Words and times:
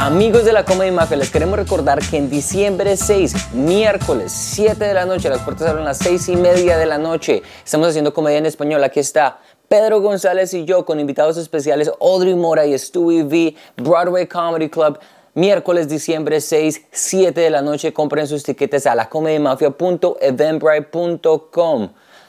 Amigos 0.00 0.44
de 0.44 0.52
la 0.52 0.64
Comedy 0.64 0.92
Mafia, 0.92 1.16
les 1.16 1.28
queremos 1.28 1.58
recordar 1.58 1.98
que 1.98 2.18
en 2.18 2.30
diciembre 2.30 2.96
6, 2.96 3.54
miércoles 3.54 4.30
7 4.30 4.84
de 4.84 4.94
la 4.94 5.06
noche, 5.06 5.28
las 5.28 5.40
puertas 5.40 5.66
abren 5.66 5.82
a 5.82 5.88
las 5.88 5.98
6 5.98 6.28
y 6.28 6.36
media 6.36 6.78
de 6.78 6.86
la 6.86 6.98
noche. 6.98 7.42
Estamos 7.64 7.88
haciendo 7.88 8.14
comedia 8.14 8.38
en 8.38 8.46
español. 8.46 8.84
Aquí 8.84 9.00
está 9.00 9.40
Pedro 9.66 10.00
González 10.00 10.54
y 10.54 10.64
yo 10.64 10.84
con 10.84 11.00
invitados 11.00 11.36
especiales 11.36 11.90
Audrey 12.00 12.36
Mora 12.36 12.64
y 12.64 12.78
Stewie 12.78 13.24
V, 13.24 13.56
Broadway 13.76 14.28
Comedy 14.28 14.70
Club. 14.70 15.00
Miércoles, 15.34 15.88
diciembre 15.88 16.40
6, 16.40 16.80
7 16.92 17.40
de 17.40 17.50
la 17.50 17.60
noche. 17.60 17.92
Compren 17.92 18.28
sus 18.28 18.44
tiquetes 18.44 18.86
a 18.86 18.94
lacomedymafia.eventbrite.com. 18.94 21.88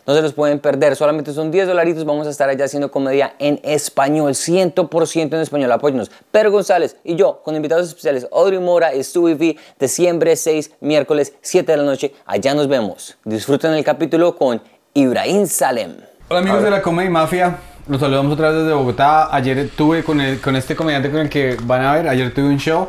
No 0.09 0.15
se 0.15 0.23
los 0.23 0.33
pueden 0.33 0.57
perder, 0.57 0.95
solamente 0.95 1.33
son 1.35 1.51
10 1.51 1.67
dolaritos. 1.67 2.03
Vamos 2.03 2.25
a 2.25 2.31
estar 2.31 2.49
allá 2.49 2.65
haciendo 2.65 2.89
comedia 2.89 3.35
en 3.37 3.59
español, 3.61 4.31
100% 4.33 5.35
en 5.35 5.39
español. 5.39 5.71
Apóyenos. 5.71 6.09
Pedro 6.31 6.49
González 6.51 6.95
y 7.03 7.15
yo, 7.15 7.43
con 7.45 7.55
invitados 7.55 7.87
especiales, 7.89 8.27
Audrey 8.31 8.57
Mora 8.57 8.95
y 8.95 9.03
Stewie 9.03 9.35
V, 9.35 9.55
diciembre 9.79 10.35
6, 10.35 10.71
miércoles 10.81 11.33
7 11.41 11.71
de 11.73 11.77
la 11.77 11.83
noche. 11.83 12.11
Allá 12.25 12.55
nos 12.55 12.67
vemos. 12.67 13.19
Disfruten 13.23 13.71
el 13.73 13.83
capítulo 13.83 14.35
con 14.35 14.59
Ibrahim 14.95 15.45
Salem. 15.45 15.97
Hola 16.29 16.39
amigos 16.39 16.63
de 16.63 16.71
la 16.71 16.81
Comedy 16.81 17.09
Mafia, 17.09 17.57
los 17.87 17.99
saludamos 17.99 18.33
otra 18.33 18.49
vez 18.49 18.61
desde 18.63 18.73
Bogotá. 18.73 19.31
Ayer 19.31 19.69
tuve 19.77 20.03
con, 20.03 20.19
el- 20.21 20.41
con 20.41 20.55
este 20.55 20.75
comediante 20.75 21.11
con 21.11 21.19
el 21.19 21.29
que 21.29 21.55
van 21.61 21.83
a 21.85 21.93
ver, 21.93 22.07
ayer 22.07 22.33
tuve 22.33 22.47
un 22.47 22.57
show. 22.57 22.87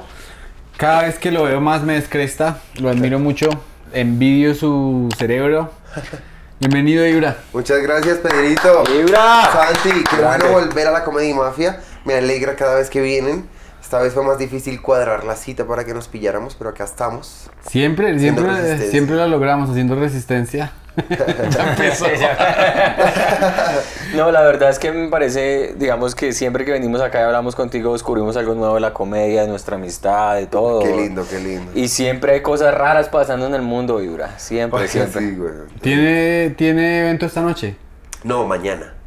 Cada 0.78 1.02
vez 1.02 1.18
que 1.18 1.30
lo 1.30 1.42
veo 1.42 1.60
más 1.60 1.82
me 1.82 1.92
descresta, 1.96 2.60
lo 2.80 2.88
admiro 2.88 3.18
mucho, 3.18 3.50
envidio 3.92 4.54
su 4.54 5.10
cerebro. 5.18 5.70
Bienvenido 6.60 7.06
Ibra. 7.06 7.38
Muchas 7.54 7.80
gracias, 7.80 8.18
Pedrito. 8.18 8.84
¡Ibra! 8.94 9.50
Santi, 9.50 10.04
qué 10.04 10.16
bueno 10.16 10.50
volver 10.50 10.88
a 10.88 10.90
la 10.90 11.04
Comedy 11.04 11.32
Mafia. 11.32 11.80
Me 12.04 12.12
alegra 12.12 12.54
cada 12.54 12.74
vez 12.74 12.90
que 12.90 13.00
vienen. 13.00 13.48
Esta 13.90 14.02
vez 14.02 14.14
fue 14.14 14.22
más 14.22 14.38
difícil 14.38 14.80
cuadrar 14.80 15.24
la 15.24 15.34
cita 15.34 15.66
para 15.66 15.84
que 15.84 15.92
nos 15.92 16.06
pilláramos, 16.06 16.54
pero 16.54 16.70
acá 16.70 16.84
estamos. 16.84 17.50
Siempre, 17.66 18.16
siempre, 18.20 18.88
siempre 18.88 19.16
lo 19.16 19.26
logramos 19.26 19.68
haciendo 19.68 19.96
resistencia. 19.96 20.70
Ya 21.50 21.70
empezó. 21.70 22.06
No, 24.14 24.30
la 24.30 24.42
verdad 24.42 24.70
es 24.70 24.78
que 24.78 24.92
me 24.92 25.08
parece, 25.08 25.74
digamos 25.76 26.14
que 26.14 26.32
siempre 26.32 26.64
que 26.64 26.70
venimos 26.70 27.00
acá 27.00 27.18
y 27.18 27.24
hablamos 27.24 27.56
contigo, 27.56 27.92
descubrimos 27.92 28.36
algo 28.36 28.54
nuevo 28.54 28.76
de 28.76 28.80
la 28.80 28.92
comedia, 28.92 29.42
de 29.42 29.48
nuestra 29.48 29.74
amistad, 29.74 30.36
de 30.36 30.46
todo. 30.46 30.82
Qué 30.82 30.94
lindo, 30.94 31.26
qué 31.28 31.40
lindo. 31.40 31.72
Y 31.74 31.88
siempre 31.88 32.34
hay 32.34 32.42
cosas 32.42 32.72
raras 32.72 33.08
pasando 33.08 33.48
en 33.48 33.56
el 33.56 33.62
mundo, 33.62 33.96
Vibra. 33.96 34.38
Siempre, 34.38 34.86
siempre. 34.86 35.20
Sí, 35.20 35.34
güey. 35.34 35.50
¿Tiene, 35.80 36.54
¿Tiene 36.56 37.00
evento 37.00 37.26
esta 37.26 37.40
noche? 37.40 37.74
No, 38.22 38.46
mañana. 38.46 38.99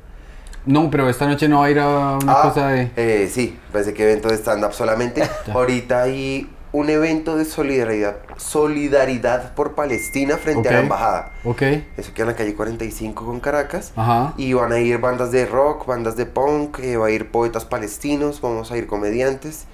No, 0.65 0.89
pero 0.89 1.09
esta 1.09 1.27
noche 1.27 1.47
no 1.49 1.59
va 1.59 1.65
a 1.65 1.69
ir 1.71 1.79
a 1.79 2.17
una 2.21 2.33
Ah, 2.33 2.41
cosa 2.43 2.67
de... 2.69 2.91
eh, 2.95 3.29
sí, 3.31 3.57
pensé 3.71 3.93
que 3.93 4.03
evento 4.03 4.29
de 4.29 4.35
stand-up 4.35 4.73
solamente. 4.73 5.23
Ahorita 5.53 6.03
hay 6.03 6.49
un 6.71 6.89
evento 6.89 7.37
de 7.37 7.45
solidaridad, 7.45 8.15
solidaridad 8.37 9.53
por 9.53 9.73
Palestina 9.75 10.37
frente 10.37 10.69
a 10.69 10.71
la 10.71 10.79
embajada. 10.79 11.31
Ok, 11.43 11.61
Eso 11.97 12.13
queda 12.13 12.23
en 12.23 12.29
la 12.31 12.35
calle 12.35 12.55
45 12.55 13.25
con 13.25 13.39
Caracas. 13.39 13.91
ajá. 13.95 14.33
Y 14.37 14.53
van 14.53 14.71
a 14.71 14.79
ir 14.79 14.97
bandas 14.99 15.31
de 15.31 15.45
rock, 15.45 15.85
bandas 15.85 16.15
de 16.15 16.25
punk, 16.25 16.79
eh, 16.79 16.97
va 16.97 17.07
a 17.07 17.11
ir 17.11 17.29
poetas 17.29 17.65
palestinos, 17.65 18.41
vamos 18.41 18.71
a 18.71 18.77
ir 18.77 18.87
comediantes 18.87 19.65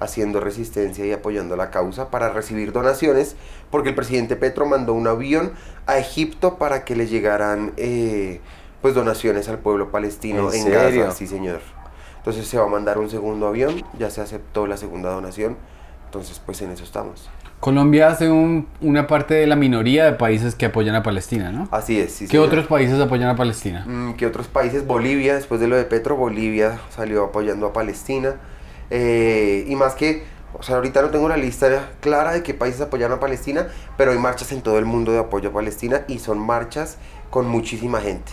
haciendo 0.00 0.40
resistencia 0.40 1.04
y 1.04 1.12
apoyando 1.12 1.56
la 1.56 1.70
causa 1.70 2.08
para 2.10 2.30
recibir 2.30 2.72
donaciones, 2.72 3.34
porque 3.70 3.88
el 3.90 3.94
presidente 3.96 4.36
Petro 4.36 4.64
mandó 4.64 4.94
un 4.94 5.08
avión 5.08 5.52
a 5.86 5.98
Egipto 5.98 6.56
para 6.56 6.84
que 6.84 6.94
le 6.96 7.06
llegaran 7.08 7.72
eh, 7.76 8.40
pues 8.82 8.94
donaciones 8.94 9.48
al 9.48 9.58
pueblo 9.58 9.90
palestino 9.90 10.50
¿En 10.52 10.56
en, 10.58 10.62
serio? 10.72 11.04
Gaza, 11.04 11.16
sí 11.16 11.26
señor. 11.26 11.60
Entonces 12.18 12.46
se 12.46 12.58
va 12.58 12.64
a 12.64 12.68
mandar 12.68 12.98
un 12.98 13.08
segundo 13.10 13.46
avión, 13.48 13.82
ya 13.98 14.10
se 14.10 14.20
aceptó 14.20 14.66
la 14.66 14.76
segunda 14.76 15.10
donación, 15.10 15.56
entonces 16.04 16.40
pues 16.44 16.60
en 16.62 16.70
eso 16.70 16.84
estamos. 16.84 17.30
Colombia 17.60 18.08
hace 18.08 18.30
un- 18.30 18.68
una 18.80 19.06
parte 19.08 19.34
de 19.34 19.46
la 19.48 19.56
minoría 19.56 20.04
de 20.04 20.12
países 20.12 20.54
que 20.54 20.66
apoyan 20.66 20.94
a 20.94 21.02
Palestina, 21.02 21.50
¿no? 21.50 21.68
Así 21.72 21.98
es, 21.98 22.12
sí 22.12 22.26
¿Qué 22.26 22.32
señor. 22.32 22.46
otros 22.46 22.66
países 22.66 23.00
apoyan 23.00 23.28
a 23.30 23.34
Palestina? 23.36 23.84
Mm, 23.86 24.12
¿Qué 24.14 24.26
otros 24.26 24.46
países? 24.46 24.86
Bolivia, 24.86 25.34
después 25.34 25.60
de 25.60 25.66
lo 25.66 25.74
de 25.76 25.84
Petro, 25.84 26.14
Bolivia 26.16 26.78
salió 26.90 27.24
apoyando 27.24 27.66
a 27.66 27.72
Palestina. 27.72 28.36
Eh, 28.90 29.64
y 29.68 29.74
más 29.74 29.94
que, 29.96 30.22
o 30.56 30.62
sea, 30.62 30.76
ahorita 30.76 31.02
no 31.02 31.08
tengo 31.10 31.28
la 31.28 31.36
lista 31.36 31.90
clara 32.00 32.32
de 32.32 32.42
qué 32.44 32.54
países 32.54 32.80
apoyan 32.80 33.10
a 33.12 33.18
Palestina, 33.20 33.66
pero 33.96 34.12
hay 34.12 34.18
marchas 34.18 34.52
en 34.52 34.62
todo 34.62 34.78
el 34.78 34.84
mundo 34.84 35.10
de 35.12 35.18
apoyo 35.18 35.48
a 35.50 35.52
Palestina 35.52 36.02
y 36.08 36.20
son 36.20 36.38
marchas 36.38 36.96
con 37.30 37.48
muchísima 37.48 38.00
gente. 38.00 38.32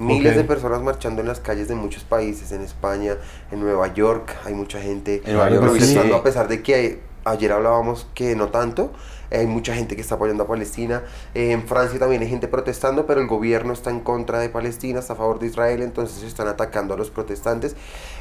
Miles 0.00 0.34
de 0.34 0.44
personas 0.44 0.82
marchando 0.82 1.20
en 1.20 1.28
las 1.28 1.40
calles 1.40 1.68
de 1.68 1.74
muchos 1.74 2.04
países, 2.04 2.52
en 2.52 2.62
España, 2.62 3.16
en 3.52 3.60
Nueva 3.60 3.92
York, 3.92 4.34
hay 4.44 4.54
mucha 4.54 4.80
gente 4.80 5.22
protestando 5.22 6.14
sí. 6.14 6.20
a 6.20 6.22
pesar 6.22 6.48
de 6.48 6.62
que 6.62 7.00
ayer 7.24 7.52
hablábamos 7.52 8.06
que 8.14 8.34
no 8.34 8.48
tanto, 8.48 8.92
hay 9.30 9.46
mucha 9.46 9.74
gente 9.74 9.94
que 9.94 10.02
está 10.02 10.16
apoyando 10.16 10.44
a 10.44 10.46
Palestina, 10.46 11.02
Eh, 11.34 11.52
en 11.52 11.62
Francia 11.62 11.98
también 11.98 12.22
hay 12.22 12.28
gente 12.28 12.48
protestando, 12.48 13.06
pero 13.06 13.20
el 13.20 13.28
gobierno 13.28 13.72
está 13.72 13.90
en 13.90 14.00
contra 14.00 14.40
de 14.40 14.48
Palestina, 14.48 14.98
está 14.98 15.12
a 15.12 15.16
favor 15.16 15.38
de 15.38 15.46
Israel, 15.46 15.82
entonces 15.82 16.22
están 16.24 16.48
atacando 16.48 16.94
a 16.94 16.96
los 16.96 17.10
protestantes. 17.10 17.76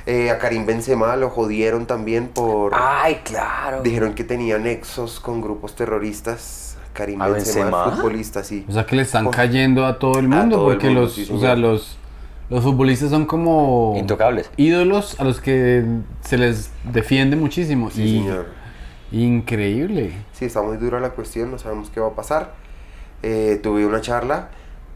Eh, 0.05 0.29
a 0.29 0.37
Karim 0.37 0.65
Benzema 0.65 1.15
lo 1.15 1.29
jodieron 1.29 1.87
también 1.87 2.27
por... 2.27 2.73
Ay, 2.75 3.21
claro. 3.23 3.81
Dijeron 3.81 4.13
que 4.13 4.23
tenía 4.23 4.59
nexos 4.59 5.19
con 5.19 5.41
grupos 5.41 5.75
terroristas. 5.75 6.68
Karim 6.93 7.21
¿A 7.21 7.27
Benzema, 7.29 7.85
Benzema? 7.85 7.91
futbolista, 7.95 8.43
sí. 8.43 8.65
O 8.67 8.71
sea 8.71 8.85
que 8.85 8.95
le 8.95 9.03
están 9.03 9.29
cayendo 9.29 9.85
a 9.85 9.99
todo 9.99 10.19
el 10.19 10.27
mundo 10.27 10.57
todo 10.57 10.71
el 10.71 10.77
porque 10.77 10.87
mundo, 10.87 11.01
los, 11.01 11.13
sí, 11.13 11.27
o 11.31 11.39
sea, 11.39 11.55
los, 11.55 11.97
los 12.49 12.63
futbolistas 12.63 13.09
son 13.11 13.25
como 13.25 13.93
Intocables. 13.97 14.49
ídolos 14.57 15.19
a 15.19 15.23
los 15.23 15.39
que 15.41 15.85
se 16.21 16.37
les 16.37 16.71
defiende 16.83 17.35
muchísimo. 17.35 17.89
Sí, 17.91 18.03
y 18.03 18.19
señor. 18.19 18.47
increíble. 19.11 20.13
Sí, 20.33 20.45
está 20.45 20.61
muy 20.61 20.77
dura 20.77 20.99
la 20.99 21.11
cuestión, 21.11 21.51
no 21.51 21.57
sabemos 21.59 21.89
qué 21.89 21.99
va 21.99 22.07
a 22.09 22.15
pasar. 22.15 22.53
Eh, 23.23 23.59
tuve 23.61 23.85
una 23.85 24.01
charla, 24.01 24.49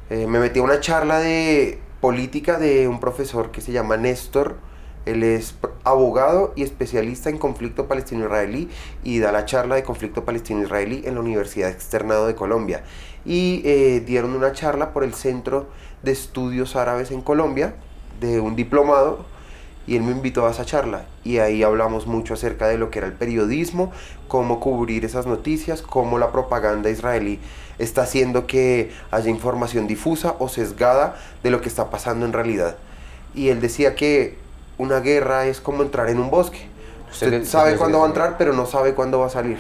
eh, 0.10 0.28
me 0.28 0.40
metí 0.40 0.60
a 0.60 0.64
una 0.64 0.80
charla 0.80 1.20
de 1.20 1.80
política 2.00 2.58
de 2.58 2.88
un 2.88 3.00
profesor 3.00 3.52
que 3.52 3.62
se 3.62 3.72
llama 3.72 3.98
Néstor. 3.98 4.58
Él 5.06 5.24
es 5.24 5.56
abogado 5.84 6.54
y 6.56 6.64
especialista 6.64 7.30
en 7.30 7.38
conflicto 7.38 7.88
palestino-israelí 7.88 8.70
y 9.04 9.20
da 9.20 9.32
la 9.32 9.46
charla 9.46 9.76
de 9.76 9.84
conflicto 9.84 10.24
palestino-israelí 10.24 11.04
en 11.06 11.16
la 11.16 11.22
Universidad 11.22 11.70
Externado 11.70 12.28
de 12.28 12.36
Colombia. 12.36 12.84
Y 13.26 13.62
eh, 13.66 14.02
dieron 14.06 14.36
una 14.36 14.54
charla 14.54 14.94
por 14.94 15.04
el 15.04 15.14
Centro 15.14 15.68
de 16.04 16.12
Estudios 16.12 16.76
Árabes 16.76 17.12
en 17.12 17.22
Colombia, 17.22 17.76
de 18.20 18.40
un 18.40 18.56
diplomado, 18.56 19.26
y 19.86 19.96
él 19.98 20.04
me 20.04 20.12
invitó 20.12 20.48
a 20.48 20.52
esa 20.52 20.66
charla 20.66 21.06
y 21.24 21.40
ahí 21.40 21.62
hablamos 21.62 22.08
mucho 22.08 22.34
acerca 22.34 22.68
de 22.68 22.78
lo 22.78 22.90
que 22.90 23.00
era 23.00 23.08
el 23.08 23.14
periodismo, 23.14 23.92
cómo 24.28 24.60
cubrir 24.60 25.04
esas 25.04 25.26
noticias, 25.26 25.82
cómo 25.82 26.18
la 26.18 26.32
propaganda 26.32 26.90
israelí 26.90 27.40
está 27.80 28.04
haciendo 28.04 28.48
que 28.48 28.92
haya 29.12 29.30
información 29.30 29.88
difusa 29.88 30.36
o 30.40 30.48
sesgada 30.48 31.18
de 31.44 31.52
lo 31.52 31.60
que 31.60 31.70
está 31.70 31.90
pasando 31.90 32.26
en 32.26 32.34
realidad. 32.34 32.78
Y 33.36 33.50
él 33.50 33.60
decía 33.60 33.96
que 33.96 34.38
una 34.78 35.00
guerra 35.00 35.46
es 35.46 35.62
como 35.62 35.84
entrar 35.84 36.10
en 36.10 36.20
un 36.20 36.30
bosque. 36.30 36.68
Usted 37.12 37.28
que- 37.42 37.46
sabe 37.46 37.72
cuándo 37.78 38.00
va 38.00 38.06
a 38.06 38.08
entrar, 38.08 38.38
pero 38.38 38.54
no 38.54 38.66
sabe 38.66 38.94
cuándo 38.94 39.20
va 39.20 39.28
a 39.28 39.30
salir. 39.30 39.58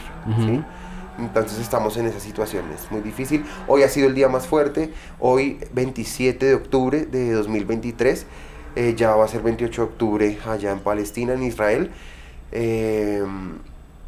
Entonces 1.19 1.59
estamos 1.59 1.95
en 1.97 2.07
esa 2.07 2.19
situación, 2.19 2.65
es 2.73 2.89
muy 2.91 3.01
difícil. 3.01 3.45
Hoy 3.67 3.83
ha 3.83 3.89
sido 3.89 4.07
el 4.07 4.15
día 4.15 4.27
más 4.29 4.47
fuerte, 4.47 4.91
hoy 5.19 5.59
27 5.73 6.47
de 6.47 6.55
octubre 6.55 7.05
de 7.05 7.31
2023, 7.33 8.25
eh, 8.75 8.95
ya 8.97 9.15
va 9.15 9.25
a 9.25 9.27
ser 9.27 9.43
28 9.43 9.81
de 9.83 9.87
octubre 9.87 10.37
allá 10.47 10.71
en 10.71 10.79
Palestina, 10.79 11.33
en 11.33 11.43
Israel. 11.43 11.91
Eh, 12.51 13.23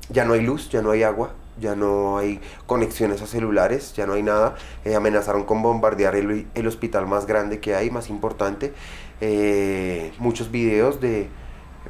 ya 0.10 0.26
no 0.26 0.34
hay 0.34 0.42
luz, 0.42 0.70
ya 0.70 0.82
no 0.82 0.90
hay 0.92 1.04
agua, 1.04 1.32
ya 1.60 1.76
no 1.76 2.18
hay 2.18 2.40
conexiones 2.66 3.22
a 3.22 3.28
celulares, 3.28 3.94
ya 3.96 4.08
no 4.08 4.14
hay 4.14 4.24
nada. 4.24 4.56
Eh, 4.84 4.96
amenazaron 4.96 5.44
con 5.46 5.62
bombardear 5.62 6.16
el, 6.16 6.48
el 6.56 6.68
hospital 6.68 7.06
más 7.06 7.28
grande 7.28 7.60
que 7.60 7.76
hay, 7.76 7.92
más 7.92 8.10
importante. 8.10 8.74
Eh, 9.22 10.14
muchos 10.20 10.52
videos 10.52 11.00
de 11.00 11.30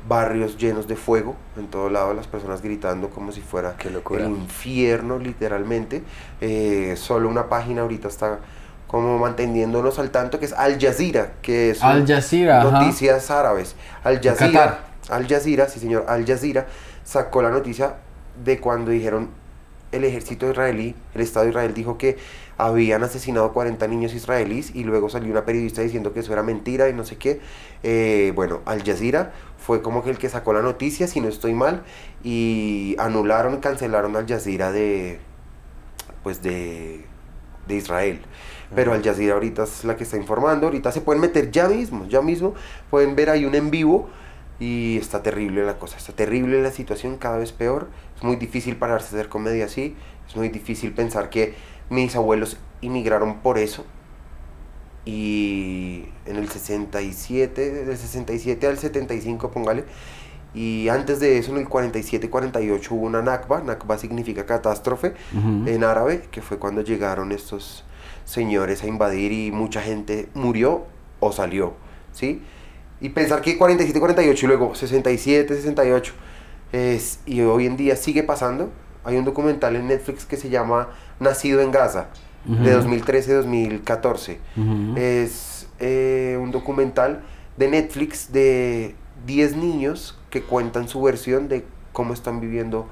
barrios 0.08 0.58
llenos 0.58 0.88
de 0.88 0.96
fuego 0.96 1.36
en 1.58 1.68
todo 1.68 1.90
lado, 1.90 2.14
las 2.14 2.28
personas 2.28 2.62
gritando 2.62 3.10
como 3.10 3.32
si 3.32 3.42
fuera 3.42 3.76
el 3.84 4.28
infierno 4.28 5.18
literalmente. 5.18 6.04
Eh, 6.42 6.96
solo 6.98 7.30
una 7.30 7.50
página 7.50 7.82
ahorita 7.82 8.08
está 8.08 8.40
como 8.88 9.18
manteniéndonos 9.18 9.98
al 10.00 10.12
tanto 10.12 10.40
que 10.40 10.46
es 10.46 10.54
Al 10.54 10.80
Jazeera, 10.80 11.34
que 11.42 11.72
es 11.72 11.82
Al 11.84 12.06
ajá. 12.12 12.72
noticias 12.72 13.32
árabes. 13.32 13.76
Al 14.04 14.22
Qatar. 14.22 14.38
Jazeera, 14.38 14.80
Al 15.10 15.28
Jazeera, 15.28 15.68
sí 15.68 15.80
señor, 15.80 16.06
Al 16.08 16.26
Jazeera 16.26 16.68
sacó 17.04 17.42
la 17.42 17.50
noticia 17.50 17.96
de 18.44 18.60
cuando 18.60 18.92
dijeron 18.92 19.30
el 19.96 20.04
ejército 20.04 20.50
israelí, 20.50 20.96
el 21.14 21.22
Estado 21.22 21.46
de 21.46 21.52
Israel 21.52 21.74
dijo 21.74 21.98
que 21.98 22.18
habían 22.58 23.04
asesinado 23.04 23.52
40 23.54 23.88
niños 23.88 24.14
israelíes 24.14 24.74
y 24.74 24.84
luego 24.84 25.10
salió 25.10 25.32
una 25.32 25.46
periodista 25.46 25.82
diciendo 25.82 26.14
que 26.14 26.22
eso 26.22 26.34
era 26.34 26.44
mentira 26.44 26.90
y 26.90 26.94
no 26.94 27.04
sé 27.04 27.18
qué. 27.18 27.42
Eh, 27.84 28.32
bueno, 28.36 28.62
Al 28.66 28.84
Jazeera 28.84 29.34
fue 29.58 29.82
como 29.82 30.04
que 30.04 30.10
el 30.10 30.18
que 30.18 30.30
sacó 30.30 30.54
la 30.54 30.62
noticia, 30.62 31.08
si 31.08 31.20
no 31.20 31.28
estoy 31.28 31.54
mal, 31.54 31.84
y 32.24 32.96
anularon, 33.00 33.60
cancelaron 33.60 34.16
Al 34.16 34.28
Jazeera 34.28 34.72
de, 34.72 35.20
pues 36.24 36.42
de, 36.42 37.06
de 37.68 37.76
Israel. 37.76 38.22
Pero 38.74 38.94
Al 38.94 39.04
Jazeera 39.04 39.34
ahorita 39.34 39.64
es 39.64 39.84
la 39.84 39.96
que 39.98 40.04
está 40.04 40.18
informando, 40.18 40.68
ahorita 40.68 40.92
se 40.92 41.02
pueden 41.02 41.22
meter 41.22 41.52
ya 41.52 41.68
mismo, 41.68 42.08
ya 42.08 42.22
mismo, 42.22 42.54
pueden 42.90 43.16
ver 43.16 43.30
ahí 43.30 43.46
un 43.46 43.56
en 43.56 43.70
vivo 43.70 44.10
Y 44.60 44.98
está 44.98 45.22
terrible 45.22 45.66
la 45.66 45.78
cosa, 45.78 45.98
está 45.98 46.14
terrible 46.14 46.62
la 46.62 46.72
situación, 46.72 47.18
cada 47.18 47.38
vez 47.38 47.52
peor. 47.52 47.90
Es 48.16 48.24
muy 48.24 48.38
difícil 48.38 48.78
pararse 48.78 49.16
a 49.16 49.20
hacer 49.20 49.30
comedia 49.30 49.66
así. 49.66 49.96
Es 50.28 50.36
muy 50.36 50.50
difícil 50.50 50.94
pensar 50.94 51.30
que 51.30 51.56
mis 51.90 52.16
abuelos 52.16 52.58
inmigraron 52.82 53.40
por 53.42 53.58
eso. 53.58 53.86
Y 55.06 56.06
en 56.26 56.38
el 56.38 56.50
67, 56.50 57.86
del 57.86 57.98
67 57.98 58.68
al 58.68 58.78
75, 58.78 59.52
póngale. 59.52 59.84
Y 60.56 60.88
antes 60.88 61.20
de 61.20 61.38
eso, 61.38 61.52
en 61.52 61.58
el 61.58 61.68
47-48 61.68 62.92
hubo 62.92 63.06
una 63.06 63.22
Nakba. 63.22 63.62
Nakba 63.62 63.98
significa 63.98 64.46
catástrofe 64.46 65.14
en 65.34 65.84
árabe, 65.84 66.28
que 66.32 66.42
fue 66.42 66.58
cuando 66.58 66.82
llegaron 66.82 67.34
estos 67.34 67.84
señores 68.24 68.82
a 68.84 68.88
invadir 68.88 69.34
y 69.34 69.52
mucha 69.52 69.82
gente 69.82 70.30
murió 70.34 70.86
o 71.20 71.34
salió, 71.34 71.74
¿sí? 72.14 72.42
Y 73.02 73.10
pensar 73.10 73.42
que 73.42 73.60
47-48 73.60 74.44
y 74.44 74.48
luego 74.48 74.74
67-68 74.74 76.12
es, 76.72 77.20
y 77.26 77.42
hoy 77.42 77.66
en 77.66 77.78
día 77.78 77.96
sigue 77.96 78.24
pasando. 78.24 78.72
Hay 79.04 79.18
un 79.18 79.26
documental 79.26 79.76
en 79.76 79.88
Netflix 79.88 80.26
que 80.26 80.38
se 80.38 80.50
llama 80.50 80.90
Nacido 81.20 81.62
en 81.62 81.72
Gaza, 81.72 82.08
de 82.46 82.78
2013-2014. 82.78 84.38
Es 84.96 85.68
eh, 85.80 86.38
un 86.42 86.52
documental 86.52 87.22
de 87.58 87.68
Netflix 87.70 88.32
de 88.32 88.96
10 89.26 89.58
niños 89.58 90.18
que 90.30 90.42
cuentan 90.42 90.88
su 90.88 91.02
versión 91.02 91.48
de 91.48 91.66
cómo 91.92 92.14
están 92.14 92.40
viviendo 92.40 92.88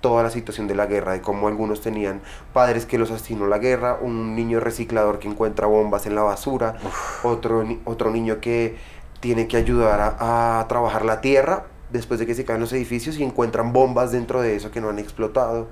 toda 0.00 0.22
la 0.22 0.30
situación 0.30 0.66
de 0.66 0.74
la 0.74 0.86
guerra, 0.86 1.12
de 1.12 1.20
cómo 1.20 1.48
algunos 1.48 1.80
tenían 1.80 2.20
padres 2.52 2.86
que 2.86 2.98
los 2.98 3.10
asesinó 3.10 3.46
la 3.46 3.58
guerra, 3.58 3.98
un 4.00 4.34
niño 4.34 4.60
reciclador 4.60 5.18
que 5.18 5.28
encuentra 5.28 5.66
bombas 5.66 6.06
en 6.06 6.14
la 6.14 6.22
basura, 6.22 6.76
otro, 7.22 7.64
otro 7.84 8.10
niño 8.10 8.40
que 8.40 8.76
tiene 9.20 9.46
que 9.46 9.56
ayudar 9.56 10.16
a, 10.18 10.64
trabajar 10.68 11.04
la 11.04 11.20
tierra 11.20 11.66
después 11.90 12.18
de 12.18 12.26
que 12.26 12.34
se 12.34 12.44
caen 12.44 12.60
los 12.60 12.72
edificios 12.72 13.18
y 13.18 13.24
encuentran 13.24 13.72
bombas 13.72 14.12
dentro 14.12 14.40
de 14.40 14.56
eso 14.56 14.70
que 14.70 14.80
no 14.80 14.88
han 14.88 14.98
explotado. 14.98 15.68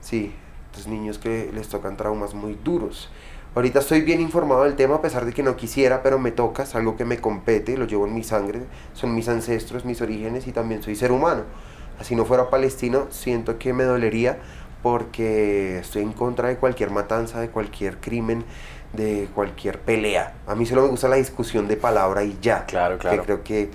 Sí, 0.00 0.34
estos 0.70 0.86
niños 0.86 1.18
que 1.18 1.50
les 1.54 1.68
tocan 1.68 1.96
traumas 1.96 2.34
muy 2.34 2.58
duros. 2.62 3.10
Ahorita 3.54 3.80
estoy 3.80 4.02
bien 4.02 4.20
informado 4.20 4.62
del 4.62 4.76
tema 4.76 4.96
a 4.96 5.02
pesar 5.02 5.24
de 5.24 5.32
que 5.32 5.42
no 5.42 5.56
quisiera, 5.56 6.02
pero 6.02 6.18
me 6.18 6.30
toca, 6.30 6.62
es 6.62 6.74
algo 6.74 6.96
que 6.96 7.04
me 7.04 7.20
compete, 7.20 7.76
lo 7.76 7.84
llevo 7.84 8.06
en 8.06 8.14
mi 8.14 8.22
sangre, 8.22 8.60
son 8.92 9.14
mis 9.14 9.28
ancestros, 9.28 9.84
mis 9.84 10.00
orígenes 10.00 10.46
y 10.46 10.52
también 10.52 10.82
soy 10.82 10.94
ser 10.94 11.10
humano. 11.10 11.42
Así 11.98 12.14
no 12.14 12.24
fuera 12.24 12.48
palestino, 12.48 13.08
siento 13.10 13.58
que 13.58 13.72
me 13.72 13.84
dolería 13.84 14.38
porque 14.82 15.78
estoy 15.78 16.02
en 16.02 16.12
contra 16.12 16.48
de 16.48 16.56
cualquier 16.56 16.90
matanza, 16.90 17.40
de 17.40 17.50
cualquier 17.50 17.98
crimen, 17.98 18.44
de 18.92 19.28
cualquier 19.34 19.80
pelea. 19.80 20.34
A 20.46 20.54
mí 20.54 20.66
solo 20.66 20.82
me 20.82 20.88
gusta 20.88 21.08
la 21.08 21.16
discusión 21.16 21.68
de 21.68 21.76
palabra 21.76 22.24
y 22.24 22.38
ya. 22.40 22.66
Claro, 22.66 22.98
claro. 22.98 23.18
Que 23.18 23.24
creo 23.24 23.44
que 23.44 23.70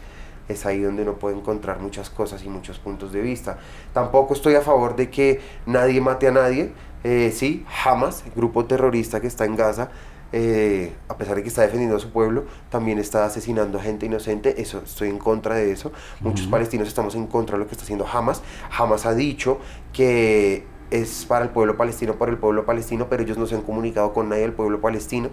es 0.48 0.66
ahí 0.66 0.82
donde 0.82 1.04
uno 1.04 1.14
puede 1.14 1.36
encontrar 1.36 1.80
muchas 1.80 2.10
cosas 2.10 2.44
y 2.44 2.50
muchos 2.50 2.80
puntos 2.80 3.12
de 3.12 3.22
vista. 3.22 3.58
Tampoco 3.94 4.34
estoy 4.34 4.56
a 4.56 4.62
favor 4.62 4.96
de 4.96 5.10
que 5.10 5.42
nadie 5.66 6.02
mate 6.02 6.28
a 6.28 6.32
nadie. 6.32 6.72
Eh, 7.04 7.32
sí, 7.34 7.66
Hamas, 7.84 8.24
el 8.26 8.32
grupo 8.32 8.66
terrorista 8.66 9.22
que 9.22 9.28
está 9.28 9.46
en 9.46 9.56
Gaza, 9.56 9.90
eh, 10.32 10.94
a 11.08 11.18
pesar 11.18 11.36
de 11.36 11.44
que 11.44 11.50
está 11.50 11.62
defendiendo 11.62 11.96
a 11.96 12.00
su 12.00 12.10
pueblo, 12.12 12.46
también 12.70 13.00
está 13.00 13.26
asesinando 13.26 13.80
a 13.80 13.82
gente 13.82 14.06
inocente. 14.06 14.62
Eso, 14.62 14.82
estoy 14.84 15.10
en 15.10 15.20
contra 15.20 15.56
de 15.56 15.72
eso. 15.72 15.92
Muchos 16.20 16.48
palestinos 16.48 16.88
estamos 16.88 17.16
en 17.16 17.28
contra 17.28 17.58
de 17.58 17.64
lo 17.64 17.68
que 17.68 17.74
está 17.74 17.84
haciendo 17.84 18.08
Hamas. 18.08 18.42
Hamas 18.76 19.06
ha 19.06 19.14
dicho 19.14 19.60
que 19.94 20.66
es 20.92 21.26
para 21.26 21.46
el 21.46 21.52
pueblo 21.52 21.78
palestino, 21.78 22.16
por 22.16 22.30
el 22.30 22.38
pueblo 22.38 22.66
palestino, 22.66 23.08
pero 23.10 23.24
ellos 23.24 23.38
no 23.38 23.48
se 23.48 23.56
han 23.56 23.62
comunicado 23.62 24.14
con 24.14 24.30
nadie 24.30 24.44
del 24.44 24.54
pueblo 24.54 24.82
palestino. 24.82 25.30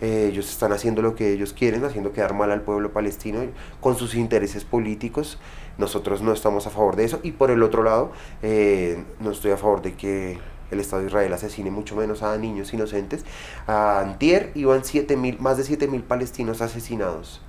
Eh, 0.00 0.28
ellos 0.30 0.48
están 0.48 0.72
haciendo 0.72 1.02
lo 1.02 1.14
que 1.14 1.32
ellos 1.32 1.52
quieren, 1.52 1.84
haciendo 1.84 2.12
quedar 2.12 2.34
mal 2.34 2.50
al 2.50 2.62
pueblo 2.62 2.92
palestino 2.92 3.40
con 3.80 3.96
sus 3.96 4.14
intereses 4.14 4.64
políticos. 4.64 5.38
Nosotros 5.78 6.22
no 6.22 6.32
estamos 6.32 6.66
a 6.66 6.70
favor 6.70 6.96
de 6.96 7.04
eso. 7.04 7.20
Y 7.22 7.32
por 7.32 7.50
el 7.50 7.62
otro 7.62 7.82
lado, 7.82 8.12
eh, 8.42 9.04
no 9.20 9.30
estoy 9.30 9.52
a 9.52 9.56
favor 9.56 9.82
de 9.82 9.94
que 9.94 10.38
el 10.70 10.80
Estado 10.80 11.02
de 11.02 11.08
Israel 11.08 11.32
asesine 11.32 11.70
mucho 11.70 11.96
menos 11.96 12.22
a 12.22 12.36
niños 12.36 12.72
inocentes. 12.72 13.24
A 13.66 14.00
Antier 14.00 14.52
iban 14.54 14.84
siete 14.84 15.16
mil, 15.16 15.38
más 15.40 15.56
de 15.56 15.64
7.000 15.64 16.02
palestinos 16.02 16.60
asesinados. 16.60 17.42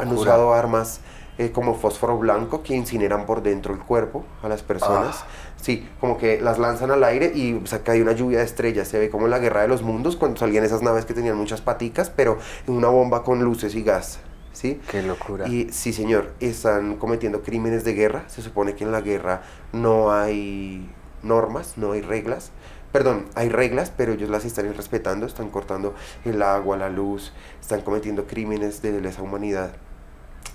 Han 0.00 0.12
usado 0.12 0.52
armas 0.54 1.00
eh, 1.38 1.52
como 1.52 1.74
fósforo 1.74 2.18
blanco 2.18 2.64
que 2.64 2.74
incineran 2.74 3.24
por 3.24 3.42
dentro 3.42 3.72
el 3.72 3.78
cuerpo 3.78 4.24
a 4.42 4.48
las 4.48 4.62
personas. 4.64 5.20
Ah. 5.22 5.26
Sí, 5.60 5.86
como 6.00 6.18
que 6.18 6.40
las 6.40 6.58
lanzan 6.58 6.90
al 6.90 7.02
aire 7.04 7.32
y 7.34 7.60
se 7.64 7.82
cae 7.82 8.00
una 8.00 8.12
lluvia 8.12 8.38
de 8.38 8.44
estrellas. 8.44 8.88
Se 8.88 8.98
ve 8.98 9.10
como 9.10 9.26
la 9.28 9.38
guerra 9.38 9.62
de 9.62 9.68
los 9.68 9.82
mundos 9.82 10.16
cuando 10.16 10.38
salían 10.38 10.64
esas 10.64 10.82
naves 10.82 11.04
que 11.04 11.14
tenían 11.14 11.36
muchas 11.36 11.60
paticas, 11.60 12.10
pero 12.10 12.38
en 12.66 12.74
una 12.74 12.88
bomba 12.88 13.24
con 13.24 13.42
luces 13.42 13.74
y 13.74 13.82
gas. 13.82 14.20
¿Sí? 14.52 14.80
Qué 14.90 15.02
locura. 15.02 15.46
Y 15.46 15.68
sí, 15.70 15.92
señor, 15.92 16.32
están 16.40 16.96
cometiendo 16.96 17.42
crímenes 17.42 17.84
de 17.84 17.92
guerra. 17.94 18.24
Se 18.28 18.42
supone 18.42 18.74
que 18.74 18.84
en 18.84 18.92
la 18.92 19.00
guerra 19.00 19.42
no 19.72 20.12
hay 20.12 20.88
normas, 21.22 21.74
no 21.76 21.92
hay 21.92 22.02
reglas. 22.02 22.50
Perdón, 22.90 23.26
hay 23.34 23.50
reglas, 23.50 23.92
pero 23.94 24.12
ellos 24.12 24.30
las 24.30 24.44
están 24.44 24.72
respetando, 24.74 25.26
están 25.26 25.50
cortando 25.50 25.94
el 26.24 26.42
agua, 26.42 26.76
la 26.76 26.88
luz, 26.88 27.32
están 27.60 27.82
cometiendo 27.82 28.26
crímenes 28.26 28.80
de 28.80 29.00
lesa 29.00 29.22
humanidad. 29.22 29.72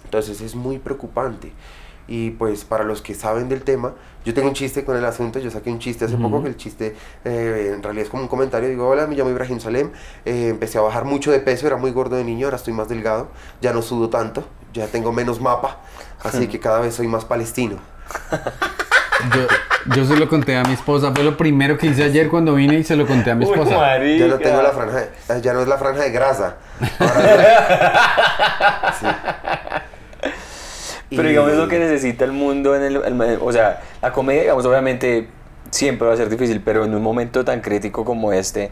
Entonces 0.06 0.42
es 0.42 0.56
muy 0.56 0.80
preocupante. 0.80 1.52
Y 2.08 2.32
pues 2.32 2.66
para 2.66 2.84
los 2.84 3.02
que 3.02 3.14
saben 3.14 3.50
del 3.50 3.64
tema, 3.64 3.94
yo 4.26 4.34
tengo 4.34 4.48
un 4.48 4.54
chiste 4.54 4.86
con 4.86 4.98
el 4.98 5.06
asunto, 5.06 5.40
yo 5.40 5.52
saqué 5.52 5.70
un 5.70 5.80
chiste 5.80 6.06
hace 6.06 6.16
poco, 6.16 6.42
que 6.42 6.50
el 6.50 6.58
chiste 6.58 6.96
eh, 7.26 7.74
en 7.76 7.84
realidad 7.84 8.06
es 8.06 8.10
como 8.10 8.24
un 8.24 8.30
comentario, 8.30 8.70
digo, 8.70 8.88
hola, 8.88 9.08
me 9.08 9.16
llamo 9.16 9.30
Ibrahim 9.30 9.60
Salem, 9.60 9.92
eh, 10.26 10.48
empecé 10.50 10.78
a 10.78 10.82
bajar 10.82 11.06
mucho 11.06 11.32
de 11.32 11.40
peso, 11.40 11.68
era 11.68 11.78
muy 11.78 11.92
gordo 11.92 12.16
de 12.16 12.24
niño, 12.24 12.48
ahora 12.48 12.58
estoy 12.58 12.74
más 12.74 12.88
delgado, 12.88 13.28
ya 13.62 13.74
no 13.74 13.82
sudo 13.82 14.10
tanto, 14.10 14.46
ya 14.74 14.88
tengo 14.88 15.12
menos 15.12 15.42
mapa, 15.42 15.82
así 16.24 16.48
que 16.48 16.60
cada 16.60 16.80
vez 16.80 16.96
soy 16.96 17.08
más 17.08 17.26
palestino. 17.26 17.78
Yo, 19.34 19.48
yo 19.96 20.06
se 20.06 20.18
lo 20.18 20.28
conté 20.28 20.58
a 20.58 20.64
mi 20.64 20.74
esposa, 20.74 21.12
fue 21.14 21.24
lo 21.24 21.38
primero 21.38 21.78
que 21.78 21.88
hice 21.88 22.04
ayer 22.04 22.30
cuando 22.30 22.56
vine 22.56 22.80
y 22.80 22.84
se 22.84 22.96
lo 22.96 23.06
conté 23.06 23.32
a 23.32 23.36
mi 23.36 23.46
esposa. 23.46 24.00
ya 24.00 24.28
no 24.28 24.38
tengo 24.38 24.62
la 24.62 24.72
franja, 24.72 25.00
de, 25.00 25.42
ya 25.42 25.54
no 25.54 25.62
es 25.62 25.68
la 25.68 25.78
franja 25.78 26.04
de 26.04 26.12
grasa. 26.12 26.56
sí. 29.00 29.08
Pero 31.15 31.27
digamos 31.27 31.51
es 31.51 31.57
lo 31.57 31.68
que 31.68 31.80
necesita 31.80 32.25
el 32.25 32.31
mundo 32.31 32.75
en 32.75 32.83
el, 32.83 33.38
O 33.42 33.51
sea, 33.51 33.81
la 34.01 34.12
comedia, 34.12 34.42
digamos, 34.42 34.65
obviamente 34.65 35.27
siempre 35.69 36.07
va 36.07 36.13
a 36.13 36.18
ser 36.18 36.30
difícil, 36.30 36.62
pero 36.63 36.86
en 36.86 36.94
un 36.94 37.01
momento 37.01 37.44
tan 37.44 37.62
crítico 37.62 38.06
como 38.06 38.33
este... 38.33 38.71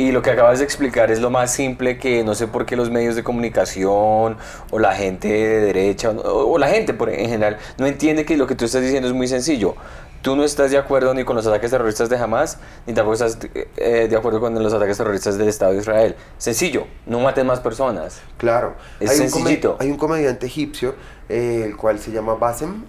Y 0.00 0.12
lo 0.12 0.22
que 0.22 0.30
acabas 0.30 0.60
de 0.60 0.64
explicar 0.64 1.10
es 1.10 1.20
lo 1.20 1.28
más 1.28 1.52
simple 1.52 1.98
que 1.98 2.22
no 2.22 2.36
sé 2.36 2.46
por 2.46 2.66
qué 2.66 2.76
los 2.76 2.88
medios 2.88 3.16
de 3.16 3.24
comunicación 3.24 4.36
o 4.70 4.78
la 4.78 4.94
gente 4.94 5.26
de 5.26 5.58
derecha 5.58 6.10
o, 6.10 6.56
la 6.56 6.68
gente 6.68 6.94
por, 6.94 7.10
en 7.10 7.28
general 7.28 7.58
no 7.78 7.86
entiende 7.86 8.24
que 8.24 8.36
lo 8.36 8.46
que 8.46 8.54
tú 8.54 8.64
estás 8.64 8.80
diciendo 8.80 9.08
es 9.08 9.14
muy 9.14 9.26
sencillo. 9.26 9.74
Tú 10.22 10.34
no 10.34 10.44
estás 10.44 10.70
de 10.70 10.78
acuerdo 10.78 11.14
ni 11.14 11.24
con 11.24 11.36
los 11.36 11.46
ataques 11.46 11.70
terroristas 11.70 12.08
de 12.08 12.16
Hamas, 12.16 12.58
ni 12.86 12.94
tampoco 12.94 13.14
estás 13.14 13.38
eh, 13.76 14.08
de 14.10 14.16
acuerdo 14.16 14.40
con 14.40 14.60
los 14.60 14.72
ataques 14.72 14.96
terroristas 14.96 15.38
del 15.38 15.48
Estado 15.48 15.72
de 15.72 15.78
Israel. 15.78 16.16
Sencillo, 16.38 16.86
no 17.06 17.20
mates 17.20 17.44
más 17.44 17.60
personas. 17.60 18.20
Claro. 18.36 18.74
Es 18.98 19.16
sencillito. 19.16 19.76
hay 19.78 19.90
un 19.90 19.96
comediante 19.96 20.46
egipcio 20.46 20.94
eh, 21.28 21.62
el 21.64 21.76
cual 21.76 21.98
se 21.98 22.10
llama 22.10 22.34
Bassem, 22.34 22.84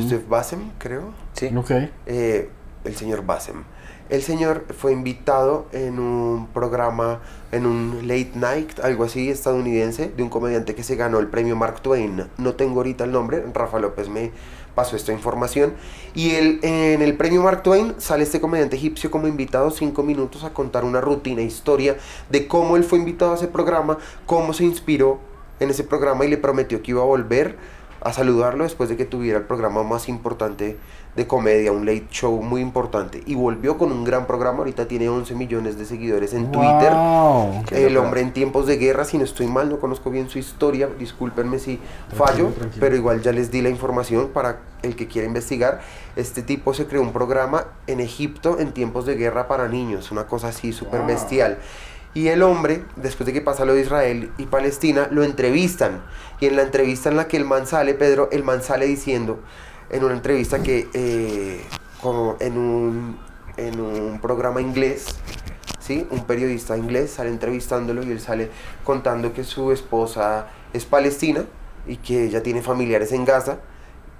Steve 0.00 0.24
Bassem, 0.28 0.70
creo. 0.78 1.12
Sí. 1.34 1.50
Ok. 1.56 1.70
Eh, 2.06 2.50
el 2.84 2.96
señor 2.96 3.24
Bassem. 3.24 3.64
El 4.12 4.22
señor 4.22 4.66
fue 4.76 4.92
invitado 4.92 5.66
en 5.72 5.98
un 5.98 6.48
programa, 6.48 7.20
en 7.50 7.64
un 7.64 8.06
late 8.06 8.32
night, 8.34 8.78
algo 8.80 9.04
así, 9.04 9.30
estadounidense, 9.30 10.12
de 10.14 10.22
un 10.22 10.28
comediante 10.28 10.74
que 10.74 10.82
se 10.82 10.96
ganó 10.96 11.18
el 11.18 11.28
premio 11.28 11.56
Mark 11.56 11.80
Twain. 11.80 12.28
No 12.36 12.54
tengo 12.54 12.80
ahorita 12.80 13.04
el 13.04 13.12
nombre, 13.12 13.42
Rafa 13.54 13.78
López 13.78 14.10
me 14.10 14.30
pasó 14.74 14.96
esta 14.96 15.12
información. 15.12 15.74
Y 16.14 16.30
en 16.34 17.02
el 17.02 17.16
premio 17.16 17.42
Mark 17.42 17.62
Twain 17.62 17.94
sale 17.98 18.22
este 18.24 18.40
comediante 18.40 18.76
egipcio 18.76 19.10
como 19.10 19.28
invitado 19.28 19.70
cinco 19.70 20.02
minutos 20.02 20.44
a 20.44 20.52
contar 20.52 20.84
una 20.84 21.00
rutina, 21.00 21.42
historia 21.42 21.96
de 22.30 22.46
cómo 22.46 22.76
él 22.76 22.84
fue 22.84 22.98
invitado 22.98 23.32
a 23.32 23.36
ese 23.36 23.48
programa, 23.48 23.98
cómo 24.26 24.52
se 24.52 24.64
inspiró 24.64 25.18
en 25.60 25.70
ese 25.70 25.84
programa 25.84 26.24
y 26.24 26.28
le 26.28 26.38
prometió 26.38 26.82
que 26.82 26.90
iba 26.90 27.02
a 27.02 27.06
volver 27.06 27.56
a 28.04 28.12
saludarlo 28.12 28.64
después 28.64 28.88
de 28.88 28.96
que 28.96 29.04
tuviera 29.04 29.38
el 29.38 29.44
programa 29.44 29.82
más 29.82 30.08
importante 30.08 30.76
de 31.14 31.26
comedia, 31.26 31.72
un 31.72 31.84
late 31.84 32.06
show 32.10 32.42
muy 32.42 32.60
importante. 32.60 33.22
Y 33.26 33.34
volvió 33.34 33.76
con 33.76 33.92
un 33.92 34.02
gran 34.02 34.26
programa, 34.26 34.58
ahorita 34.58 34.88
tiene 34.88 35.08
11 35.08 35.34
millones 35.34 35.78
de 35.78 35.84
seguidores 35.84 36.32
en 36.32 36.50
Twitter. 36.50 36.92
El 37.70 37.96
hombre 37.98 38.22
en 38.22 38.32
tiempos 38.32 38.66
de 38.66 38.78
guerra, 38.78 39.04
si 39.04 39.18
no 39.18 39.24
estoy 39.24 39.46
mal, 39.46 39.68
no 39.68 39.78
conozco 39.78 40.10
bien 40.10 40.28
su 40.30 40.38
historia, 40.38 40.88
discúlpenme 40.98 41.58
si 41.58 41.78
fallo, 42.16 42.50
pero 42.80 42.96
igual 42.96 43.20
ya 43.22 43.32
les 43.32 43.50
di 43.50 43.60
la 43.60 43.68
información 43.68 44.28
para 44.28 44.60
el 44.82 44.96
que 44.96 45.06
quiera 45.06 45.28
investigar. 45.28 45.80
Este 46.16 46.42
tipo 46.42 46.72
se 46.74 46.86
creó 46.86 47.02
un 47.02 47.12
programa 47.12 47.66
en 47.86 48.00
Egipto 48.00 48.58
en 48.58 48.72
tiempos 48.72 49.06
de 49.06 49.14
guerra 49.14 49.48
para 49.48 49.68
niños, 49.68 50.10
una 50.10 50.26
cosa 50.26 50.48
así 50.48 50.72
súper 50.72 51.02
bestial. 51.02 51.58
Y 52.14 52.28
el 52.28 52.42
hombre, 52.42 52.84
después 52.96 53.26
de 53.26 53.32
que 53.32 53.40
pasa 53.40 53.64
lo 53.64 53.74
de 53.74 53.82
Israel 53.82 54.32
y 54.36 54.46
Palestina, 54.46 55.08
lo 55.10 55.24
entrevistan. 55.24 56.02
Y 56.40 56.46
en 56.46 56.56
la 56.56 56.62
entrevista 56.62 57.08
en 57.08 57.16
la 57.16 57.26
que 57.26 57.38
el 57.38 57.44
man 57.44 57.66
sale, 57.66 57.94
Pedro, 57.94 58.28
el 58.32 58.44
man 58.44 58.62
sale 58.62 58.86
diciendo, 58.86 59.40
en 59.90 60.04
una 60.04 60.14
entrevista 60.14 60.62
que, 60.62 60.88
eh, 60.92 61.64
como 62.02 62.36
en 62.40 62.58
un, 62.58 63.18
en 63.56 63.80
un 63.80 64.20
programa 64.20 64.60
inglés, 64.60 65.16
¿sí? 65.78 66.06
un 66.10 66.24
periodista 66.24 66.76
inglés 66.76 67.12
sale 67.12 67.30
entrevistándolo 67.30 68.02
y 68.02 68.10
él 68.10 68.20
sale 68.20 68.50
contando 68.84 69.32
que 69.32 69.44
su 69.44 69.72
esposa 69.72 70.48
es 70.74 70.84
palestina, 70.84 71.46
y 71.86 71.96
que 71.96 72.24
ella 72.24 72.42
tiene 72.42 72.62
familiares 72.62 73.12
en 73.12 73.24
Gaza 73.24 73.58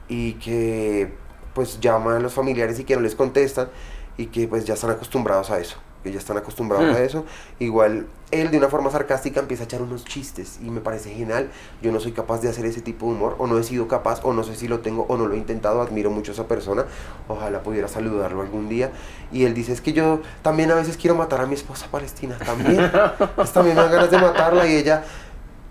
y 0.09 0.35
que 0.35 1.13
pues 1.55 1.81
llaman 1.81 2.17
a 2.17 2.19
los 2.21 2.33
familiares 2.33 2.79
y 2.79 2.85
que 2.85 2.97
no 2.97 3.03
les 3.03 3.15
contestan 3.15 3.69
y 4.17 4.27
que 4.27 4.49
pues 4.49 4.65
ya 4.65 4.75
están 4.75 4.91
acostumbrados 4.91 5.51
a 5.51 5.61
eso 5.61 5.77
ya 6.11 6.19
están 6.19 6.37
acostumbrados 6.37 6.89
Hmm. 6.91 6.97
a 6.97 7.01
eso. 7.01 7.25
Igual 7.59 8.07
él 8.31 8.51
de 8.51 8.57
una 8.59 8.69
forma 8.69 8.91
sarcástica 8.91 9.41
empieza 9.41 9.65
a 9.65 9.67
echar 9.67 9.83
unos 9.83 10.05
chistes 10.05 10.59
y 10.63 10.71
me 10.71 10.81
parece 10.81 11.13
genial. 11.15 11.51
Yo 11.83 11.93
no 11.93 12.01
soy 12.01 12.13
capaz 12.13 12.41
de 12.41 12.49
hacer 12.49 12.65
ese 12.65 12.81
tipo 12.81 13.07
de 13.07 13.13
humor 13.13 13.37
o 13.39 13.47
no 13.47 13.59
he 13.59 13.63
sido 13.63 13.89
capaz 13.89 14.21
o 14.25 14.33
no 14.33 14.43
sé 14.43 14.57
si 14.57 14.69
lo 14.69 14.81
tengo 14.81 15.05
o 15.09 15.17
no 15.19 15.27
lo 15.27 15.35
he 15.35 15.37
intentado. 15.39 15.83
Admiro 15.83 16.11
mucho 16.11 16.33
a 16.33 16.35
esa 16.35 16.49
persona. 16.49 16.87
Ojalá 17.29 17.63
pudiera 17.63 17.89
saludarlo 17.89 18.41
algún 18.41 18.69
día. 18.69 18.91
Y 19.31 19.45
él 19.45 19.53
dice, 19.55 19.73
es 19.73 19.81
que 19.81 19.93
yo 19.93 20.23
también 20.43 20.71
a 20.71 20.75
veces 20.75 20.97
quiero 20.97 21.15
matar 21.15 21.41
a 21.43 21.47
mi 21.47 21.55
esposa 21.55 21.87
palestina. 21.91 22.37
También. 22.39 22.91
Pues 23.37 23.53
también 23.53 23.77
me 23.77 23.83
dan 23.83 23.93
ganas 23.93 24.11
de 24.11 24.19
matarla 24.19 24.67
y 24.67 24.77
ella... 24.77 25.05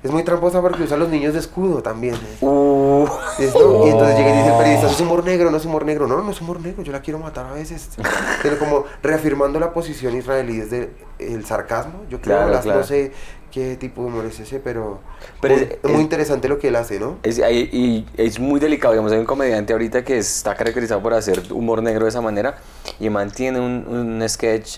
Es 0.03 0.09
muy 0.09 0.23
tramposa 0.23 0.61
porque 0.61 0.81
usa 0.83 0.95
a 0.95 0.99
los 0.99 1.09
niños 1.09 1.33
de 1.33 1.39
escudo 1.39 1.83
también. 1.83 2.15
¿eh? 2.15 2.37
Uh, 2.41 3.05
¿no? 3.05 3.85
Y 3.85 3.89
entonces 3.89 4.17
llega 4.17 4.29
y 4.33 4.37
dice 4.37 4.47
el 4.51 4.57
periodista, 4.57 4.89
es 4.89 4.99
humor 4.99 5.23
negro, 5.23 5.51
no 5.51 5.57
es 5.57 5.65
humor 5.65 5.85
negro. 5.85 6.07
No, 6.07 6.23
no 6.23 6.31
es 6.31 6.41
humor 6.41 6.59
negro, 6.59 6.81
yo 6.81 6.91
la 6.91 7.01
quiero 7.01 7.19
matar 7.19 7.45
a 7.45 7.51
veces. 7.53 7.89
Pero 8.41 8.57
como 8.57 8.85
reafirmando 9.03 9.59
la 9.59 9.73
posición 9.73 10.15
israelí 10.17 10.57
desde 10.57 10.89
el 11.19 11.45
sarcasmo. 11.45 12.01
Yo 12.09 12.19
creo, 12.19 12.37
Claro, 12.47 12.59
claro. 12.61 12.79
no 12.79 12.85
sé 12.85 13.11
qué 13.51 13.75
tipo 13.75 14.01
de 14.01 14.07
humor 14.07 14.25
es 14.25 14.39
ese, 14.39 14.59
pero, 14.61 15.01
Pero 15.41 15.55
muy, 15.55 15.63
es- 15.65 15.71
es 15.71 15.83
muy 15.83 15.93
es- 15.95 15.99
interesante 16.01 16.47
lo 16.47 16.57
que 16.57 16.69
él 16.69 16.75
hace, 16.77 16.99
¿no? 17.01 17.17
Es, 17.21 17.37
y 17.37 18.07
es 18.15 18.39
muy 18.39 18.61
delicado, 18.61 18.93
digamos, 18.93 19.11
hay 19.11 19.19
un 19.19 19.25
comediante 19.25 19.73
ahorita 19.73 20.05
que 20.05 20.17
está 20.17 20.55
caracterizado 20.55 21.01
por 21.03 21.13
hacer 21.13 21.43
humor 21.51 21.83
negro 21.83 22.05
de 22.05 22.09
esa 22.09 22.21
manera 22.21 22.57
y 22.97 23.09
mantiene 23.09 23.59
un, 23.59 23.85
un 23.89 24.29
sketch 24.29 24.77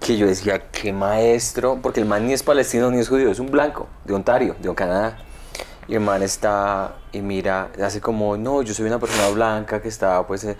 que 0.00 0.16
yo 0.16 0.26
decía, 0.26 0.70
qué 0.70 0.92
maestro, 0.92 1.78
porque 1.82 2.00
el 2.00 2.06
man 2.06 2.26
ni 2.26 2.32
es 2.32 2.42
palestino 2.42 2.90
ni 2.90 2.98
es 2.98 3.08
judío, 3.08 3.30
es 3.30 3.38
un 3.38 3.50
blanco 3.50 3.86
de 4.04 4.14
Ontario, 4.14 4.56
de 4.60 4.74
Canadá. 4.74 5.18
Y 5.86 5.94
el 5.94 6.00
man 6.00 6.22
está 6.22 6.94
y 7.12 7.20
mira, 7.20 7.70
hace 7.82 8.00
como, 8.00 8.36
no, 8.36 8.62
yo 8.62 8.72
soy 8.72 8.86
una 8.86 8.98
persona 8.98 9.28
blanca 9.28 9.82
que 9.82 9.88
está, 9.88 10.26
pues, 10.26 10.44
eh, 10.44 10.56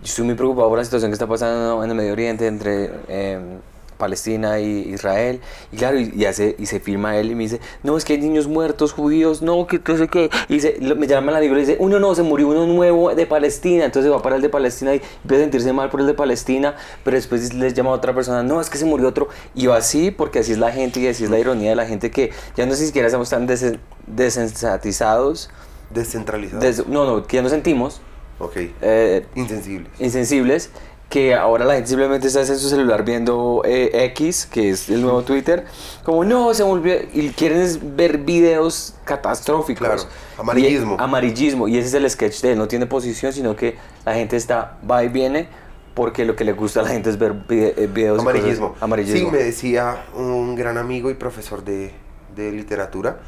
yo 0.00 0.04
estoy 0.04 0.24
muy 0.24 0.34
preocupado 0.34 0.68
por 0.68 0.78
la 0.78 0.84
situación 0.84 1.10
que 1.10 1.14
está 1.14 1.26
pasando 1.26 1.82
en 1.82 1.90
el 1.90 1.96
Medio 1.96 2.12
Oriente 2.12 2.46
entre 2.46 2.90
eh, 3.08 3.58
Palestina 3.98 4.60
y 4.60 4.88
Israel. 4.94 5.40
Y 5.72 5.76
claro, 5.76 5.98
y, 6.00 6.12
y 6.16 6.24
hace, 6.24 6.56
y 6.58 6.66
se 6.66 6.80
firma 6.80 7.16
él 7.18 7.30
y 7.30 7.34
me 7.34 7.42
dice, 7.42 7.60
no, 7.82 7.96
es 7.96 8.04
que 8.04 8.14
hay 8.14 8.20
niños 8.20 8.46
muertos, 8.46 8.92
judíos, 8.92 9.42
no, 9.42 9.66
que 9.66 9.80
no 9.86 9.96
sé 9.98 10.08
qué. 10.08 10.30
Y 10.48 10.60
lo- 10.84 10.96
me 10.96 11.06
llama 11.06 11.32
la 11.32 11.40
Biblia 11.40 11.58
y 11.62 11.66
dice, 11.66 11.76
uno 11.80 11.98
no, 12.00 12.14
se 12.14 12.22
murió 12.22 12.48
uno 12.48 12.66
nuevo 12.66 13.14
de 13.14 13.26
Palestina. 13.26 13.84
Entonces 13.84 14.10
va 14.10 14.22
para 14.22 14.36
el 14.36 14.42
de 14.42 14.48
Palestina 14.48 14.94
y 14.94 15.02
empieza 15.22 15.42
a 15.42 15.44
sentirse 15.44 15.72
mal 15.72 15.90
por 15.90 16.00
el 16.00 16.06
de 16.06 16.14
Palestina, 16.14 16.76
pero 17.04 17.16
después 17.16 17.52
les 17.54 17.74
llama 17.74 17.90
a 17.90 17.94
otra 17.94 18.14
persona, 18.14 18.42
no, 18.42 18.60
es 18.60 18.70
que 18.70 18.78
se 18.78 18.84
murió 18.84 19.08
otro. 19.08 19.28
Y 19.54 19.66
va 19.66 19.76
así, 19.76 20.10
porque 20.10 20.38
así 20.38 20.52
es 20.52 20.58
la 20.58 20.72
gente 20.72 21.00
y 21.00 21.08
así 21.08 21.24
es 21.24 21.30
la 21.30 21.38
ironía 21.38 21.70
de 21.70 21.76
la 21.76 21.86
gente 21.86 22.10
que 22.10 22.30
ya 22.56 22.64
no 22.66 22.74
siquiera 22.74 23.08
estamos 23.08 23.28
tan 23.28 23.46
desen- 23.48 23.78
desensatizados. 24.06 25.50
Descentralizado. 25.90 26.60
des- 26.60 26.86
no, 26.86 27.04
no, 27.06 27.26
que 27.26 27.36
ya 27.36 27.42
no 27.42 27.48
sentimos. 27.48 28.00
ok. 28.38 28.56
eh, 28.82 29.26
Insensibles. 29.34 29.88
insensibles 29.98 30.70
que 31.08 31.34
ahora 31.34 31.64
la 31.64 31.74
gente 31.74 31.88
simplemente 31.88 32.26
está 32.26 32.40
en 32.40 32.58
su 32.58 32.68
celular 32.68 33.02
viendo 33.04 33.62
eh, 33.64 33.90
X, 34.12 34.44
que 34.46 34.70
es 34.70 34.90
el 34.90 35.00
nuevo 35.00 35.22
Twitter, 35.22 35.64
como 36.04 36.22
no, 36.24 36.52
se 36.52 36.62
volvió, 36.62 36.96
y 37.14 37.30
quieren 37.30 37.60
es 37.62 37.96
ver 37.96 38.18
videos 38.18 38.94
catastróficos. 39.04 39.86
Claro, 39.86 40.02
amarillismo. 40.36 40.96
Y- 40.98 41.02
amarillismo, 41.02 41.66
y 41.68 41.78
ese 41.78 41.88
es 41.88 41.94
el 41.94 42.10
sketch 42.10 42.42
de 42.42 42.52
él, 42.52 42.58
no 42.58 42.68
tiene 42.68 42.84
posición, 42.86 43.32
sino 43.32 43.56
que 43.56 43.76
la 44.04 44.14
gente 44.14 44.36
está, 44.36 44.76
va 44.88 45.02
y 45.02 45.08
viene, 45.08 45.48
porque 45.94 46.24
lo 46.26 46.36
que 46.36 46.44
le 46.44 46.52
gusta 46.52 46.80
a 46.80 46.82
la 46.82 46.90
gente 46.90 47.08
es 47.08 47.18
ver 47.18 47.34
eh, 47.48 47.88
videos. 47.92 48.16
y 48.20 48.24
cosas- 48.24 48.34
Amarillismo. 48.36 48.74
amarillismo. 48.80 49.30
Sí, 49.30 49.34
me 49.34 49.42
decía 49.42 50.04
un 50.14 50.56
gran 50.56 50.76
amigo 50.76 51.10
y 51.10 51.14
profesor 51.14 51.64
de, 51.64 51.92
de 52.36 52.52
literatura. 52.52 53.18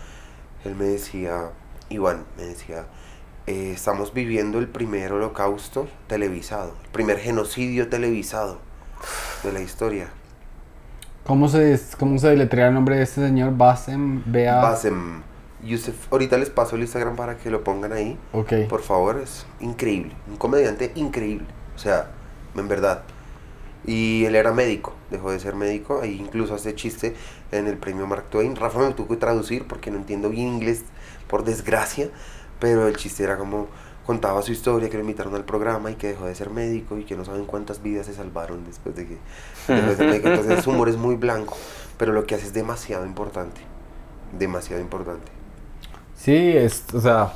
Él 0.67 0.75
me 0.77 0.85
decía, 0.85 1.51
Iván, 1.89 2.27
me 2.37 2.45
decía, 2.45 2.85
eh, 3.51 3.73
estamos 3.73 4.15
viviendo 4.15 4.61
el 4.61 4.69
primer 4.69 5.13
holocausto 5.13 5.89
televisado, 6.07 6.77
el 6.85 6.91
primer 6.91 7.19
genocidio 7.19 7.89
televisado 7.89 8.59
de 9.43 9.53
la 9.53 9.61
historia. 9.61 10.09
¿Cómo 11.27 11.49
se, 11.49 11.81
cómo 11.99 12.17
se 12.21 12.29
deletrea 12.29 12.69
el 12.69 12.75
nombre 12.75 12.95
de 12.95 13.03
este 13.03 13.27
señor? 13.27 13.57
Basem, 13.57 14.23
Bea. 14.25 14.61
Basem 14.61 15.23
Yusef, 15.65 16.13
ahorita 16.13 16.39
les 16.39 16.49
paso 16.49 16.77
el 16.77 16.83
Instagram 16.83 17.17
para 17.17 17.39
que 17.39 17.51
lo 17.51 17.65
pongan 17.65 17.93
ahí. 17.93 18.17
Ok. 18.33 18.53
Por 18.69 18.83
favor, 18.83 19.21
es 19.21 19.45
increíble. 19.59 20.13
Un 20.29 20.37
comediante 20.37 20.93
increíble. 20.95 21.49
O 21.75 21.79
sea, 21.81 22.09
en 22.55 22.69
verdad. 22.69 23.03
Y 23.85 24.27
él 24.27 24.37
era 24.37 24.53
médico, 24.53 24.95
dejó 25.11 25.33
de 25.33 25.41
ser 25.41 25.57
médico. 25.57 26.01
Ahí 26.03 26.21
incluso 26.21 26.55
hace 26.55 26.77
chiste 26.77 27.17
en 27.51 27.67
el 27.67 27.79
premio 27.79 28.07
Mark 28.07 28.27
Twain. 28.31 28.55
Rafa 28.55 28.79
me 28.79 28.95
tuvo 28.95 29.09
que 29.09 29.17
traducir 29.17 29.67
porque 29.67 29.91
no 29.91 29.97
entiendo 29.97 30.29
bien 30.31 30.47
inglés, 30.47 30.85
por 31.27 31.43
desgracia. 31.43 32.11
Pero 32.61 32.87
el 32.87 32.97
chiste 32.97 33.25
era 33.25 33.37
como 33.39 33.69
contaba 34.07 34.43
su 34.43 34.53
historia, 34.53 34.89
que 34.89 34.97
lo 34.97 35.03
invitaron 35.03 35.35
al 35.35 35.45
programa 35.45 35.91
y 35.91 35.95
que 35.97 36.09
dejó 36.09 36.27
de 36.27 36.35
ser 36.35 36.51
médico 36.51 36.99
y 36.99 37.05
que 37.05 37.17
no 37.17 37.25
saben 37.25 37.47
cuántas 37.47 37.83
vidas 37.83 38.07
se 38.07 38.15
salvaron 38.15 38.65
después 38.65 38.95
de 38.97 39.07
que 39.07 39.19
dejó 39.73 39.89
de 39.89 39.97
ser 39.97 40.07
médico. 40.09 40.29
Entonces 40.29 40.63
su 40.63 40.71
humor 40.71 40.89
es 40.89 40.97
muy 40.97 41.17
blanco, 41.17 41.57
pero 41.97 42.13
lo 42.13 42.27
que 42.27 42.35
hace 42.35 42.47
es 42.47 42.53
demasiado 42.53 43.07
importante. 43.07 43.61
Demasiado 44.39 44.81
importante. 44.83 45.33
Sí, 46.17 46.37
es, 46.57 46.85
o 46.93 47.01
sea. 47.01 47.35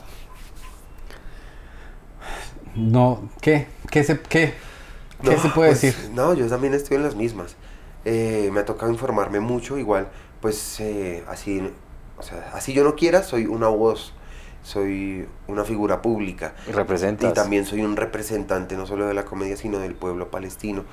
No, 2.75 3.31
¿qué? 3.41 3.69
¿Qué 3.91 4.03
se, 4.05 4.21
qué? 4.21 4.55
¿Qué 5.23 5.37
No, 5.37 5.39
se 5.39 5.49
puede 5.49 5.71
pues, 5.71 5.81
decir? 5.81 5.97
No, 6.13 6.35
yo 6.35 6.47
también 6.49 6.75
estoy 6.75 6.97
en 6.97 7.03
las 7.05 7.15
mismas. 7.15 7.57
Eh, 8.05 8.51
me 8.53 8.61
ha 8.61 8.65
tocado 8.65 8.93
informarme 8.93 9.41
mucho, 9.41 9.79
igual, 9.79 10.09
pues 10.41 10.79
eh, 10.81 11.25
así, 11.29 11.73
o 12.19 12.23
sea, 12.23 12.51
así 12.53 12.75
yo 12.75 12.85
no 12.85 12.97
quiera, 12.97 13.23
soy 13.23 13.47
una 13.47 13.69
voz, 13.69 14.13
soy 14.65 15.29
una 15.47 15.63
figura 15.63 16.03
pública. 16.03 16.55
Y 16.67 16.73
representas. 16.73 17.31
Y 17.31 17.35
también 17.35 17.65
soy 17.65 17.83
un 17.83 17.97
representante 17.97 18.77
no 18.77 18.87
solo 18.87 19.07
de 19.07 19.15
la 19.15 19.25
comedia, 19.25 19.57
sino 19.57 19.79
del 19.79 19.95
pueblo 19.95 20.31
palestino. 20.31 20.85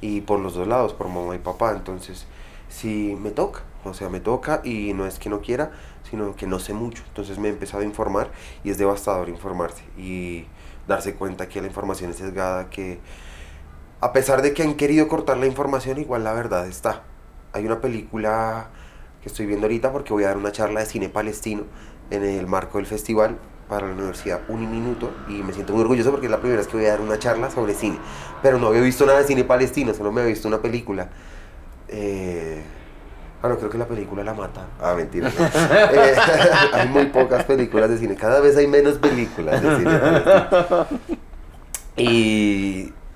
Y 0.00 0.22
por 0.22 0.40
los 0.40 0.54
dos 0.54 0.66
lados, 0.66 0.94
por 0.94 1.08
mamá 1.08 1.36
y 1.36 1.38
papá. 1.38 1.72
Entonces, 1.72 2.26
sí 2.68 3.16
me 3.20 3.30
toca. 3.30 3.60
O 3.84 3.94
sea, 3.94 4.08
me 4.08 4.18
toca 4.18 4.62
y 4.64 4.92
no 4.94 5.06
es 5.06 5.18
que 5.18 5.28
no 5.28 5.40
quiera, 5.40 5.70
sino 6.10 6.34
que 6.34 6.46
no 6.46 6.58
sé 6.58 6.72
mucho. 6.72 7.02
Entonces 7.08 7.38
me 7.38 7.48
he 7.48 7.50
empezado 7.50 7.82
a 7.82 7.86
informar 7.86 8.30
y 8.64 8.70
es 8.70 8.78
devastador 8.78 9.28
informarse 9.28 9.84
y 9.96 10.46
darse 10.86 11.14
cuenta 11.14 11.48
que 11.48 11.60
la 11.60 11.68
información 11.68 12.10
es 12.10 12.16
sesgada, 12.16 12.70
que 12.70 12.98
a 14.00 14.12
pesar 14.12 14.42
de 14.42 14.54
que 14.54 14.62
han 14.62 14.74
querido 14.74 15.06
cortar 15.06 15.36
la 15.36 15.46
información, 15.46 15.98
igual 15.98 16.24
la 16.24 16.32
verdad 16.32 16.66
está. 16.66 17.02
Hay 17.52 17.66
una 17.66 17.80
película 17.80 18.70
que 19.22 19.28
estoy 19.28 19.46
viendo 19.46 19.66
ahorita 19.66 19.92
porque 19.92 20.12
voy 20.12 20.24
a 20.24 20.28
dar 20.28 20.36
una 20.36 20.52
charla 20.52 20.80
de 20.80 20.86
cine 20.86 21.08
palestino 21.08 21.64
en 22.10 22.24
el 22.24 22.46
marco 22.46 22.78
del 22.78 22.86
festival 22.86 23.36
para 23.68 23.86
la 23.86 23.92
Universidad 23.92 24.40
Uniminuto 24.48 25.12
y 25.28 25.42
me 25.42 25.52
siento 25.52 25.72
muy 25.72 25.82
orgulloso 25.82 26.10
porque 26.10 26.26
es 26.26 26.30
la 26.30 26.38
primera 26.38 26.58
vez 26.58 26.68
que 26.68 26.76
voy 26.76 26.86
a 26.86 26.90
dar 26.90 27.00
una 27.00 27.18
charla 27.18 27.50
sobre 27.50 27.74
cine. 27.74 27.98
Pero 28.42 28.58
no 28.58 28.68
había 28.68 28.80
visto 28.80 29.04
nada 29.04 29.18
de 29.18 29.24
cine 29.24 29.44
palestino, 29.44 29.92
solo 29.94 30.10
me 30.10 30.22
había 30.22 30.32
visto 30.32 30.48
una 30.48 30.60
película. 30.60 31.08
Eh, 31.88 32.62
ah, 33.42 33.48
no, 33.48 33.58
creo 33.58 33.70
que 33.70 33.78
la 33.78 33.86
película 33.86 34.24
la 34.24 34.34
mata. 34.34 34.66
Ah, 34.80 34.94
mentira. 34.94 35.30
no. 35.30 35.44
Eh, 35.92 36.14
hay 36.72 36.88
muy 36.88 37.06
pocas 37.06 37.44
películas 37.44 37.90
de 37.90 37.98
cine, 37.98 38.14
cada 38.14 38.40
vez 38.40 38.56
hay 38.56 38.66
menos 38.66 38.98
películas 38.98 39.62
de 39.62 39.76
cine 39.76 39.98
palestino. 39.98 40.86
Y 41.96 42.92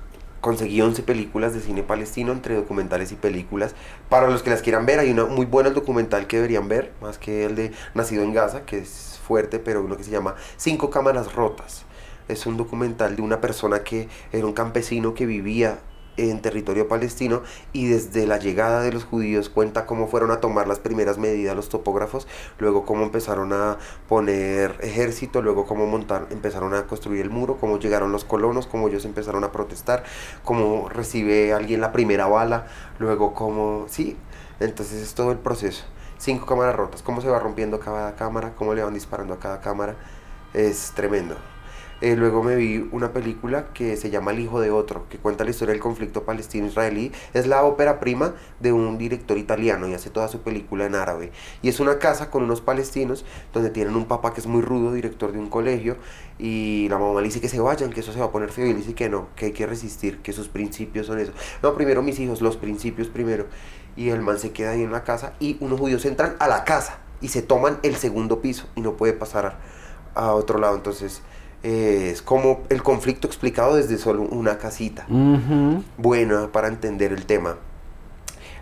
conseguí 0.42 0.82
11 0.82 1.04
películas 1.04 1.54
de 1.54 1.61
cine 1.61 1.82
palestino 1.84 2.32
entre 2.32 2.56
documentales 2.56 3.12
y 3.12 3.14
películas. 3.14 3.75
Para 4.11 4.28
los 4.28 4.42
que 4.42 4.50
las 4.50 4.61
quieran 4.61 4.84
ver, 4.84 4.99
hay 4.99 5.12
uno 5.12 5.28
muy 5.28 5.46
bueno 5.46 5.68
el 5.70 5.75
documental 5.75 6.26
que 6.26 6.37
deberían 6.37 6.68
ver, 6.68 6.92
más 7.00 7.16
que 7.16 7.46
el 7.46 7.54
de 7.54 7.72
Nacido 7.94 8.25
en 8.25 8.34
Gaza, 8.34 8.66
que 8.66 8.78
es 8.78 9.20
fuerte, 9.26 9.61
pero 9.61 9.82
uno 9.82 9.96
que 9.96 10.04
se 10.04 10.11
llama 10.11 10.34
Cinco 10.56 10.90
cámaras 10.90 11.32
rotas. 11.32 11.84
Es 12.28 12.44
un 12.44 12.56
documental 12.56 13.14
de 13.16 13.22
una 13.22 13.40
persona 13.40 13.84
que 13.84 14.08
era 14.32 14.44
un 14.44 14.52
campesino 14.52 15.14
que 15.14 15.26
vivía 15.26 15.78
en 16.16 16.42
territorio 16.42 16.88
palestino 16.88 17.42
y 17.73 17.87
desde 17.87 18.26
la 18.26 18.38
llegada 18.38 18.83
de 18.83 18.92
los 18.92 19.04
judíos 19.04 19.49
cuenta 19.49 19.87
cómo 19.87 20.09
fueron 20.09 20.31
a 20.31 20.40
tomar 20.40 20.69
las 20.69 20.78
primeras 20.78 21.19
medidas 21.19 21.57
los 21.57 21.69
topógrafos, 21.69 22.26
luego 22.59 22.85
cómo 22.85 23.04
empezaron 23.04 23.52
a 23.52 23.78
poner 24.09 24.76
ejército, 24.81 25.42
luego 25.42 25.66
cómo 25.66 25.87
montar, 25.87 26.26
empezaron 26.31 26.75
a 26.75 26.87
construir 26.87 27.23
el 27.23 27.31
muro, 27.31 27.57
cómo 27.59 27.78
llegaron 27.78 28.12
los 28.12 28.25
colonos, 28.25 28.66
cómo 28.66 28.88
ellos 28.88 29.04
empezaron 29.04 29.45
a 29.45 29.52
protestar, 29.52 30.04
cómo 30.45 30.88
recibe 30.88 31.52
alguien 31.52 31.81
la 31.81 31.92
primera 31.92 32.26
bala, 32.26 32.66
luego 32.99 33.35
cómo, 33.35 33.87
sí, 33.88 34.16
entonces 34.61 35.02
es 35.02 35.14
todo 35.14 35.33
el 35.33 35.38
proceso. 35.38 35.85
Cinco 36.19 36.47
cámaras 36.47 36.76
rotas, 36.76 37.02
cómo 37.02 37.21
se 37.21 37.28
va 37.28 37.40
rompiendo 37.40 37.81
cada 37.81 38.14
cámara, 38.14 38.52
cómo 38.57 38.75
le 38.75 38.83
van 38.85 38.95
disparando 38.95 39.35
a 39.35 39.40
cada 39.40 39.61
cámara, 39.61 39.97
es 40.54 40.92
tremendo. 40.95 41.51
Eh, 42.02 42.16
luego 42.16 42.42
me 42.42 42.56
vi 42.56 42.88
una 42.90 43.12
película 43.12 43.73
que 43.73 43.97
se 43.97 44.11
llama 44.11 44.32
El 44.32 44.40
hijo 44.40 44.61
de 44.61 44.73
otro, 44.73 45.09
que 45.09 45.18
cuenta 45.18 45.44
la 45.44 45.50
historia 45.50 45.71
del 45.71 45.80
conflicto 45.80 46.25
palestino-israelí. 46.25 47.12
Es 47.32 47.47
la 47.47 47.62
ópera 47.62 48.00
prima 48.00 48.35
de 48.59 48.73
un 48.73 48.99
director 48.99 49.38
italiano 49.38 49.87
y 49.87 49.94
hace 49.94 50.11
toda 50.11 50.26
su 50.26 50.40
película 50.40 50.85
en 50.85 50.97
árabe. 50.97 51.30
Y 51.62 51.68
es 51.68 51.78
una 51.78 52.00
casa 52.00 52.28
con 52.28 52.42
unos 52.42 52.61
palestinos 52.61 53.25
donde 53.52 53.71
tienen 53.71 53.94
un 53.94 54.06
papá 54.06 54.35
que 54.35 54.40
es 54.40 54.49
muy 54.49 54.62
rudo, 54.62 54.92
director 54.92 55.30
de 55.30 55.38
un 55.38 55.49
colegio, 55.49 55.97
y 56.40 56.88
la 56.90 56.99
mamá 56.99 57.21
le 57.21 57.28
dice 57.28 57.40
que 57.40 57.49
se 57.49 57.61
vayan, 57.61 57.90
que 57.90 58.00
eso 58.00 58.12
se 58.12 58.18
va 58.18 58.26
a 58.26 58.32
poner 58.32 58.50
feo, 58.50 58.66
y 58.66 58.71
él 58.71 58.78
dice 58.78 58.94
que 58.94 59.09
no, 59.09 59.28
que 59.37 59.47
hay 59.47 59.52
que 59.52 59.66
resistir, 59.66 60.18
que 60.23 60.32
sus 60.32 60.49
principios 60.49 61.06
son 61.06 61.21
eso. 61.21 61.32
No, 61.62 61.75
primero 61.75 62.02
mis 62.02 62.18
hijos, 62.18 62.40
los 62.40 62.56
principios 62.56 63.06
primero. 63.06 63.47
Y 63.94 64.09
el 64.09 64.23
man 64.23 64.40
se 64.40 64.50
queda 64.50 64.71
ahí 64.71 64.82
en 64.82 64.90
la 64.90 65.04
casa 65.04 65.35
y 65.38 65.56
unos 65.61 65.78
judíos 65.78 66.04
entran 66.04 66.35
a 66.40 66.49
la 66.49 66.64
casa 66.64 66.99
y 67.21 67.28
se 67.28 67.42
toman 67.42 67.78
el 67.85 67.94
segundo 67.94 68.40
piso 68.42 68.66
y 68.75 68.80
no 68.80 68.97
puede 68.97 69.12
pasar 69.12 69.61
a 70.16 70.32
otro 70.32 70.59
lado. 70.59 70.75
Entonces, 70.75 71.23
eh, 71.62 72.11
es 72.12 72.23
como 72.23 72.62
el 72.69 72.83
conflicto 72.83 73.26
explicado 73.26 73.76
desde 73.76 73.99
solo 73.99 74.23
una 74.23 74.59
casita. 74.59 75.07
Ujú. 75.09 75.83
Buena 75.97 76.49
para 76.52 76.69
entender 76.69 77.12
el 77.12 77.26
tema. 77.26 77.57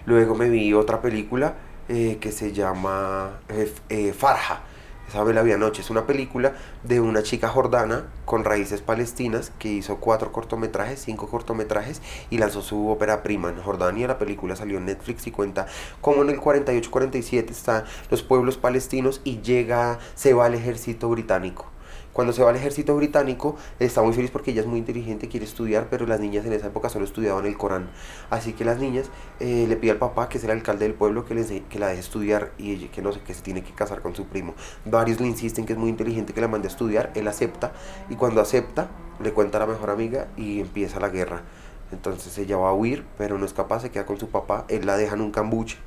Luego 0.07 0.35
me 0.35 0.49
vi 0.49 0.73
otra 0.75 1.00
película 1.00 1.54
eh, 1.88 2.19
que 2.21 2.30
se 2.33 2.52
llama 2.52 3.40
eh, 3.49 3.73
eh, 3.88 4.12
Farja. 4.12 4.61
Esa 5.09 5.25
me 5.25 5.33
la 5.33 5.42
vi 5.42 5.50
anoche. 5.50 5.83
Es 5.83 5.90
una 5.90 6.07
película 6.07 6.52
de 6.85 7.00
una 7.00 7.25
chica 7.25 7.49
jordana 7.49 8.04
con 8.25 8.45
raíces 8.45 8.80
palestinas 8.80 9.50
que 9.59 9.69
hizo 9.69 9.97
cuatro 9.97 10.30
cortometrajes, 10.30 11.00
cinco 11.00 11.26
cortometrajes 11.28 12.00
y 12.30 12.38
lanzó 12.38 12.62
su 12.62 12.88
ópera 12.88 13.25
prima 13.25 13.49
en 13.49 13.61
Jordania. 13.61 14.07
La 14.07 14.19
película 14.19 14.54
salió 14.54 14.78
en 14.78 14.85
Netflix 14.85 15.26
y 15.26 15.33
cuenta 15.33 15.66
cómo 16.00 16.23
en 16.23 16.30
el 16.30 16.40
48-47 16.40 17.50
están 17.50 17.85
los 18.09 18.23
pueblos 18.23 18.57
palestinos 18.57 19.21
y 19.25 19.40
llega, 19.40 19.99
se 20.14 20.33
va 20.33 20.47
el 20.47 20.54
ejército 20.54 21.09
británico. 21.09 21.66
Cuando 22.20 22.34
se 22.34 22.42
va 22.42 22.50
al 22.50 22.56
ejército 22.56 22.94
británico, 22.96 23.56
está 23.78 24.02
muy 24.02 24.12
feliz 24.12 24.30
porque 24.30 24.50
ella 24.50 24.60
es 24.60 24.66
muy 24.66 24.78
inteligente, 24.78 25.26
quiere 25.30 25.46
estudiar, 25.46 25.86
pero 25.88 26.06
las 26.06 26.20
niñas 26.20 26.44
en 26.44 26.52
esa 26.52 26.66
época 26.66 26.90
solo 26.90 27.06
estudiaban 27.06 27.46
el 27.46 27.56
Corán. 27.56 27.88
Así 28.28 28.52
que 28.52 28.62
las 28.62 28.78
niñas 28.78 29.06
eh, 29.38 29.64
le 29.66 29.74
pide 29.76 29.92
al 29.92 29.96
papá, 29.96 30.28
que 30.28 30.36
es 30.36 30.44
el 30.44 30.50
alcalde 30.50 30.84
del 30.84 30.92
pueblo, 30.92 31.24
que, 31.24 31.34
les 31.34 31.50
que 31.50 31.78
la 31.78 31.86
deje 31.86 32.00
estudiar 32.00 32.52
y 32.58 32.72
ella, 32.72 32.88
que 32.92 33.00
no 33.00 33.10
sé, 33.14 33.20
que 33.20 33.32
se 33.32 33.40
tiene 33.40 33.64
que 33.64 33.72
casar 33.72 34.02
con 34.02 34.14
su 34.14 34.26
primo. 34.26 34.54
Varios 34.84 35.18
le 35.18 35.28
insisten 35.28 35.64
que 35.64 35.72
es 35.72 35.78
muy 35.78 35.88
inteligente, 35.88 36.34
que 36.34 36.42
la 36.42 36.48
mande 36.48 36.68
a 36.68 36.70
estudiar, 36.70 37.10
él 37.14 37.26
acepta, 37.26 37.72
y 38.10 38.16
cuando 38.16 38.42
acepta, 38.42 38.90
le 39.18 39.32
cuenta 39.32 39.56
a 39.56 39.60
la 39.60 39.72
mejor 39.72 39.88
amiga 39.88 40.28
y 40.36 40.60
empieza 40.60 41.00
la 41.00 41.08
guerra. 41.08 41.40
Entonces 41.90 42.36
ella 42.36 42.58
va 42.58 42.68
a 42.68 42.74
huir, 42.74 43.06
pero 43.16 43.38
no 43.38 43.46
es 43.46 43.54
capaz, 43.54 43.80
se 43.80 43.90
queda 43.90 44.04
con 44.04 44.20
su 44.20 44.28
papá, 44.28 44.66
él 44.68 44.84
la 44.84 44.98
deja 44.98 45.14
en 45.14 45.22
un 45.22 45.30
cambuche 45.30 45.78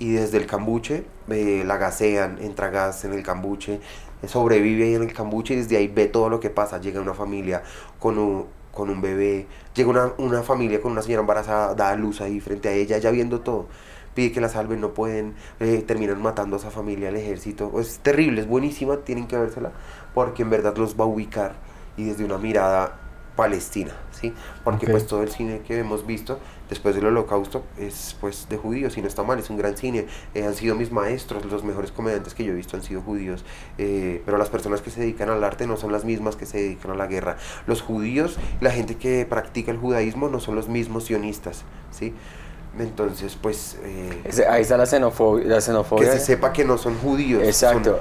y 0.00 0.12
desde 0.12 0.38
el 0.38 0.46
cambuche 0.46 1.04
eh, 1.28 1.62
la 1.64 1.76
gasean, 1.76 2.38
entra 2.40 2.70
gas 2.70 3.04
en 3.04 3.12
el 3.12 3.22
cambuche, 3.22 3.80
sobrevive 4.26 4.84
ahí 4.84 4.94
en 4.94 5.02
el 5.02 5.12
cambuche 5.12 5.54
y 5.54 5.58
desde 5.58 5.76
ahí 5.76 5.88
ve 5.88 6.06
todo 6.06 6.28
lo 6.28 6.40
que 6.40 6.50
pasa. 6.50 6.80
Llega 6.80 7.00
una 7.00 7.14
familia 7.14 7.62
con 7.98 8.18
un, 8.18 8.46
con 8.72 8.90
un 8.90 9.00
bebé, 9.00 9.46
llega 9.74 9.90
una, 9.90 10.12
una 10.18 10.42
familia 10.42 10.80
con 10.80 10.92
una 10.92 11.02
señora 11.02 11.20
embarazada, 11.20 11.74
da 11.74 11.90
a 11.90 11.96
luz 11.96 12.20
ahí 12.20 12.40
frente 12.40 12.68
a 12.68 12.72
ella, 12.72 12.98
ya 12.98 13.10
viendo 13.10 13.40
todo. 13.40 13.66
Pide 14.14 14.32
que 14.32 14.40
la 14.40 14.48
salven, 14.48 14.80
no 14.80 14.92
pueden, 14.92 15.34
eh, 15.60 15.84
terminan 15.86 16.20
matando 16.20 16.56
a 16.56 16.58
esa 16.58 16.70
familia, 16.70 17.10
al 17.10 17.16
ejército. 17.16 17.78
Es 17.78 18.00
terrible, 18.00 18.40
es 18.40 18.48
buenísima, 18.48 18.98
tienen 18.98 19.28
que 19.28 19.36
vérsela 19.38 19.72
porque 20.14 20.42
en 20.42 20.50
verdad 20.50 20.76
los 20.76 20.98
va 20.98 21.04
a 21.04 21.08
ubicar 21.08 21.54
y 21.96 22.04
desde 22.04 22.24
una 22.24 22.38
mirada 22.38 22.98
palestina, 23.36 23.92
¿sí? 24.10 24.34
Porque 24.64 24.86
pues 24.86 25.06
todo 25.06 25.22
el 25.22 25.30
cine 25.30 25.60
que 25.60 25.78
hemos 25.78 26.06
visto 26.06 26.38
después 26.70 26.94
del 26.94 27.04
holocausto 27.06 27.64
es 27.76 28.16
pues 28.20 28.46
de 28.48 28.56
judíos 28.56 28.96
y 28.96 29.02
no 29.02 29.08
está 29.08 29.22
mal, 29.22 29.38
es 29.38 29.50
un 29.50 29.58
gran 29.58 29.76
cine. 29.76 30.06
Eh, 30.34 30.44
han 30.46 30.54
sido 30.54 30.74
mis 30.74 30.90
maestros, 30.90 31.44
los 31.44 31.64
mejores 31.64 31.92
comediantes 31.92 32.32
que 32.32 32.44
yo 32.44 32.52
he 32.52 32.54
visto 32.54 32.76
han 32.76 32.82
sido 32.82 33.02
judíos, 33.02 33.44
eh, 33.76 34.22
pero 34.24 34.38
las 34.38 34.48
personas 34.48 34.80
que 34.80 34.90
se 34.90 35.00
dedican 35.00 35.28
al 35.28 35.44
arte 35.44 35.66
no 35.66 35.76
son 35.76 35.92
las 35.92 36.04
mismas 36.04 36.36
que 36.36 36.46
se 36.46 36.58
dedican 36.58 36.92
a 36.92 36.94
la 36.94 37.06
guerra. 37.06 37.36
Los 37.66 37.82
judíos, 37.82 38.38
la 38.60 38.70
gente 38.70 38.96
que 38.96 39.26
practica 39.28 39.70
el 39.70 39.78
judaísmo 39.78 40.28
no 40.28 40.40
son 40.40 40.54
los 40.54 40.68
mismos 40.68 41.04
sionistas, 41.04 41.64
¿sí? 41.90 42.14
Entonces 42.78 43.36
pues... 43.40 43.76
eh, 43.82 44.46
Ahí 44.48 44.62
está 44.62 44.76
la 44.76 44.86
xenofobia. 44.86 45.46
La 45.46 45.56
que 45.56 45.60
xenofobia 45.60 46.12
se 46.12 46.20
sepa 46.20 46.52
que 46.52 46.64
no 46.64 46.78
son 46.78 46.96
judíos. 46.98 47.42
Exacto. 47.42 47.98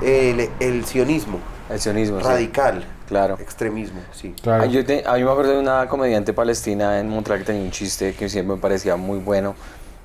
son 0.00 0.08
el, 0.08 0.48
el 0.60 0.84
sionismo 0.84 1.38
El 1.70 1.80
sionismo. 1.80 2.20
sí. 2.20 2.26
radical, 2.26 2.84
Claro. 3.08 3.36
extremismo, 3.40 4.00
sí. 4.12 4.34
Claro. 4.42 4.64
Yo 4.66 4.84
te- 4.84 5.04
a 5.06 5.14
mí 5.14 5.24
me 5.24 5.30
acuerdo 5.30 5.52
de 5.52 5.58
una 5.58 5.88
comediante 5.88 6.32
palestina 6.32 6.98
en 7.00 7.08
Montreal 7.08 7.40
que 7.40 7.46
tenía 7.46 7.62
un 7.62 7.70
chiste 7.70 8.14
que 8.14 8.28
siempre 8.28 8.56
me 8.56 8.60
parecía 8.62 8.96
muy 8.96 9.18
bueno. 9.18 9.54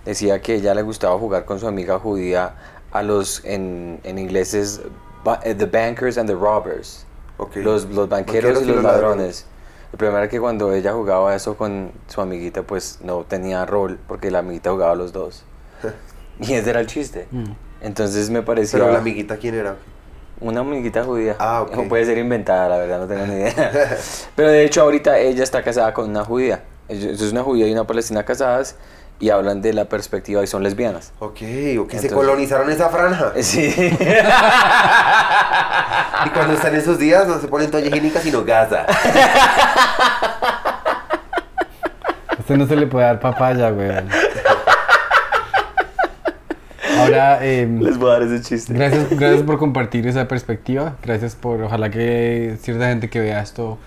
Decía 0.06 0.42
que 0.42 0.56
ella 0.56 0.74
le 0.74 0.82
gustaba 0.82 1.18
jugar 1.20 1.46
con 1.46 1.60
su 1.60 1.68
amiga 1.68 2.00
judía 2.00 2.54
a 2.92 3.04
los, 3.04 3.44
en, 3.46 4.00
en 4.04 4.18
inglés 4.20 4.54
es 4.54 4.82
eh, 5.44 5.54
the 5.56 5.66
bankers 5.66 6.18
and 6.18 6.28
the 6.28 6.36
robbers. 6.36 7.06
Ok. 7.38 7.58
Los, 7.58 7.86
los 7.86 8.10
banqueros, 8.10 8.62
y 8.62 8.66
los 8.66 8.84
ladrones. 8.84 9.46
El 9.92 9.98
problema 9.98 10.20
era 10.20 10.30
que 10.30 10.40
cuando 10.40 10.74
ella 10.74 10.94
jugaba 10.94 11.36
eso 11.36 11.56
con 11.58 11.92
su 12.08 12.22
amiguita, 12.22 12.64
pues 12.64 13.00
no 13.04 13.24
tenía 13.24 13.66
rol, 13.66 14.00
porque 14.08 14.32
la 14.32 14.40
amiguita 14.40 14.72
jugaba 14.72 14.94
a 14.94 14.96
los 14.96 15.12
dos. 15.14 15.44
y 16.40 16.54
ese 16.54 16.70
era 16.70 16.80
el 16.80 16.88
chiste. 16.88 17.28
Mm. 17.32 17.52
Entonces 17.82 18.30
me 18.30 18.42
parecía 18.42 18.80
Pero 18.80 18.92
la 18.92 19.00
amiguita, 19.00 19.38
¿quién 19.38 19.56
era? 19.56 19.76
Una 20.42 20.60
amiguita 20.62 21.04
judía. 21.04 21.36
Ah, 21.40 21.62
ok. 21.62 21.78
O 21.78 21.88
puede 21.88 22.06
ser 22.06 22.18
inventada, 22.18 22.68
la 22.70 22.78
verdad, 22.78 23.00
no 23.00 23.08
tengo 23.08 23.26
ni 23.28 23.34
idea. 23.36 23.54
Pero 24.36 24.50
de 24.50 24.66
hecho 24.66 24.82
ahorita 24.82 25.18
ella 25.20 25.44
está 25.44 25.62
casada 25.64 25.94
con 25.94 26.10
una 26.10 26.24
judía. 26.26 26.64
Es 26.90 27.22
una 27.32 27.44
judía 27.44 27.68
y 27.68 27.72
una 27.72 27.86
palestina 27.86 28.24
casadas 28.24 28.76
y 29.20 29.30
hablan 29.30 29.62
de 29.62 29.72
la 29.74 29.86
perspectiva 29.86 30.44
y 30.44 30.48
son 30.48 30.64
lesbianas. 30.64 31.14
Ok, 31.20 31.32
o 31.32 31.38
que 31.38 31.46
se 31.46 31.78
Entonces- 31.78 32.12
colonizaron 32.14 32.70
esa 32.72 32.90
franja. 32.90 33.32
Sí. 33.42 33.74
Y 36.26 36.30
cuando 36.32 36.54
están 36.54 36.76
esos 36.76 36.98
días 37.00 37.28
no 37.28 37.40
se 37.40 37.48
ponen 37.48 37.70
toalla 37.72 37.88
higiénica, 37.88 38.20
sino 38.20 38.44
gasa. 38.44 38.86
A 42.30 42.36
usted 42.40 42.58
no 42.58 42.66
se 42.68 42.76
le 42.76 42.88
puede 42.88 43.06
dar 43.06 43.20
papaya, 43.20 43.70
güey. 43.70 43.90
Ahora, 47.04 47.46
em, 47.46 47.80
Les 47.82 47.98
voy 47.98 48.10
a 48.10 48.14
dar 48.14 48.24
ese 48.24 48.42
chiste. 48.42 48.74
gracias, 48.74 49.10
gracias 49.18 49.44
por 49.44 49.58
compartir 49.58 50.08
esa 50.08 50.28
perspectiva. 50.28 50.96
Gracias 51.04 51.36
por, 51.36 51.62
ojalá 51.62 51.90
que 51.90 52.58
cierta 52.62 52.88
gente 52.90 53.10
que 53.10 53.20
vea 53.20 53.42
esto 53.42 53.78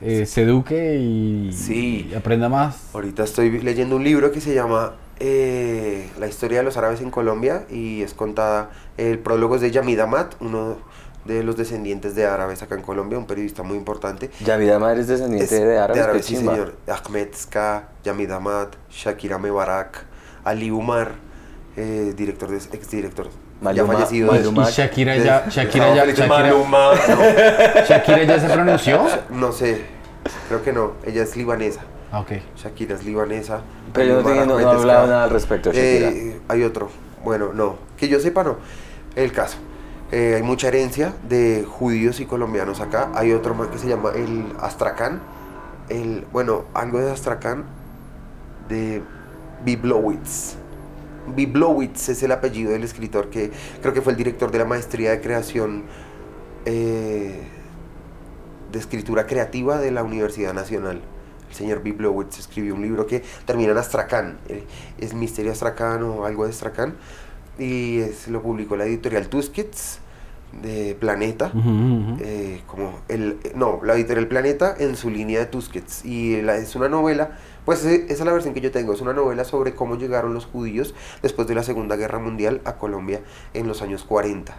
eh, 0.00 0.26
se 0.26 0.42
eduque 0.42 0.96
y, 0.98 1.52
Sí. 1.52 2.08
y 2.10 2.14
aprenda 2.14 2.48
más. 2.48 2.76
Ahorita 2.94 3.22
estoy 3.24 3.60
leyendo 3.60 3.96
un 3.96 4.04
libro 4.04 4.32
que 4.32 4.40
se 4.40 4.52
llama 4.54 4.94
eh, 5.20 6.08
La 6.18 6.26
historia 6.26 6.58
de 6.58 6.64
los 6.64 6.76
árabes 6.76 7.00
en 7.00 7.10
Colombia 7.10 7.62
y 7.70 8.02
es 8.02 8.12
contada, 8.12 8.70
el 8.96 9.18
prólogo 9.20 9.54
es 9.54 9.60
de 9.60 9.70
Yamid 9.70 10.00
Amat, 10.00 10.34
uno 10.40 10.76
de 11.24 11.44
los 11.44 11.56
descendientes 11.56 12.16
de 12.16 12.26
árabes 12.26 12.64
acá 12.64 12.74
en 12.74 12.82
Colombia, 12.82 13.16
un 13.16 13.26
periodista 13.28 13.62
muy 13.62 13.76
importante. 13.76 14.28
Yavid 14.44 14.70
Amar 14.70 14.98
es 14.98 15.06
descendiente 15.06 15.44
Es 15.44 15.50
de 15.52 15.78
árabes. 15.78 16.04
qué 16.16 16.22
sí 16.24 16.34
chimba. 16.34 16.52
señor. 16.54 16.74
Ahmed 16.88 17.28
Ska, 17.36 17.90
Yamid 18.02 18.32
Amat, 18.32 18.74
Shakira 18.90 19.38
Mebarak, 19.38 20.04
Ali 20.42 20.72
Umar, 20.72 21.12
eh, 21.76 22.12
director 22.16 22.50
de, 22.50 22.56
exdirector 22.58 23.26
ya 23.28 23.84
Maluma- 23.84 23.92
fallecido. 23.94 24.32
Maluma- 24.32 24.68
Y 24.68 24.72
Shakira 24.72 25.12
de- 25.14 25.24
ya, 25.24 25.46
Shakira 25.48 25.94
ya, 25.94 26.04
Shakira, 26.06 26.26
Maluma, 26.26 26.90
no. 27.08 27.82
Shakira 27.88 28.24
ya 28.24 28.40
se 28.40 28.48
pronunció. 28.48 29.00
No 29.30 29.52
sé, 29.52 29.84
creo 30.48 30.62
que 30.62 30.72
no. 30.72 30.92
Ella 31.04 31.22
es 31.22 31.36
libanesa. 31.36 31.80
Ah, 32.10 32.20
ok. 32.20 32.32
Shakira 32.56 32.94
es 32.96 33.04
libanesa. 33.04 33.60
Pero 33.92 34.22
yo 34.22 34.34
no, 34.46 34.46
no, 34.46 34.58
Esca. 34.58 34.84
nada 34.86 35.24
al 35.24 35.30
respecto, 35.30 35.70
Shakira. 35.72 36.08
Eh, 36.10 36.40
hay 36.48 36.62
otro. 36.64 36.90
Bueno, 37.24 37.52
no. 37.54 37.76
Que 37.96 38.08
yo 38.08 38.18
sepa, 38.20 38.42
no. 38.44 38.56
El 39.14 39.32
caso. 39.32 39.56
Eh, 40.10 40.34
hay 40.36 40.42
mucha 40.42 40.68
herencia 40.68 41.14
de 41.28 41.64
judíos 41.66 42.20
y 42.20 42.26
colombianos 42.26 42.80
acá. 42.80 43.10
Hay 43.14 43.32
otro 43.32 43.54
más 43.54 43.68
que 43.68 43.78
se 43.78 43.86
llama 43.88 44.10
el 44.14 44.44
Astrakhan. 44.60 45.20
El, 45.88 46.26
bueno, 46.32 46.64
algo 46.74 46.98
de 46.98 47.10
Astrakhan 47.12 47.64
de 48.68 49.02
Biblowitz. 49.64 50.56
Biblowitz 51.26 52.08
es 52.08 52.22
el 52.22 52.32
apellido 52.32 52.72
del 52.72 52.84
escritor 52.84 53.30
que 53.30 53.50
creo 53.80 53.92
que 53.94 54.02
fue 54.02 54.12
el 54.12 54.18
director 54.18 54.50
de 54.50 54.58
la 54.58 54.64
maestría 54.64 55.10
de 55.12 55.20
creación 55.20 55.84
eh, 56.64 57.40
de 58.70 58.78
escritura 58.78 59.26
creativa 59.26 59.78
de 59.78 59.90
la 59.90 60.02
Universidad 60.02 60.54
Nacional. 60.54 61.00
El 61.50 61.54
señor 61.54 61.82
Biblowitz 61.82 62.38
escribió 62.38 62.74
un 62.74 62.82
libro 62.82 63.06
que 63.06 63.22
termina 63.44 63.72
en 63.72 63.78
Astrakhan. 63.78 64.38
eh, 64.48 64.64
es 64.98 65.12
Misterio 65.14 65.52
Astrakhan 65.52 66.02
o 66.02 66.24
algo 66.24 66.44
de 66.44 66.50
Astrakhan. 66.50 66.94
Y 67.58 67.98
es- 67.98 68.28
lo 68.28 68.40
publicó 68.42 68.76
la 68.76 68.86
editorial 68.86 69.28
Tusquets 69.28 69.98
de 70.62 70.96
Planeta. 70.98 71.52
Eh, 72.20 72.62
como 72.66 73.00
el 73.08 73.38
no 73.54 73.80
la 73.84 73.94
editorial 73.94 74.26
Planeta 74.28 74.74
en 74.78 74.96
su 74.96 75.10
línea 75.10 75.40
de 75.40 75.46
Tusquets 75.46 76.04
y 76.04 76.40
la- 76.42 76.56
es 76.56 76.74
una 76.74 76.88
novela 76.88 77.38
pues 77.64 77.84
esa 77.84 78.12
es 78.12 78.20
la 78.20 78.32
versión 78.32 78.54
que 78.54 78.60
yo 78.60 78.70
tengo. 78.70 78.92
Es 78.92 79.00
una 79.00 79.12
novela 79.12 79.44
sobre 79.44 79.74
cómo 79.74 79.96
llegaron 79.96 80.34
los 80.34 80.46
judíos 80.46 80.94
después 81.22 81.46
de 81.48 81.54
la 81.54 81.62
Segunda 81.62 81.96
Guerra 81.96 82.18
Mundial 82.18 82.60
a 82.64 82.76
Colombia 82.76 83.20
en 83.54 83.68
los 83.68 83.82
años 83.82 84.04
40 84.04 84.54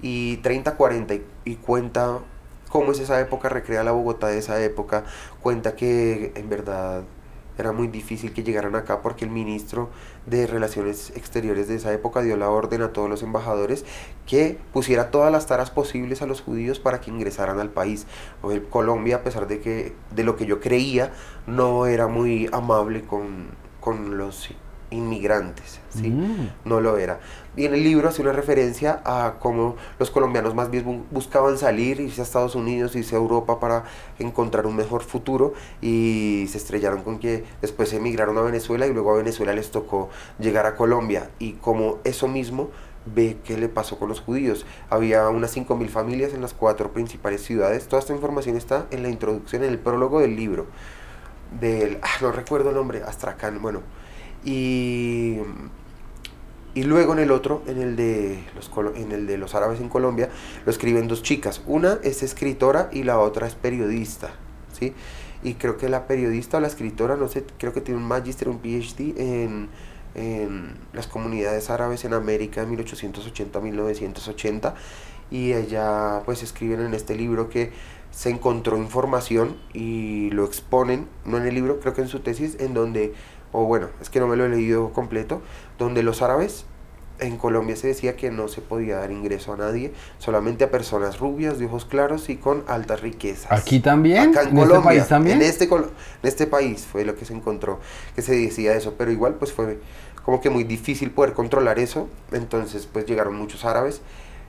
y 0.00 0.36
30 0.38 0.76
40 0.76 1.14
y, 1.14 1.24
y 1.44 1.56
cuenta 1.56 2.20
cómo 2.68 2.92
es 2.92 3.00
esa 3.00 3.20
época 3.20 3.48
recrea 3.48 3.82
la 3.82 3.92
Bogotá 3.92 4.28
de 4.28 4.38
esa 4.38 4.62
época 4.62 5.04
cuenta 5.42 5.74
que 5.74 6.32
en 6.36 6.48
verdad 6.48 7.02
era 7.58 7.72
muy 7.72 7.88
difícil 7.88 8.32
que 8.32 8.42
llegaran 8.42 8.76
acá 8.76 9.02
porque 9.02 9.24
el 9.24 9.30
ministro 9.30 9.90
de 10.26 10.46
Relaciones 10.46 11.10
Exteriores 11.16 11.68
de 11.68 11.76
esa 11.76 11.92
época 11.92 12.22
dio 12.22 12.36
la 12.36 12.50
orden 12.50 12.82
a 12.82 12.92
todos 12.92 13.10
los 13.10 13.22
embajadores 13.22 13.84
que 14.26 14.58
pusiera 14.72 15.10
todas 15.10 15.32
las 15.32 15.46
taras 15.46 15.70
posibles 15.70 16.22
a 16.22 16.26
los 16.26 16.40
judíos 16.40 16.78
para 16.78 17.00
que 17.00 17.10
ingresaran 17.10 17.60
al 17.60 17.70
país. 17.70 18.06
Colombia, 18.70 19.16
a 19.16 19.22
pesar 19.22 19.48
de 19.48 19.60
que 19.60 19.92
de 20.14 20.24
lo 20.24 20.36
que 20.36 20.46
yo 20.46 20.60
creía, 20.60 21.12
no 21.46 21.86
era 21.86 22.06
muy 22.06 22.48
amable 22.52 23.02
con, 23.04 23.48
con 23.80 24.18
los 24.18 24.50
inmigrantes, 24.90 25.80
¿sí? 25.90 26.08
Mm. 26.10 26.50
No 26.64 26.80
lo 26.80 26.96
era. 26.98 27.20
Y 27.56 27.64
en 27.66 27.74
el 27.74 27.82
libro 27.82 28.08
hace 28.08 28.22
una 28.22 28.32
referencia 28.32 29.00
a 29.04 29.34
cómo 29.40 29.76
los 29.98 30.10
colombianos 30.10 30.54
más 30.54 30.70
bien 30.70 30.86
bu- 30.86 31.02
buscaban 31.10 31.58
salir, 31.58 32.00
irse 32.00 32.20
a 32.20 32.24
Estados 32.24 32.54
Unidos, 32.54 32.94
irse 32.96 33.14
a 33.14 33.18
Europa 33.18 33.58
para 33.60 33.84
encontrar 34.18 34.66
un 34.66 34.76
mejor 34.76 35.02
futuro 35.02 35.54
y 35.82 36.46
se 36.48 36.58
estrellaron 36.58 37.02
con 37.02 37.18
que 37.18 37.44
después 37.60 37.92
emigraron 37.92 38.38
a 38.38 38.42
Venezuela 38.42 38.86
y 38.86 38.92
luego 38.92 39.12
a 39.12 39.16
Venezuela 39.16 39.52
les 39.52 39.70
tocó 39.70 40.08
llegar 40.38 40.66
a 40.66 40.76
Colombia 40.76 41.30
y 41.38 41.52
como 41.54 41.98
eso 42.04 42.28
mismo 42.28 42.70
ve 43.14 43.38
qué 43.44 43.56
le 43.56 43.68
pasó 43.68 43.98
con 43.98 44.08
los 44.08 44.20
judíos. 44.20 44.66
Había 44.90 45.28
unas 45.30 45.50
5.000 45.56 45.88
familias 45.88 46.34
en 46.34 46.42
las 46.42 46.52
cuatro 46.54 46.92
principales 46.92 47.42
ciudades. 47.42 47.88
Toda 47.88 48.00
esta 48.00 48.12
información 48.14 48.56
está 48.56 48.86
en 48.90 49.02
la 49.02 49.08
introducción, 49.08 49.64
en 49.64 49.70
el 49.70 49.78
prólogo 49.78 50.20
del 50.20 50.36
libro. 50.36 50.66
Del, 51.58 51.98
ah, 52.02 52.08
no 52.20 52.30
recuerdo 52.30 52.68
el 52.70 52.76
nombre, 52.76 53.02
Astrakhan, 53.02 53.60
bueno. 53.62 53.80
Y, 54.44 55.38
y 56.74 56.82
luego 56.84 57.12
en 57.12 57.18
el 57.18 57.30
otro, 57.30 57.62
en 57.66 57.80
el, 57.80 57.96
de 57.96 58.44
los, 58.54 58.70
en 58.96 59.12
el 59.12 59.26
de 59.26 59.38
los 59.38 59.54
árabes 59.54 59.80
en 59.80 59.88
Colombia, 59.88 60.30
lo 60.64 60.70
escriben 60.70 61.08
dos 61.08 61.22
chicas. 61.22 61.62
Una 61.66 61.98
es 62.02 62.22
escritora 62.22 62.88
y 62.92 63.02
la 63.02 63.18
otra 63.18 63.46
es 63.46 63.54
periodista. 63.54 64.30
¿sí? 64.78 64.94
Y 65.42 65.54
creo 65.54 65.76
que 65.76 65.88
la 65.88 66.06
periodista 66.06 66.58
o 66.58 66.60
la 66.60 66.68
escritora, 66.68 67.16
no 67.16 67.28
sé, 67.28 67.44
creo 67.58 67.72
que 67.72 67.80
tiene 67.80 68.00
un 68.00 68.06
magister, 68.06 68.48
un 68.48 68.58
PhD 68.58 69.18
en 69.18 69.68
en 70.18 70.76
las 70.92 71.06
comunidades 71.06 71.70
árabes 71.70 72.04
en 72.04 72.12
América 72.14 72.64
de 72.64 72.76
1880-1980 72.76 74.74
y 75.30 75.52
ella 75.52 76.22
pues 76.24 76.42
escriben 76.42 76.80
en 76.80 76.94
este 76.94 77.14
libro 77.14 77.48
que 77.48 77.70
se 78.10 78.30
encontró 78.30 78.78
información 78.78 79.56
y 79.74 80.30
lo 80.30 80.44
exponen, 80.44 81.06
no 81.24 81.36
en 81.36 81.46
el 81.46 81.54
libro, 81.54 81.78
creo 81.80 81.94
que 81.94 82.00
en 82.00 82.08
su 82.08 82.20
tesis, 82.20 82.56
en 82.58 82.72
donde, 82.74 83.12
o 83.52 83.64
bueno, 83.64 83.88
es 84.00 84.10
que 84.10 84.20
no 84.20 84.26
me 84.26 84.36
lo 84.36 84.44
he 84.44 84.48
leído 84.48 84.92
completo, 84.92 85.42
donde 85.78 86.02
los 86.02 86.22
árabes 86.22 86.64
en 87.20 87.36
Colombia 87.36 87.76
se 87.76 87.88
decía 87.88 88.16
que 88.16 88.30
no 88.30 88.48
se 88.48 88.60
podía 88.60 88.98
dar 88.98 89.10
ingreso 89.10 89.52
a 89.52 89.56
nadie, 89.56 89.92
solamente 90.18 90.64
a 90.64 90.70
personas 90.70 91.18
rubias, 91.18 91.58
de 91.58 91.66
ojos 91.66 91.84
claros 91.84 92.28
y 92.28 92.36
con 92.36 92.64
altas 92.68 93.00
riquezas. 93.00 93.50
¿Aquí 93.50 93.80
también? 93.80 94.30
Acá 94.30 94.42
en, 94.42 94.48
este 94.48 94.60
Colombia, 94.60 94.82
país 94.82 95.08
también? 95.08 95.42
En 95.42 95.48
este, 95.48 95.64
en 95.64 95.88
este 96.22 96.46
país 96.46 96.86
fue 96.90 97.04
lo 97.04 97.16
que 97.16 97.24
se 97.24 97.34
encontró, 97.34 97.80
que 98.14 98.22
se 98.22 98.34
decía 98.34 98.74
eso, 98.74 98.94
pero 98.96 99.10
igual 99.10 99.34
pues 99.34 99.52
fue 99.52 99.80
como 100.24 100.40
que 100.40 100.50
muy 100.50 100.64
difícil 100.64 101.10
poder 101.10 101.32
controlar 101.32 101.78
eso, 101.78 102.08
entonces 102.32 102.86
pues 102.86 103.06
llegaron 103.06 103.34
muchos 103.34 103.64
árabes 103.64 104.02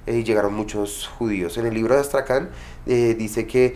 eh, 0.07 0.17
y 0.17 0.23
llegaron 0.23 0.53
muchos 0.53 1.07
judíos. 1.17 1.57
En 1.57 1.65
el 1.65 1.73
libro 1.73 1.95
de 1.95 2.01
Astrakhan 2.01 2.49
eh, 2.85 3.15
dice 3.17 3.47
que 3.47 3.75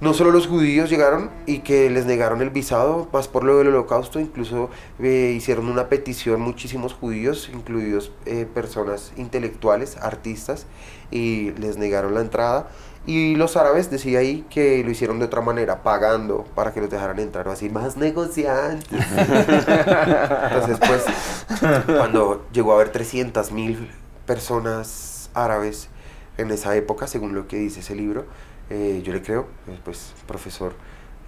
no 0.00 0.14
solo 0.14 0.30
los 0.30 0.46
judíos 0.46 0.90
llegaron 0.90 1.30
y 1.46 1.58
que 1.60 1.90
les 1.90 2.06
negaron 2.06 2.40
el 2.40 2.50
visado, 2.50 3.08
más 3.12 3.26
por 3.26 3.42
lo 3.42 3.58
del 3.58 3.68
holocausto, 3.68 4.20
incluso 4.20 4.70
eh, 5.00 5.34
hicieron 5.36 5.68
una 5.68 5.88
petición 5.88 6.40
muchísimos 6.40 6.94
judíos, 6.94 7.50
incluidos 7.52 8.12
eh, 8.24 8.46
personas 8.52 9.12
intelectuales, 9.16 9.96
artistas, 9.96 10.66
y 11.10 11.50
les 11.52 11.78
negaron 11.78 12.14
la 12.14 12.20
entrada. 12.20 12.68
Y 13.06 13.36
los 13.36 13.56
árabes 13.56 13.90
decía 13.90 14.18
ahí 14.18 14.44
que 14.50 14.84
lo 14.84 14.90
hicieron 14.90 15.18
de 15.18 15.24
otra 15.24 15.40
manera, 15.40 15.82
pagando 15.82 16.44
para 16.54 16.72
que 16.72 16.80
los 16.80 16.90
dejaran 16.90 17.18
entrar, 17.18 17.48
o 17.48 17.52
así, 17.52 17.70
más 17.70 17.96
negociantes. 17.96 18.86
Entonces, 19.16 20.78
pues, 20.86 21.04
cuando 21.86 22.46
llegó 22.52 22.72
a 22.72 22.74
haber 22.76 22.90
300 22.90 23.50
mil 23.50 23.90
personas 24.26 25.30
árabes 25.34 25.88
en 26.36 26.50
esa 26.50 26.76
época, 26.76 27.06
según 27.06 27.34
lo 27.34 27.48
que 27.48 27.56
dice 27.56 27.80
ese 27.80 27.94
libro, 27.94 28.26
eh, 28.70 29.02
yo 29.04 29.12
le 29.12 29.22
creo, 29.22 29.46
eh, 29.66 29.78
pues 29.84 30.14
profesor, 30.26 30.74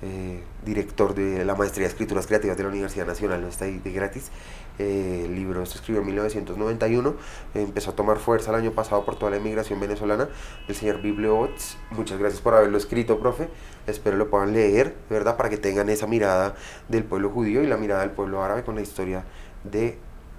eh, 0.03 0.43
director 0.65 1.15
de 1.15 1.45
la 1.45 1.55
maestría 1.55 1.87
de 1.87 1.93
escrituras 1.93 2.27
creativas 2.27 2.57
de 2.57 2.63
la 2.63 2.69
Universidad 2.71 3.07
Nacional, 3.07 3.43
no 3.43 3.49
está 3.49 3.67
ahí 3.67 3.79
de 3.79 3.93
gratis. 3.93 4.31
el 4.79 5.35
libro 5.35 5.67
se 5.67 5.77
escribió 5.77 6.01
en 6.01 6.07
1991, 6.07 7.15
empezó 7.55 7.91
a 7.91 7.95
tomar 7.95 8.19
fuerza 8.19 8.51
el 8.51 8.57
año 8.57 8.73
pasado 8.73 9.05
por 9.05 9.17
toda 9.17 9.31
la 9.31 9.37
inmigración 9.37 9.79
venezolana. 9.79 10.29
El 10.69 10.75
señor 10.75 11.03
Bibliobots, 11.03 11.77
muchas 11.91 12.19
gracias 12.19 12.41
por 12.41 12.55
haberlo 12.55 12.79
escrito, 12.79 13.19
profe. 13.19 13.49
Espero 13.87 14.17
lo 14.17 14.31
puedan 14.31 14.55
leer, 14.55 14.95
¿verdad? 15.11 15.37
Para 15.37 15.51
que 15.51 15.59
tengan 15.59 15.91
esa 15.91 16.07
mirada 16.07 16.55
del 16.89 17.05
pueblo 17.05 17.29
judío 17.29 17.63
y 17.63 17.67
la 17.67 17.77
mirada 17.77 18.01
del 18.01 18.11
pueblo 18.11 18.43
árabe 18.43 18.63
con 18.65 18.75
la 18.75 18.81
historia 18.81 19.25
de 19.65 19.99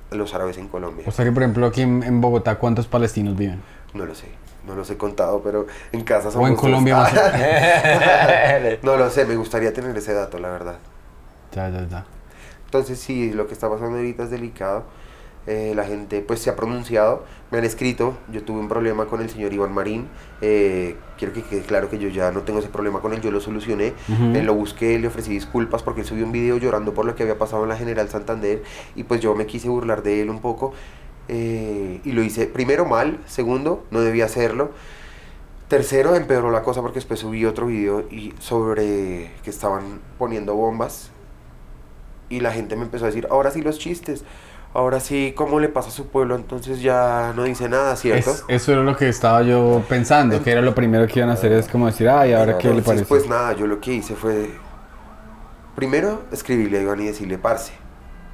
los 0.10 0.34
árabes 0.34 0.58
en 0.58 0.68
Colombia. 0.68 1.06
O 1.08 1.12
sea 1.12 1.24
que, 1.24 1.32
por 1.32 1.44
ejemplo, 1.44 1.68
aquí 1.68 1.82
en, 1.82 2.02
en 2.02 2.20
Bogotá, 2.20 2.58
¿cuántos 2.58 2.88
palestinos 2.88 3.38
viven? 3.38 3.62
No 3.94 4.08
lo 4.08 4.16
sé. 4.16 4.41
No 4.68 4.76
los 4.76 4.90
he 4.92 4.98
contado, 4.98 5.42
pero 5.44 5.66
en 5.92 6.04
casa 6.04 6.30
somos 6.32 6.48
O 6.48 6.52
en. 6.52 6.56
Colombia 6.56 6.96
más. 6.98 7.14
no 8.84 8.96
lo 8.98 9.10
sé, 9.10 9.26
me 9.26 9.36
gustaría 9.36 9.74
tener 9.74 9.98
ese 9.98 10.14
dato, 10.14 10.38
la 10.40 10.50
verdad. 10.50 10.76
Ya, 11.54 11.70
ya, 11.70 11.88
ya. 11.88 12.06
Entonces 12.66 13.00
sí, 13.00 13.32
lo 13.34 13.48
que 13.48 13.54
está 13.54 13.70
pasando 13.70 13.98
ahorita 13.98 14.24
es 14.24 14.30
delicado. 14.30 14.84
Eh, 15.48 15.74
la 15.76 15.84
gente 15.86 16.22
pues 16.22 16.40
se 16.40 16.52
ha 16.52 16.56
pronunciado, 16.56 17.24
me 17.50 17.58
han 17.58 17.64
escrito, 17.66 18.14
yo 18.32 18.44
tuve 18.44 18.60
un 18.60 18.68
problema 18.68 19.08
con 19.08 19.22
el 19.24 19.30
señor 19.32 19.52
Iván 19.52 19.74
Marín, 19.74 20.08
eh, 20.40 20.96
quiero 21.18 21.34
que 21.34 21.42
quede 21.42 21.62
claro 21.62 21.90
que 21.90 21.98
yo 21.98 22.10
ya 22.10 22.30
no 22.32 22.42
tengo 22.42 22.60
ese 22.60 22.70
problema 22.70 23.00
con 23.00 23.12
él, 23.14 23.22
yo 23.22 23.32
lo 23.32 23.40
solucioné, 23.42 23.94
Ujú. 24.08 24.36
eh, 24.36 24.44
lo 24.44 24.54
busqué, 24.54 25.00
le 25.00 25.08
ofrecí 25.08 25.32
disculpas 25.32 25.82
porque 25.82 26.02
él 26.02 26.06
subió 26.08 26.26
un 26.26 26.32
video 26.32 26.58
llorando 26.58 26.94
por 26.94 27.06
lo 27.06 27.16
que 27.16 27.24
había 27.24 27.40
pasado 27.40 27.64
en 27.64 27.70
la 27.70 27.76
General 27.76 28.08
Santander 28.08 28.62
y 28.96 29.02
pues 29.04 29.20
yo 29.20 29.34
me 29.34 29.48
quise 29.48 29.68
burlar 29.68 30.04
de 30.04 30.22
él 30.22 30.30
un 30.30 30.42
poco 30.42 30.74
eh, 31.32 32.02
y 32.06 32.12
lo 32.12 32.22
hice 32.24 32.46
primero 32.48 32.86
mal, 32.86 33.20
segundo, 33.26 33.86
no 33.92 34.02
debía 34.02 34.26
hacerlo. 34.26 34.72
Tercero, 35.70 36.16
empeoró 36.16 36.52
la 36.52 36.64
cosa 36.64 36.82
porque 36.82 36.96
después 36.98 37.22
subí 37.22 37.46
otro 37.46 37.68
video 37.68 38.02
y 38.12 38.34
sobre 38.40 39.32
que 39.44 39.50
estaban 39.50 40.02
poniendo 40.20 40.54
bombas 40.56 41.12
y 42.30 42.40
la 42.42 42.52
gente 42.52 42.76
me 42.76 42.84
empezó 42.84 43.06
a 43.06 43.08
decir, 43.08 43.28
ahora 43.30 43.52
sí 43.52 43.62
los 43.62 43.78
chistes, 43.80 44.24
ahora 44.74 45.00
sí, 45.00 45.34
¿cómo 45.36 45.60
le 45.60 45.70
pasa 45.70 45.90
a 45.90 45.92
su 45.92 46.08
pueblo? 46.08 46.36
Entonces 46.36 46.82
ya 46.82 47.34
no 47.36 47.44
dice 47.44 47.70
nada, 47.70 47.96
¿cierto? 47.96 48.32
Es- 48.32 48.44
eso 48.48 48.72
era 48.74 48.84
lo 48.84 48.96
que 48.96 49.10
estaba 49.10 49.42
yo 49.44 49.84
pensando, 49.90 50.42
que 50.44 50.52
era 50.52 50.62
lo 50.62 50.76
primero 50.76 51.08
que 51.08 51.20
iban 51.20 51.30
a 51.30 51.34
hacer, 51.34 51.52
es 51.54 51.68
como 51.68 51.88
decir, 51.88 52.10
ay, 52.10 52.34
ahora 52.34 52.58
qué 52.58 52.74
le 52.74 52.82
parece. 52.82 53.06
Pues 53.06 53.28
nada, 53.28 53.54
yo 53.54 53.68
lo 53.68 53.80
que 53.82 53.94
hice 53.94 54.16
fue, 54.16 54.50
primero, 55.76 56.24
escribirle 56.32 56.80
a 56.80 56.82
Iván 56.82 57.02
y 57.02 57.06
decirle, 57.06 57.38
parce. 57.38 57.74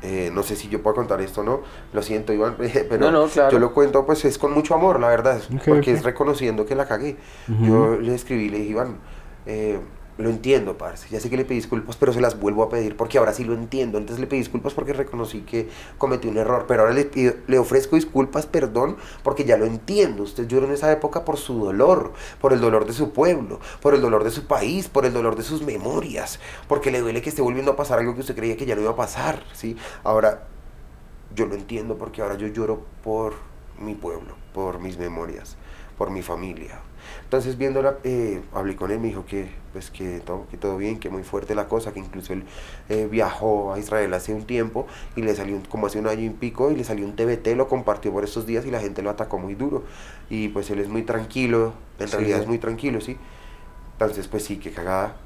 Eh, 0.02 0.30
no 0.34 0.44
sé 0.44 0.56
si 0.56 0.68
yo 0.70 0.82
puedo 0.84 0.96
contar 0.96 1.22
esto 1.22 1.42
o 1.42 1.44
no, 1.44 1.62
lo 1.94 2.02
siento 2.02 2.34
Iván, 2.34 2.56
pero 2.58 2.98
No, 3.00 3.12
no, 3.12 3.28
claro. 3.28 3.52
yo 3.52 3.60
lo 3.60 3.74
cuento 3.74 4.06
pues 4.06 4.24
es 4.26 4.38
con 4.38 4.54
mucho 4.54 4.76
amor, 4.76 5.00
la 5.00 5.08
verdad, 5.08 5.42
porque 5.66 5.92
es 5.94 6.04
reconociendo 6.04 6.66
que 6.66 6.76
la 6.76 6.88
cagué. 6.88 7.18
Yo 7.62 7.96
le 7.98 8.14
escribí, 8.14 8.50
le 8.50 8.60
dije, 8.60 8.72
Iván, 8.72 8.98
eh, 9.46 9.80
lo 10.18 10.30
entiendo, 10.30 10.78
parce, 10.78 11.08
ya 11.10 11.20
sé 11.20 11.30
que 11.30 11.38
le 11.38 11.46
pedí 11.46 11.58
disculpas, 11.58 11.96
pero 11.96 12.12
se 12.12 12.22
las 12.22 12.40
vuelvo 12.40 12.64
a 12.64 12.70
pedir 12.70 12.98
porque 12.98 13.18
ahora 13.18 13.34
sí 13.34 13.44
lo 13.44 13.54
entiendo. 13.54 13.98
Entonces 13.98 14.20
le 14.20 14.28
pedí 14.28 14.40
disculpas 14.40 14.74
porque 14.74 14.94
reconocí 14.94 15.42
que 15.42 15.70
cometí 15.98 16.28
un 16.28 16.38
error, 16.38 16.66
pero 16.68 16.82
ahora 16.82 16.94
le, 16.94 17.06
pido, 17.06 17.34
le 17.48 17.60
ofrezco 17.60 17.96
disculpas, 17.96 18.46
perdón, 18.48 18.98
porque 19.24 19.46
ya 19.46 19.58
lo 19.58 19.66
entiendo. 19.66 20.24
Usted 20.24 20.48
lloró 20.48 20.66
en 20.66 20.74
esa 20.74 20.92
época 20.92 21.24
por 21.24 21.38
su 21.38 21.64
dolor, 21.64 22.14
por 22.42 22.54
el 22.54 22.60
dolor 22.60 22.86
de 22.86 22.94
su 22.94 23.12
pueblo, 23.12 23.60
por 23.82 23.94
el 23.94 24.02
dolor 24.02 24.24
de 24.24 24.32
su 24.32 24.48
país, 24.48 24.88
por 24.88 25.06
el 25.06 25.14
dolor 25.14 25.36
de 25.36 25.44
sus 25.44 25.62
memorias, 25.62 26.40
porque 26.68 26.92
le 26.92 27.02
duele 27.02 27.22
que 27.22 27.30
esté 27.30 27.42
volviendo 27.42 27.72
a 27.72 27.76
pasar 27.76 28.00
algo 28.00 28.16
que 28.16 28.22
usted 28.22 28.36
creía 28.36 28.58
que 28.58 28.66
ya 28.66 28.76
no 28.76 28.82
iba 28.82 28.92
a 28.92 28.96
pasar, 28.96 29.44
¿sí? 29.54 29.78
Ahora, 30.04 30.48
yo 31.36 31.46
lo 31.46 31.56
entiendo 31.56 31.98
porque 31.98 32.22
ahora 32.22 32.36
yo 32.36 32.48
lloro 32.48 32.84
por 33.04 33.34
mi 33.80 33.94
pueblo, 33.94 34.36
por 34.54 34.80
mis 34.80 34.98
memorias, 34.98 35.58
por 35.98 36.10
mi 36.10 36.24
familia. 36.24 36.80
Entonces 37.28 37.58
viéndola, 37.58 37.98
eh, 38.06 38.42
hablé 38.54 38.78
con 38.78 38.90
él, 38.92 39.00
me 39.00 39.08
dijo 39.08 39.26
que, 39.26 39.50
pues, 39.74 39.92
que, 39.92 40.22
todo, 40.22 40.48
que 40.50 40.56
todo 40.58 40.78
bien, 40.78 40.98
que 40.98 41.10
muy 41.10 41.24
fuerte 41.24 41.56
la 41.56 41.68
cosa, 41.68 41.94
que 41.94 42.00
incluso 42.00 42.32
él 42.32 42.46
eh, 42.88 43.08
viajó 43.12 43.74
a 43.74 43.80
Israel 43.80 44.14
hace 44.14 44.34
un 44.34 44.46
tiempo 44.46 44.88
y 45.18 45.22
le 45.24 45.36
salió 45.36 45.56
un- 45.58 45.64
como 45.64 45.88
hace 45.88 46.00
un 46.00 46.08
año 46.08 46.24
y 46.24 46.30
pico 46.30 46.72
y 46.72 46.76
le 46.78 46.86
salió 46.86 47.06
un 47.06 47.16
TBT, 47.18 47.56
lo 47.56 47.68
compartió 47.68 48.14
por 48.14 48.24
estos 48.24 48.46
días 48.48 48.66
y 48.66 48.72
la 48.72 48.80
gente 48.80 49.02
lo 49.02 49.10
atacó 49.10 49.40
muy 49.40 49.56
duro. 49.56 49.84
Y 50.30 50.48
pues 50.50 50.70
él 50.70 50.80
es 50.80 50.88
muy 50.88 51.04
tranquilo, 51.04 51.74
en 52.00 52.12
Sí, 52.12 52.14
realidad 52.14 52.40
es 52.40 52.48
muy 52.48 52.60
tranquilo, 52.60 53.02
sí. 53.02 53.18
Entonces 53.94 54.28
pues 54.28 54.44
sí, 54.46 54.58
que 54.60 54.72
cagada, 54.72 55.18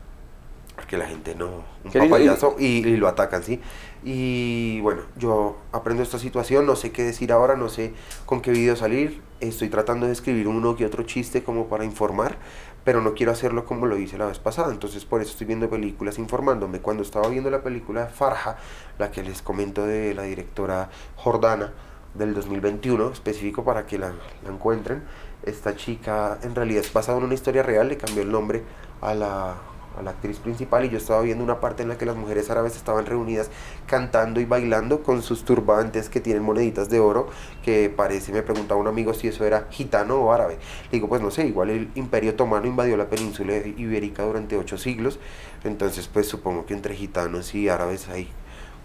porque 0.75 0.97
la 0.97 1.05
gente 1.07 1.35
no, 1.35 1.63
un 1.83 1.91
Qué 1.91 1.97
papayazo 1.97 2.55
y, 2.59 2.65
y 2.87 2.97
lo 2.97 3.07
atacan, 3.07 3.43
¿sí? 3.43 3.61
Y 4.03 4.79
bueno, 4.81 5.03
yo 5.17 5.57
aprendo 5.71 6.03
esta 6.03 6.17
situación, 6.19 6.65
no 6.65 6.75
sé 6.75 6.91
qué 6.91 7.03
decir 7.03 7.31
ahora, 7.31 7.55
no 7.55 7.69
sé 7.69 7.93
con 8.25 8.41
qué 8.41 8.51
video 8.51 8.75
salir, 8.75 9.21
estoy 9.41 9.69
tratando 9.69 10.05
de 10.05 10.13
escribir 10.13 10.47
uno 10.47 10.75
que 10.75 10.85
otro 10.85 11.03
chiste 11.03 11.43
como 11.43 11.67
para 11.67 11.83
informar, 11.83 12.37
pero 12.83 13.01
no 13.01 13.13
quiero 13.13 13.31
hacerlo 13.31 13.65
como 13.65 13.85
lo 13.85 13.97
hice 13.97 14.17
la 14.17 14.25
vez 14.25 14.39
pasada, 14.39 14.71
entonces 14.71 15.05
por 15.05 15.21
eso 15.21 15.31
estoy 15.31 15.47
viendo 15.47 15.69
películas 15.69 16.17
informándome. 16.17 16.79
Cuando 16.79 17.03
estaba 17.03 17.27
viendo 17.27 17.49
la 17.49 17.61
película 17.61 18.07
Farja, 18.07 18.57
la 18.97 19.11
que 19.11 19.23
les 19.23 19.41
comento 19.41 19.85
de 19.85 20.13
la 20.13 20.23
directora 20.23 20.89
Jordana 21.15 21.73
del 22.13 22.33
2021, 22.33 23.11
específico 23.11 23.63
para 23.63 23.85
que 23.85 23.97
la, 23.97 24.13
la 24.43 24.49
encuentren, 24.49 25.03
esta 25.43 25.75
chica 25.75 26.37
en 26.43 26.55
realidad 26.55 26.83
es 26.83 26.93
basada 26.93 27.17
en 27.17 27.25
una 27.25 27.33
historia 27.33 27.63
real, 27.63 27.89
le 27.89 27.97
cambió 27.97 28.23
el 28.23 28.31
nombre 28.31 28.63
a 29.01 29.13
la, 29.15 29.55
a 29.97 30.01
la 30.01 30.11
actriz 30.11 30.39
principal 30.39 30.85
y 30.85 30.89
yo 30.89 30.97
estaba 30.97 31.21
viendo 31.21 31.43
una 31.43 31.59
parte 31.59 31.83
en 31.83 31.89
la 31.89 31.97
que 31.97 32.05
las 32.05 32.15
mujeres 32.15 32.49
árabes 32.49 32.75
estaban 32.75 33.05
reunidas 33.05 33.49
cantando 33.87 34.39
y 34.39 34.45
bailando 34.45 35.03
con 35.03 35.21
sus 35.21 35.43
turbantes 35.43 36.09
que 36.09 36.21
tienen 36.21 36.43
moneditas 36.43 36.89
de 36.89 36.99
oro, 36.99 37.27
que 37.63 37.89
parece, 37.89 38.31
me 38.31 38.41
preguntaba 38.41 38.79
un 38.79 38.87
amigo 38.87 39.13
si 39.13 39.27
eso 39.27 39.45
era 39.45 39.67
gitano 39.69 40.15
o 40.15 40.31
árabe. 40.31 40.57
Le 40.85 40.97
digo, 40.97 41.07
pues 41.09 41.21
no 41.21 41.29
sé, 41.31 41.45
igual 41.47 41.69
el 41.69 41.89
imperio 41.95 42.31
otomano 42.31 42.67
invadió 42.67 42.95
la 42.97 43.09
península 43.09 43.55
ibérica 43.57 44.23
durante 44.23 44.57
ocho 44.57 44.77
siglos, 44.77 45.19
entonces 45.63 46.07
pues 46.07 46.27
supongo 46.27 46.65
que 46.65 46.73
entre 46.73 46.95
gitanos 46.95 47.53
y 47.53 47.69
árabes 47.69 48.07
hay 48.09 48.29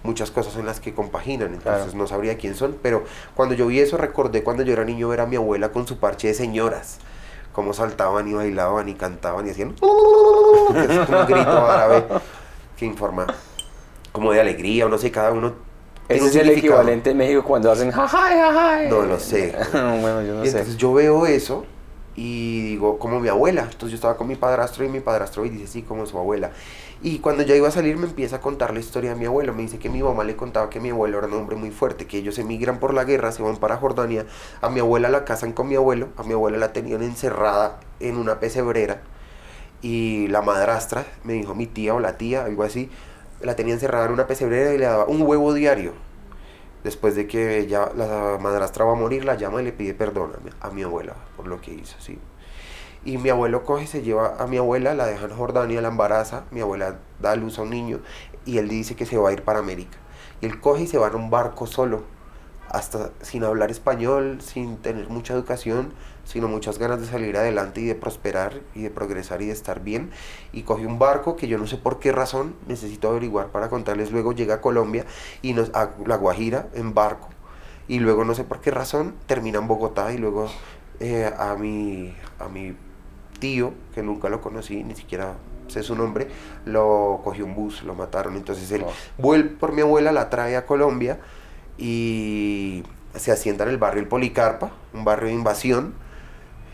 muchas 0.03 0.31
cosas 0.31 0.57
en 0.57 0.67
las 0.67 0.79
que 0.81 0.95
compaginan, 0.95 1.55
entonces 1.55 1.83
Claro. 1.85 1.99
no 1.99 2.07
sabría 2.07 2.37
quién 2.39 2.55
son, 2.55 2.77
pero 2.81 3.05
cuando 3.35 3.55
yo 3.55 3.67
vi 3.67 3.81
eso 3.81 3.97
recordé 3.97 4.43
cuando 4.45 4.63
yo 4.63 4.73
era 4.73 4.85
niño 4.85 5.09
ver 5.09 5.21
a 5.21 5.27
mi 5.27 5.37
abuela 5.37 5.71
con 5.73 5.87
su 5.87 5.99
parche 5.99 6.29
de 6.29 6.35
señoras, 6.35 6.99
cómo 7.57 7.73
saltaban 7.73 8.29
y 8.29 8.35
bailaban 8.35 8.87
y 8.87 8.95
cantaban 8.95 9.47
y 9.47 9.51
hacían 9.51 9.73
que 9.73 9.77
es 10.93 11.07
como 11.07 11.21
un 11.21 11.27
grito 11.27 11.67
árabe 11.67 12.05
que 12.77 12.85
informa 12.85 13.27
como 14.13 14.31
de 14.33 14.43
alegría 14.43 14.85
o 14.85 14.91
no 14.91 14.99
sé, 14.99 15.11
cada 15.11 15.33
uno 15.33 15.55
Ese 16.07 16.27
es 16.27 16.37
el 16.37 16.51
equivalente 16.51 17.13
en 17.13 17.17
México 17.17 17.43
cuando 17.43 17.73
hacen 17.73 17.91
jajay, 17.91 18.39
jajay. 18.39 18.91
No 18.91 19.03
lo 19.03 19.19
sé. 19.19 19.55
bueno, 19.73 20.21
yo 20.21 20.35
no 20.35 20.45
y 20.45 20.49
sé. 20.49 20.59
entonces 20.59 20.77
yo 20.77 20.93
veo 20.93 21.25
eso 21.27 21.65
y 22.15 22.61
digo, 22.73 22.99
como 22.99 23.21
mi 23.21 23.29
abuela. 23.29 23.63
Entonces 23.63 23.91
yo 23.91 23.95
estaba 23.95 24.19
con 24.19 24.29
mi 24.29 24.37
padrastro 24.37 24.85
y 24.85 24.89
mi 24.89 25.01
padrastro 25.01 25.47
y 25.47 25.49
dice, 25.49 25.67
sí, 25.67 25.83
como 25.83 26.05
su 26.05 26.19
abuela. 26.19 26.51
Y 27.03 27.19
cuando 27.19 27.43
ya 27.43 27.55
iba 27.55 27.69
a 27.69 27.71
salir 27.71 27.99
me 27.99 28.07
empieza 28.07 28.37
a 28.37 28.41
contar 28.41 28.73
la 28.73 28.81
historia 28.81 29.11
de 29.11 29.17
mi 29.17 29.27
abuelo. 29.27 29.53
Me 29.53 29.63
dice 29.63 29.79
que 29.79 29.91
mi 29.91 30.03
mamá 30.03 30.25
le 30.25 30.35
contaba 30.35 30.71
que 30.71 30.81
mi 30.81 30.91
abuelo 30.91 31.19
era 31.19 31.27
un 31.27 31.35
hombre 31.35 31.57
muy 31.57 31.71
fuerte, 31.71 32.07
que 32.07 32.19
ellos 32.19 32.39
emigran 32.39 32.79
por 32.79 32.95
la 32.95 33.05
guerra, 33.05 33.33
se 33.33 33.43
van 33.43 33.57
para 33.59 33.77
Jordania. 33.77 34.27
A 34.63 34.71
mi 34.71 34.81
abuela 34.81 35.09
la 35.09 35.25
casan 35.25 35.53
con 35.53 35.69
mi 35.69 35.77
abuelo. 35.77 36.09
A 36.17 36.23
mi 36.23 36.33
abuela 36.33 36.57
la 36.59 36.73
tenían 36.73 37.03
encerrada 37.03 37.81
en 38.01 38.17
una 38.17 38.41
pesebrera. 38.41 39.03
Y 39.83 40.29
la 40.29 40.43
madrastra, 40.43 41.05
me 41.23 41.35
dijo 41.35 41.55
mi 41.55 41.67
tía 41.67 41.95
o 41.95 42.01
la 42.01 42.17
tía, 42.17 42.45
algo 42.45 42.63
así, 42.63 42.91
la 43.41 43.57
tenía 43.57 43.75
encerrada 43.75 44.07
en 44.07 44.13
una 44.13 44.27
pesebrera 44.27 44.73
y 44.75 44.79
le 44.79 44.87
daba 44.87 45.05
un 45.05 45.23
huevo 45.23 45.53
diario. 45.53 45.93
Después 46.83 47.15
de 47.15 47.27
que 47.27 47.67
ya 47.67 47.91
la 47.97 48.39
madrastra 48.41 48.85
va 48.85 48.93
a 48.93 48.95
morir, 48.95 49.25
la 49.25 49.35
llama 49.35 49.61
y 49.61 49.65
le 49.65 49.73
pide 49.73 49.93
perdón 49.93 50.33
a 50.37 50.45
mi, 50.45 50.51
a 50.61 50.71
mi 50.71 50.83
abuela 50.83 51.15
por 51.37 51.47
lo 51.47 51.61
que 51.61 51.73
hizo, 51.73 51.97
sí. 52.01 52.19
Y 53.07 53.19
mi 53.19 53.31
abuelo 53.31 53.63
coge, 53.63 53.87
se 53.87 54.03
lleva 54.03 54.35
a 54.37 54.49
mi 54.49 54.57
abuela, 54.57 54.93
la 54.93 55.07
deja 55.07 55.27
en 55.27 55.31
Jordania, 55.31 55.81
la 55.81 55.87
embaraza, 55.87 56.43
mi 56.51 56.61
abuela 56.61 56.99
da 57.21 57.31
a 57.31 57.37
luz 57.37 57.57
a 57.57 57.63
un 57.63 57.71
niño 57.71 58.01
y 58.45 58.59
él 58.59 58.69
dice 58.69 58.97
que 58.97 59.07
se 59.07 59.17
va 59.17 59.29
a 59.29 59.33
ir 59.33 59.45
para 59.45 59.61
América. 59.61 59.97
Y 60.41 60.47
él 60.47 60.61
coge 60.61 60.83
y 60.83 60.87
se 60.89 60.99
va 60.99 61.07
en 61.07 61.15
un 61.15 61.31
barco 61.31 61.69
solo, 61.69 62.03
hasta 62.69 63.13
sin 63.21 63.45
hablar 63.45 63.71
español, 63.71 64.41
sin 64.41 64.79
tener 64.79 65.09
mucha 65.09 65.35
educación, 65.35 65.93
sino 66.25 66.49
muchas 66.49 66.79
ganas 66.81 67.01
de 67.01 67.07
salir 67.07 67.37
adelante 67.37 67.81
y 67.81 67.87
de 67.87 67.95
prosperar 67.95 68.61
y 68.75 68.83
de 68.83 68.91
progresar 68.91 69.41
y 69.41 69.47
de 69.47 69.53
estar 69.53 69.85
bien. 69.85 70.11
Y 70.53 70.63
coge 70.63 70.85
un 70.85 70.99
barco 70.99 71.37
que 71.37 71.47
yo 71.47 71.59
no 71.59 71.69
sé 71.69 71.77
por 71.77 72.01
qué 72.01 72.11
razón, 72.11 72.57
necesito 72.67 73.09
averiguar 73.09 73.53
para 73.53 73.69
contarles 73.69 74.11
luego, 74.11 74.33
llega 74.33 74.55
a 74.55 74.61
Colombia 74.61 75.07
y 75.43 75.53
nos, 75.53 75.73
a 75.77 75.91
La 76.05 76.17
Guajira 76.17 76.71
en 76.75 76.93
barco. 76.93 77.29
Y 77.87 78.01
luego 78.01 78.25
no 78.25 78.35
sé 78.35 78.43
por 78.43 78.61
qué 78.61 78.73
razón 78.73 79.15
termina 79.27 79.61
en 79.61 79.69
Bogotá 79.69 80.13
y 80.13 80.19
luego 80.19 80.49
eh, 80.99 81.33
a, 81.39 81.55
mi, 81.55 82.13
a 82.41 82.49
mi 82.49 82.75
tío, 83.39 83.73
que 83.95 84.03
nunca 84.03 84.29
lo 84.29 84.41
conocí, 84.41 84.83
ni 84.85 84.95
siquiera 84.95 85.35
sé 85.69 85.83
su 85.83 85.95
nombre, 85.97 86.29
lo 86.65 87.21
cogió 87.25 87.45
un 87.45 87.55
bus, 87.55 87.83
lo 87.83 87.95
mataron. 87.95 88.37
Entonces 88.37 88.71
él 88.73 88.85
Oh. 88.87 88.93
vuelve 89.19 89.51
por 89.51 89.73
mi 89.73 89.83
abuela, 89.83 90.13
la 90.13 90.31
trae 90.31 90.57
a 90.57 90.65
Colombia 90.67 91.19
y 91.79 92.83
se 93.15 93.33
asienta 93.33 93.65
en 93.65 93.71
el 93.71 93.79
barrio 93.79 94.03
El 94.03 94.09
Policarpa, 94.09 94.71
un 94.93 95.05
barrio 95.05 95.29
de 95.29 95.35
invasión. 95.35 95.95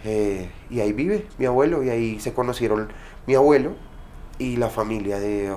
eh, 0.04 0.50
y 0.68 0.80
ahí 0.80 0.92
vive 0.92 1.26
mi 1.38 1.46
abuelo 1.46 1.84
y 1.84 1.88
ahí 1.90 2.18
se 2.18 2.32
conocieron 2.32 2.88
mi 3.28 3.36
abuelo 3.36 3.74
y 4.38 4.56
la 4.56 4.68
familia 4.68 5.20
de, 5.20 5.54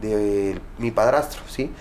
de 0.00 0.60
mi 0.78 0.92
padrastro, 0.92 1.42
¿sí? 1.48 1.72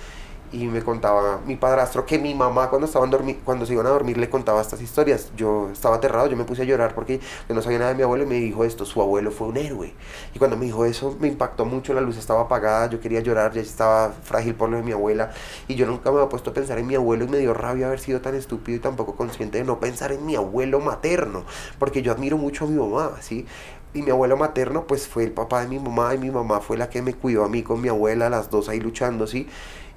Y 0.55 0.67
me 0.67 0.81
contaba 0.81 1.41
mi 1.45 1.57
padrastro 1.57 2.05
que 2.05 2.17
mi 2.17 2.33
mamá 2.33 2.69
cuando 2.69 2.87
estaban 2.87 3.11
cuando 3.43 3.65
se 3.65 3.73
iban 3.73 3.87
a 3.87 3.89
dormir 3.89 4.17
le 4.17 4.29
contaba 4.29 4.61
estas 4.61 4.81
historias. 4.81 5.33
Yo 5.35 5.69
estaba 5.69 5.97
aterrado, 5.97 6.27
yo 6.27 6.37
me 6.37 6.45
puse 6.45 6.61
a 6.61 6.65
llorar 6.65 6.95
porque 6.95 7.19
no 7.49 7.61
sabía 7.61 7.79
nada 7.79 7.91
de 7.91 7.97
mi 7.97 8.03
abuelo 8.03 8.23
y 8.23 8.27
me 8.27 8.35
dijo 8.35 8.63
esto, 8.63 8.85
su 8.85 9.01
abuelo 9.01 9.31
fue 9.31 9.47
un 9.47 9.57
héroe. 9.57 9.93
Y 10.33 10.39
cuando 10.39 10.55
me 10.55 10.63
dijo 10.63 10.85
eso 10.85 11.17
me 11.19 11.27
impactó 11.27 11.65
mucho, 11.65 11.93
la 11.93 11.99
luz 11.99 12.15
estaba 12.15 12.43
apagada, 12.43 12.89
yo 12.89 13.01
quería 13.01 13.19
llorar, 13.19 13.51
ya 13.51 13.59
estaba 13.59 14.13
frágil 14.23 14.55
por 14.55 14.69
lo 14.69 14.77
de 14.77 14.83
mi 14.83 14.93
abuela 14.93 15.31
y 15.67 15.75
yo 15.75 15.87
nunca 15.87 16.09
me 16.09 16.19
había 16.19 16.29
puesto 16.29 16.51
a 16.51 16.53
pensar 16.53 16.77
en 16.79 16.87
mi 16.87 16.95
abuelo 16.95 17.25
y 17.25 17.27
me 17.27 17.37
dio 17.39 17.53
rabia 17.53 17.87
haber 17.87 17.99
sido 17.99 18.21
tan 18.21 18.33
estúpido 18.35 18.77
y 18.77 18.79
tampoco 18.79 19.17
consciente 19.17 19.57
de 19.57 19.65
no 19.65 19.81
pensar 19.81 20.13
en 20.13 20.25
mi 20.25 20.37
abuelo 20.37 20.79
materno, 20.79 21.43
porque 21.79 22.01
yo 22.01 22.13
admiro 22.13 22.37
mucho 22.37 22.63
a 22.63 22.67
mi 22.69 22.79
mamá, 22.79 23.11
¿sí? 23.19 23.45
Y 23.93 24.01
mi 24.01 24.11
abuelo 24.11 24.37
materno 24.37 24.87
pues 24.87 25.07
fue 25.07 25.23
el 25.23 25.31
papá 25.31 25.61
de 25.61 25.67
mi 25.67 25.79
mamá 25.79 26.13
y 26.15 26.17
mi 26.17 26.29
mamá 26.29 26.59
fue 26.61 26.77
la 26.77 26.89
que 26.89 27.01
me 27.01 27.13
cuidó 27.13 27.45
a 27.45 27.49
mí 27.49 27.63
con 27.63 27.81
mi 27.81 27.89
abuela, 27.89 28.29
las 28.29 28.49
dos 28.49 28.69
ahí 28.69 28.79
luchando, 28.79 29.27
¿sí? 29.27 29.47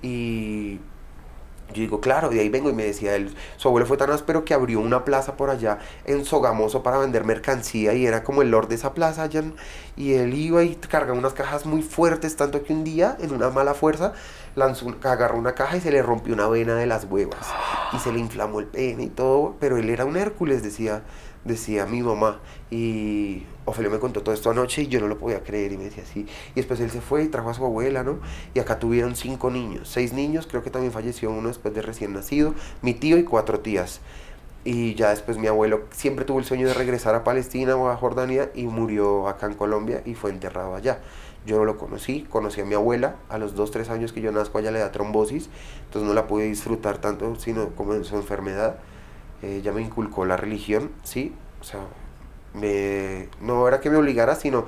Y 0.03 0.81
yo 1.69 1.83
digo, 1.83 2.01
claro, 2.01 2.31
de 2.31 2.41
ahí 2.41 2.49
vengo 2.49 2.71
y 2.71 2.73
me 2.73 2.85
decía 2.85 3.15
él, 3.15 3.35
su 3.59 3.69
abuelo 3.69 3.87
fue 3.87 3.99
tan 3.99 4.11
áspero 4.11 4.43
que 4.43 4.55
abrió 4.55 4.81
una 4.81 5.05
plaza 5.05 5.37
por 5.37 5.51
allá 5.51 5.79
en 6.07 6.25
Sogamoso 6.25 6.83
para 6.83 6.97
vender 6.97 7.25
mercancía 7.25 7.93
y 7.93 8.07
era 8.07 8.25
como 8.25 8.41
el 8.41 8.51
lord 8.51 8.69
de 8.69 8.77
esa 8.77 8.95
plaza 8.95 9.25
allá 9.25 9.43
y 9.95 10.15
él 10.15 10.33
iba 10.33 10.63
y 10.63 10.77
cargaba 10.77 11.19
unas 11.19 11.35
cajas 11.35 11.67
muy 11.67 11.83
fuertes, 11.83 12.37
tanto 12.37 12.63
que 12.65 12.73
un 12.73 12.85
día 12.85 13.19
en 13.21 13.35
una 13.35 13.51
mala 13.51 13.75
fuerza 13.75 14.15
lanzó, 14.55 14.95
agarró 15.03 15.39
una 15.39 15.55
caja 15.55 15.77
y 15.77 15.81
se 15.83 15.91
le 15.91 16.01
rompió 16.01 16.33
una 16.33 16.49
vena 16.49 16.75
de 16.75 16.87
las 16.87 17.05
huevas 17.05 17.47
y 17.93 17.99
se 17.99 18.13
le 18.13 18.19
inflamó 18.19 18.61
el 18.61 18.67
pene 18.67 19.05
y 19.05 19.09
todo, 19.09 19.57
pero 19.61 19.77
él 19.77 19.91
era 19.91 20.07
un 20.07 20.17
Hércules, 20.17 20.63
decía, 20.63 21.03
decía 21.45 21.87
mi 21.87 22.03
mamá 22.03 22.41
y 22.71 23.45
Ofelio 23.65 23.91
me 23.91 23.99
contó 23.99 24.23
todo 24.23 24.35
esto 24.35 24.51
anoche 24.51 24.83
y 24.83 24.87
yo 24.89 25.01
no 25.01 25.09
lo 25.09 25.19
podía 25.19 25.43
creer 25.43 25.73
y 25.73 25.77
me 25.77 25.85
decía 25.85 26.03
así. 26.03 26.27
Y 26.53 26.55
después 26.55 26.81
él 26.81 26.91
se 26.91 27.01
fue 27.01 27.25
y 27.25 27.29
trajo 27.29 27.51
a 27.51 27.55
su 27.55 27.65
abuela, 27.65 28.03
¿no? 28.03 28.19
Y 28.55 28.61
acá 28.61 28.79
tuvieron 28.79 29.17
cinco 29.17 29.51
niños, 29.51 29.89
seis 29.89 30.13
niños, 30.13 30.47
creo 30.47 30.63
que 30.63 30.71
también 30.71 30.93
falleció 30.93 31.31
uno 31.31 31.49
después 31.49 31.75
de 31.75 31.83
recién 31.83 32.13
nacido, 32.13 32.55
mi 32.83 32.95
tío 32.95 33.19
y 33.19 33.25
cuatro 33.25 33.61
tías. 33.61 34.01
Y 34.65 34.95
ya 34.95 35.11
después 35.11 35.39
mi 35.39 35.47
abuelo 35.47 35.85
siempre 35.91 36.25
tuvo 36.25 36.41
el 36.41 36.45
sueño 36.45 36.67
de 36.67 36.75
regresar 36.75 37.15
a 37.15 37.25
Palestina 37.25 37.77
o 37.77 37.89
a 37.89 37.97
Jordania 37.97 38.51
y 38.55 38.67
murió 38.67 39.29
acá 39.29 39.47
en 39.47 39.55
Colombia 39.55 40.03
y 40.05 40.15
fue 40.15 40.31
enterrado 40.31 40.75
allá. 40.75 41.01
Yo 41.47 41.57
no 41.57 41.65
lo 41.65 41.79
conocí, 41.79 42.27
conocí 42.29 42.61
a 42.61 42.65
mi 42.65 42.75
abuela 42.75 43.17
a 43.31 43.39
los 43.39 43.55
dos, 43.55 43.71
tres 43.71 43.89
años 43.89 44.13
que 44.13 44.21
yo 44.21 44.33
nazco, 44.33 44.59
ella 44.59 44.71
le 44.71 44.81
da 44.81 44.93
trombosis, 44.93 45.49
entonces 45.85 46.07
no 46.07 46.13
la 46.13 46.27
pude 46.27 46.45
disfrutar 46.45 46.99
tanto, 46.99 47.37
sino 47.37 47.71
como 47.71 47.95
en 47.95 48.05
su 48.05 48.17
enfermedad. 48.17 48.79
Eh, 49.43 49.57
ella 49.57 49.73
me 49.73 49.83
inculcó 49.83 50.25
la 50.25 50.37
religión, 50.37 50.91
sí, 51.03 51.35
o 51.61 51.65
sea, 51.65 51.81
me, 52.55 53.29
no 53.41 53.69
era 53.69 53.81
que 53.81 53.91
me 53.91 53.97
obligara, 53.97 54.35
sino 54.35 54.67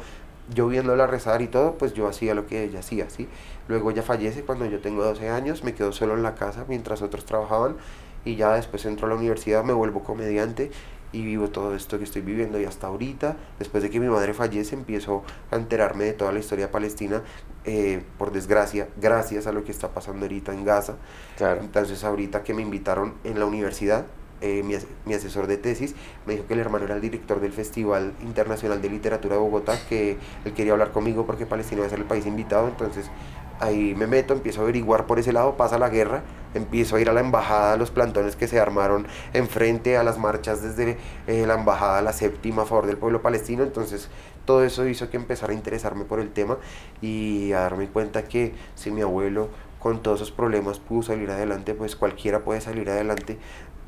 yo 0.55 0.69
viéndola 0.69 1.07
rezar 1.07 1.43
y 1.43 1.49
todo, 1.49 1.75
pues 1.75 1.93
yo 1.95 2.09
hacía 2.09 2.35
lo 2.35 2.47
que 2.47 2.65
ella 2.65 2.81
hacía, 2.81 3.09
¿sí? 3.11 3.29
Luego 3.69 3.91
ella 3.91 4.03
fallece 4.03 4.43
cuando 4.43 4.67
yo 4.67 4.81
tengo 4.81 5.05
12 5.05 5.29
años, 5.29 5.65
me 5.65 5.75
quedo 5.75 5.93
solo 5.93 6.15
en 6.15 6.23
la 6.23 6.35
casa 6.35 6.65
mientras 6.69 7.03
otros 7.03 7.25
trabajaban 7.25 7.77
y 8.25 8.37
ya 8.37 8.53
después 8.55 8.85
entro 8.85 9.07
a 9.07 9.11
la 9.11 9.17
universidad, 9.17 9.65
me 9.65 9.73
vuelvo 9.73 10.03
comediante 10.03 10.71
y 11.13 11.25
vivo 11.25 11.49
todo 11.49 11.75
esto 11.75 11.99
que 11.99 12.05
estoy 12.05 12.23
viviendo 12.23 12.61
y 12.61 12.65
hasta 12.65 12.87
ahorita, 12.87 13.37
después 13.59 13.83
de 13.83 13.91
que 13.91 13.99
mi 13.99 14.09
madre 14.09 14.35
fallece, 14.35 14.75
empiezo 14.75 15.25
a 15.51 15.57
enterarme 15.57 16.05
de 16.05 16.13
toda 16.13 16.33
la 16.33 16.39
historia 16.39 16.71
palestina, 16.71 17.23
eh, 17.65 18.03
por 18.19 18.33
desgracia, 18.33 18.89
gracias 19.01 19.47
a 19.47 19.53
lo 19.53 19.65
que 19.65 19.73
está 19.73 19.89
pasando 19.89 20.27
ahorita 20.27 20.53
en 20.53 20.65
Gaza. 20.65 20.97
Claro. 21.37 21.61
Entonces 21.61 22.05
ahorita 22.05 22.43
que 22.43 22.55
me 22.55 22.63
invitaron 22.63 23.15
en 23.25 23.39
la 23.39 23.47
universidad, 23.47 24.07
eh, 24.41 24.63
mi, 24.65 24.75
as- 24.75 24.87
mi 25.05 25.15
asesor 25.15 25.47
de 25.47 25.57
tesis 25.57 25.95
me 26.27 26.35
dijo 26.35 26.47
que 26.47 26.55
el 26.55 26.61
hermano 26.61 26.85
era 26.87 26.95
el 26.95 27.01
director 27.01 27.41
del 27.41 27.53
Festival 27.53 28.13
Internacional 28.23 28.81
de 28.83 28.89
Literatura 28.91 29.35
de 29.37 29.41
Bogotá, 29.41 29.79
que 29.89 30.17
él 30.45 30.53
quería 30.55 30.73
hablar 30.73 30.93
conmigo 30.93 31.27
porque 31.27 31.47
Palestina 31.47 31.81
va 31.83 31.87
a 31.87 31.91
ser 31.91 31.99
el 31.99 32.05
país 32.07 32.27
invitado, 32.27 32.69
entonces 32.69 33.11
ahí 33.59 33.95
me 33.95 34.07
meto, 34.07 34.33
empiezo 34.33 34.61
a 34.61 34.65
averiguar 34.65 35.07
por 35.07 35.19
ese 35.19 35.33
lado, 35.33 35.57
pasa 35.57 35.79
la 35.79 35.91
guerra, 35.91 36.23
empiezo 36.55 36.97
a 36.97 37.01
ir 37.01 37.11
a 37.11 37.13
la 37.13 37.21
embajada, 37.21 37.75
a 37.75 37.77
los 37.77 37.91
plantones 37.91 38.35
que 38.35 38.49
se 38.49 38.59
armaron 38.59 39.07
enfrente 39.35 39.99
a 39.99 40.03
las 40.03 40.19
marchas 40.19 40.63
desde 40.63 40.97
eh, 41.27 41.45
la 41.47 41.55
embajada, 41.55 42.01
la 42.01 42.13
séptima 42.15 42.63
a 42.63 42.67
favor 42.67 42.87
del 42.87 42.97
pueblo 42.97 43.21
palestino, 43.21 43.63
entonces 43.63 44.09
todo 44.47 44.65
eso 44.65 44.87
hizo 44.89 45.11
que 45.11 45.19
empezara 45.19 45.53
a 45.53 45.57
interesarme 45.57 46.05
por 46.07 46.21
el 46.21 46.31
tema 46.31 46.57
y 47.03 47.53
a 47.53 47.61
darme 47.61 47.89
cuenta 47.89 48.25
que 48.25 48.55
si 48.75 48.91
mi 48.91 49.03
abuelo 49.03 49.49
con 49.79 50.03
todos 50.03 50.21
esos 50.21 50.33
problemas 50.33 50.79
pudo 50.79 51.03
salir 51.03 51.31
adelante, 51.31 51.75
pues 51.75 51.97
cualquiera 51.97 52.41
puede 52.41 52.61
salir 52.61 52.91
adelante 52.91 53.39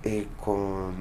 eh, 0.05 0.27
con 0.45 0.93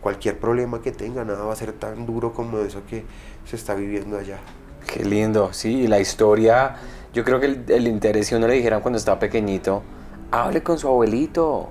cualquier 0.00 0.38
problema 0.38 0.80
que 0.80 0.92
tenga, 0.92 1.24
nada 1.24 1.44
va 1.44 1.52
a 1.52 1.56
ser 1.56 1.72
tan 1.72 2.06
duro 2.06 2.32
como 2.32 2.58
eso 2.60 2.82
que 2.88 3.04
se 3.44 3.56
está 3.56 3.74
viviendo 3.74 4.18
allá. 4.18 4.38
Qué 4.86 5.04
lindo, 5.04 5.52
sí, 5.52 5.82
y 5.82 5.86
la 5.86 6.00
historia, 6.00 6.76
yo 7.12 7.24
creo 7.24 7.38
que 7.38 7.46
el, 7.46 7.64
el 7.68 7.86
interés, 7.86 8.26
si 8.28 8.34
uno 8.34 8.46
le 8.48 8.54
dijeran 8.54 8.80
cuando 8.80 8.98
estaba 8.98 9.18
pequeñito, 9.18 9.82
hable 10.30 10.62
con 10.62 10.78
su 10.78 10.88
abuelito, 10.88 11.68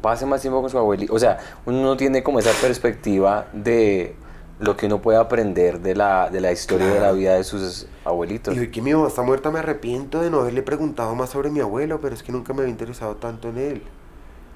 pase 0.00 0.24
más 0.26 0.40
tiempo 0.40 0.60
con 0.60 0.70
su 0.70 0.78
abuelito, 0.78 1.12
o 1.14 1.18
sea, 1.18 1.38
uno 1.66 1.82
no 1.82 1.96
tiene 1.96 2.22
como 2.22 2.38
esa 2.38 2.52
perspectiva 2.60 3.46
de 3.52 4.14
lo 4.60 4.76
que 4.76 4.86
uno 4.86 5.02
puede 5.02 5.18
aprender 5.18 5.80
de 5.80 5.96
la, 5.96 6.30
de 6.30 6.40
la 6.40 6.52
historia 6.52 6.86
de 6.86 6.94
la 6.94 6.98
Claro. 7.00 7.16
vida 7.16 7.34
de 7.34 7.44
sus 7.44 7.88
abuelitos. 8.04 8.54
Y 8.54 8.60
hoy 8.60 8.70
que 8.70 8.80
mi 8.80 8.94
mamá 8.94 9.08
está 9.08 9.22
muerta 9.22 9.50
me 9.50 9.58
arrepiento 9.58 10.22
de 10.22 10.30
no 10.30 10.40
haberle 10.40 10.62
preguntado 10.62 11.14
más 11.16 11.30
sobre 11.30 11.50
mi 11.50 11.58
abuelo, 11.60 12.00
pero 12.00 12.14
es 12.14 12.22
que 12.22 12.30
nunca 12.30 12.52
me 12.52 12.60
había 12.60 12.70
interesado 12.70 13.16
tanto 13.16 13.48
en 13.48 13.58
él. 13.58 13.82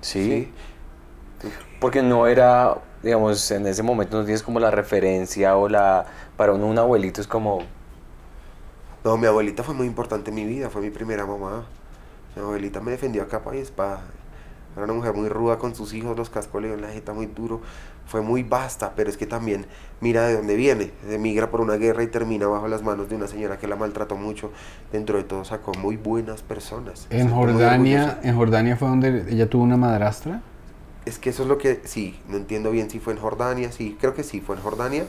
Sí, 0.01 0.51
porque 1.81 2.03
no 2.03 2.27
era, 2.27 2.77
digamos, 3.03 3.51
en 3.51 3.67
ese 3.67 3.83
momento 3.83 4.19
no 4.19 4.25
tienes 4.25 4.43
como 4.43 4.61
la 4.61 4.71
referencia 4.71 5.57
o 5.57 5.69
la, 5.69 6.07
para 6.37 6.53
uno 6.53 6.67
un 6.67 6.79
abuelito 6.79 7.21
es 7.21 7.27
como, 7.27 7.61
No, 9.05 9.17
mi 9.17 9.27
abuelita 9.27 9.63
fue 9.63 9.75
muy 9.75 9.87
importante 9.87 10.31
en 10.31 10.37
mi 10.37 10.45
vida, 10.45 10.71
fue 10.71 10.83
mi 10.83 10.91
primera 10.91 11.27
mamá. 11.27 11.65
Mi 12.37 12.43
abuelita 12.43 12.81
me 12.81 12.93
defendió 12.93 13.23
a 13.23 13.29
capa 13.29 13.55
y 13.57 13.59
espada. 13.59 14.03
Era 14.77 14.85
una 14.85 14.95
mujer 14.95 15.15
muy 15.15 15.29
ruda 15.29 15.59
con 15.59 15.75
sus 15.75 15.93
hijos, 15.93 16.17
los 16.17 16.31
cascos 16.31 16.63
le 16.63 16.77
la 16.77 16.89
jeta 16.89 17.13
muy 17.13 17.27
duro. 17.27 17.61
Fue 18.07 18.23
muy 18.23 18.43
vasta, 18.43 18.93
pero 18.95 19.11
es 19.11 19.17
que 19.17 19.27
también 19.27 19.67
mira 20.01 20.27
de 20.27 20.37
dónde 20.37 20.57
viene. 20.57 20.93
Emigra 21.11 21.51
por 21.51 21.61
una 21.61 21.75
guerra 21.75 22.03
y 22.05 22.07
termina 22.07 22.47
bajo 22.47 22.69
las 22.69 22.83
manos 22.83 23.09
de 23.09 23.17
una 23.17 23.27
señora 23.27 23.59
que 23.59 23.67
la 23.67 23.77
maltrató 23.77 24.17
mucho. 24.17 24.51
Dentro 24.93 25.19
de 25.19 25.25
todo 25.25 25.45
sacó 25.45 25.73
muy 25.75 25.97
buenas 25.97 26.43
personas. 26.43 27.07
En 27.11 27.29
Jordania, 27.29 28.21
en 28.23 28.37
Jordania 28.37 28.77
fue 28.77 28.89
donde 28.89 29.27
ella 29.29 29.51
tuvo 29.51 29.65
una 29.65 29.77
madrastra. 29.77 30.43
Es 31.09 31.19
que 31.19 31.31
eso 31.31 31.45
es 31.45 31.49
lo 31.49 31.57
que, 31.57 31.81
sí, 31.85 32.21
no 32.29 32.37
entiendo 32.37 32.71
bien 32.71 32.91
si 32.91 33.01
fue 33.01 33.15
en 33.15 33.19
Jordania, 33.19 33.73
sí, 33.73 33.97
creo 33.99 34.13
que 34.13 34.23
sí, 34.23 34.43
fue 34.43 34.57
en 34.57 34.63
Jordania. 34.63 35.07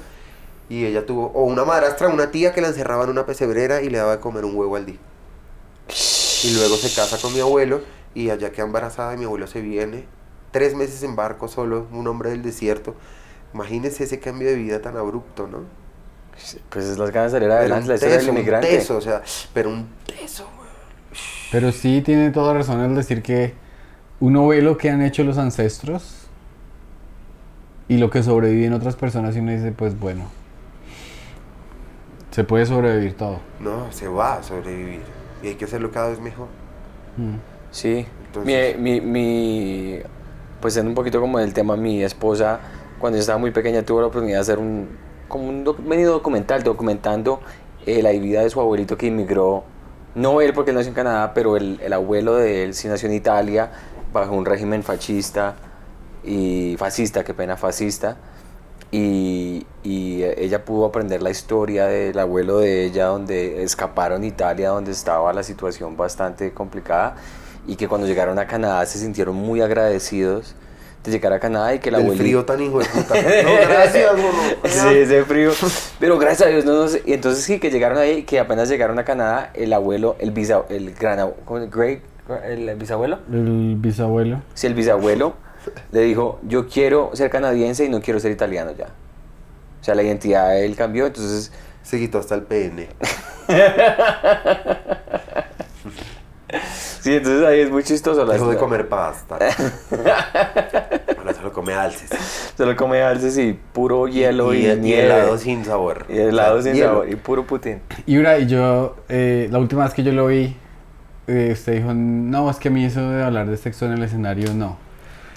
Y 0.69 0.85
ella 0.85 1.05
tuvo, 1.05 1.25
o 1.33 1.43
una 1.43 1.65
madrastra, 1.65 2.07
una 2.07 2.31
tía 2.31 2.53
que 2.53 2.61
la 2.61 2.69
encerraba 2.69 3.03
en 3.03 3.09
una 3.09 3.25
pesebrera 3.25 3.81
y 3.81 3.89
le 3.89 3.97
daba 3.97 4.15
de 4.15 4.19
comer 4.21 4.45
un 4.45 4.55
huevo 4.55 4.77
al 4.77 4.85
día. 4.85 4.95
Y 6.43 6.53
luego 6.53 6.77
se 6.77 6.95
casa 6.95 7.17
con 7.17 7.33
mi 7.33 7.41
abuelo 7.41 7.81
y 8.15 8.29
allá 8.29 8.53
queda 8.53 8.65
embarazada 8.65 9.13
y 9.13 9.17
mi 9.17 9.25
abuelo 9.25 9.45
se 9.45 9.59
viene. 9.59 10.05
Tres 10.51 10.73
meses 10.73 11.03
en 11.03 11.17
barco 11.17 11.49
solo, 11.49 11.87
un 11.91 12.07
hombre 12.07 12.29
del 12.29 12.43
desierto. 12.43 12.95
Imagínense 13.53 14.05
ese 14.05 14.21
cambio 14.21 14.47
de 14.47 14.55
vida 14.55 14.81
tan 14.81 14.95
abrupto, 14.95 15.47
¿no? 15.47 15.65
Pues 16.69 16.85
es 16.85 16.97
las 16.97 17.11
ganas 17.11 17.33
de 17.33 17.39
salir 17.39 17.51
adelante, 17.51 17.83
un 17.83 17.89
la 17.89 17.95
historia 17.95 18.15
del 18.15 18.21
teso, 18.21 18.31
un 18.31 18.37
inmigrante. 18.37 18.67
teso, 18.69 18.95
o 18.95 19.01
sea, 19.01 19.21
pero 19.53 19.69
un 19.69 19.89
teso, 20.05 20.47
güey. 20.55 20.69
Pero 21.51 21.73
sí 21.73 22.01
tiene 22.05 22.29
toda 22.29 22.53
razón 22.53 22.79
al 22.79 22.95
decir 22.95 23.21
que 23.21 23.53
uno 24.19 24.47
ve 24.47 24.61
lo 24.61 24.77
que 24.77 24.89
han 24.89 25.01
hecho 25.01 25.23
los 25.23 25.37
ancestros 25.37 26.27
y 27.87 27.97
lo 27.97 28.09
que 28.09 28.21
sobreviven 28.23 28.73
otras 28.73 28.95
personas 28.95 29.35
y 29.35 29.39
uno 29.39 29.51
dice, 29.51 29.71
pues 29.71 29.99
bueno, 29.99 30.25
se 32.31 32.43
puede 32.43 32.65
sobrevivir 32.65 33.15
todo. 33.15 33.39
No, 33.59 33.91
se 33.91 34.07
va 34.07 34.35
a 34.35 34.43
sobrevivir. 34.43 35.01
Y 35.41 35.47
hay 35.47 35.55
que 35.55 35.65
hacerlo 35.65 35.91
cada 35.91 36.09
vez 36.09 36.19
mejor. 36.19 36.47
Mm. 37.17 37.35
Sí, 37.71 38.05
Entonces- 38.27 38.77
mi, 38.77 38.99
mi, 38.99 39.01
mi- 39.01 39.99
pues 40.61 40.75
en 40.77 40.87
un 40.87 40.95
poquito 40.95 41.21
como 41.21 41.39
del 41.39 41.53
tema, 41.53 41.75
mi 41.77 42.03
esposa, 42.03 42.59
cuando 42.99 43.17
yo 43.17 43.21
estaba 43.21 43.39
muy 43.39 43.51
pequeña, 43.51 43.81
tuvo 43.83 44.01
la 44.01 44.07
oportunidad 44.07 44.37
de 44.37 44.41
hacer 44.41 44.59
un, 44.59 44.89
como 45.27 45.47
un 45.47 45.63
doc- 45.63 45.79
documental, 45.79 46.63
documentando 46.63 47.39
eh, 47.85 48.01
la 48.03 48.11
vida 48.11 48.41
de 48.41 48.49
su 48.49 48.59
abuelito 48.59 48.97
que 48.97 49.07
inmigró, 49.07 49.63
no 50.15 50.41
él 50.41 50.53
porque 50.53 50.71
él 50.71 50.75
nació 50.75 50.89
en 50.89 50.95
Canadá, 50.95 51.33
pero 51.33 51.55
el, 51.55 51.79
el 51.81 51.93
abuelo 51.93 52.35
de 52.35 52.65
él 52.65 52.73
sí 52.73 52.87
nació 52.89 53.07
en 53.07 53.15
Italia, 53.15 53.71
bajo 54.13 54.33
un 54.33 54.45
régimen 54.45 54.83
fascista, 54.83 55.55
y 56.23 56.75
fascista, 56.77 57.23
qué 57.23 57.33
pena, 57.33 57.57
fascista. 57.57 58.17
Y, 58.91 59.67
y 59.83 60.23
ella 60.23 60.65
pudo 60.65 60.85
aprender 60.85 61.21
la 61.21 61.29
historia 61.29 61.85
del 61.85 62.17
abuelo 62.17 62.57
de 62.57 62.85
ella, 62.85 63.05
donde 63.05 63.61
escaparon 63.63 64.23
a 64.23 64.25
Italia, 64.25 64.69
donde 64.69 64.91
estaba 64.91 65.31
la 65.31 65.43
situación 65.43 65.95
bastante 65.95 66.51
complicada, 66.53 67.15
y 67.67 67.75
que 67.75 67.87
cuando 67.87 68.07
llegaron 68.07 68.39
a 68.39 68.47
Canadá 68.47 68.83
se 68.87 68.97
sintieron 68.97 69.35
muy 69.35 69.61
agradecidos 69.61 70.55
de 71.03 71.11
llegar 71.11 71.31
a 71.33 71.39
Canadá 71.39 71.73
y 71.75 71.79
que 71.79 71.89
el 71.89 71.95
El 71.95 72.01
abuelito... 72.01 72.23
frío 72.23 72.45
tan 72.45 72.61
hijo 72.61 72.79
de 72.79 72.85
puta. 72.85 73.13
No, 73.43 73.69
gracias. 73.69 74.11
Sí, 74.65 74.87
ese 74.97 75.23
frío. 75.23 75.51
Pero 75.99 76.17
gracias 76.17 76.47
a 76.47 76.51
Dios, 76.51 76.65
no, 76.65 76.73
no 76.73 76.87
sé. 76.87 77.03
Y 77.05 77.13
entonces 77.13 77.43
sí, 77.43 77.59
que 77.59 77.69
llegaron 77.69 77.99
ahí, 77.99 78.23
que 78.23 78.39
apenas 78.39 78.67
llegaron 78.69 78.97
a 78.97 79.05
Canadá, 79.05 79.51
el 79.53 79.71
abuelo, 79.71 80.15
el 80.19 80.31
bisa, 80.31 80.63
el 80.69 80.93
gran, 80.95 81.19
abu- 81.19 81.35
¿cómo 81.45 81.59
es? 81.59 81.69
great, 81.69 82.01
el 82.35 82.75
bisabuelo, 82.75 83.19
El 83.31 83.75
bisabuelo. 83.77 84.41
sí, 84.53 84.67
el 84.67 84.73
bisabuelo, 84.73 85.33
le 85.91 86.01
dijo, 86.01 86.39
yo 86.43 86.67
quiero 86.67 87.11
ser 87.13 87.29
canadiense 87.29 87.85
y 87.85 87.89
no 87.89 88.01
quiero 88.01 88.19
ser 88.19 88.31
italiano 88.31 88.71
ya. 88.77 88.85
O 88.85 89.83
sea, 89.83 89.95
la 89.95 90.03
identidad 90.03 90.49
de 90.49 90.65
él 90.65 90.75
cambió, 90.75 91.07
entonces, 91.07 91.51
Se 91.83 91.97
quitó 91.97 92.19
hasta 92.19 92.35
el 92.35 92.43
pene. 92.43 92.89
sí, 97.01 97.15
entonces 97.15 97.45
ahí 97.47 97.59
es 97.61 97.69
muy 97.71 97.83
chistoso. 97.83 98.25
la- 98.25 98.33
Dejó 98.33 98.49
de 98.49 98.57
comer 98.57 98.87
pasta. 98.89 99.37
Ahora 101.17 101.33
solo 101.33 101.53
come 101.53 101.73
alces. 101.73 102.09
Se 102.55 102.65
lo 102.65 102.75
come 102.75 103.01
alces 103.01 103.37
y 103.37 103.53
puro 103.53 104.07
hielo 104.07 104.53
y, 104.53 104.65
y, 104.65 104.71
y 104.71 104.75
nieve. 104.75 105.05
helado 105.05 105.37
sin 105.37 105.63
sabor. 105.65 106.05
Y 106.09 106.17
helado 106.17 106.57
O 106.57 106.61
sea, 106.61 106.71
sin 106.73 106.81
hielo. 106.81 106.93
sabor 106.93 107.09
y 107.09 107.15
puro 107.15 107.45
Putin. 107.45 107.81
Y 108.05 108.17
una, 108.17 108.37
y 108.37 108.47
yo, 108.47 108.97
eh, 109.09 109.47
la 109.51 109.59
última 109.59 109.83
vez 109.85 109.93
que 109.93 110.03
yo 110.03 110.11
lo 110.11 110.27
vi, 110.27 110.55
eh, 111.29 111.51
usted 111.53 111.73
dijo, 111.75 111.93
no, 111.93 112.49
es 112.49 112.57
que 112.57 112.67
a 112.67 112.71
mí 112.71 112.83
eso 112.85 113.09
de 113.09 113.23
hablar 113.23 113.47
de 113.47 113.57
sexo 113.57 113.85
en 113.85 113.93
el 113.93 114.03
escenario, 114.03 114.53
no. 114.53 114.77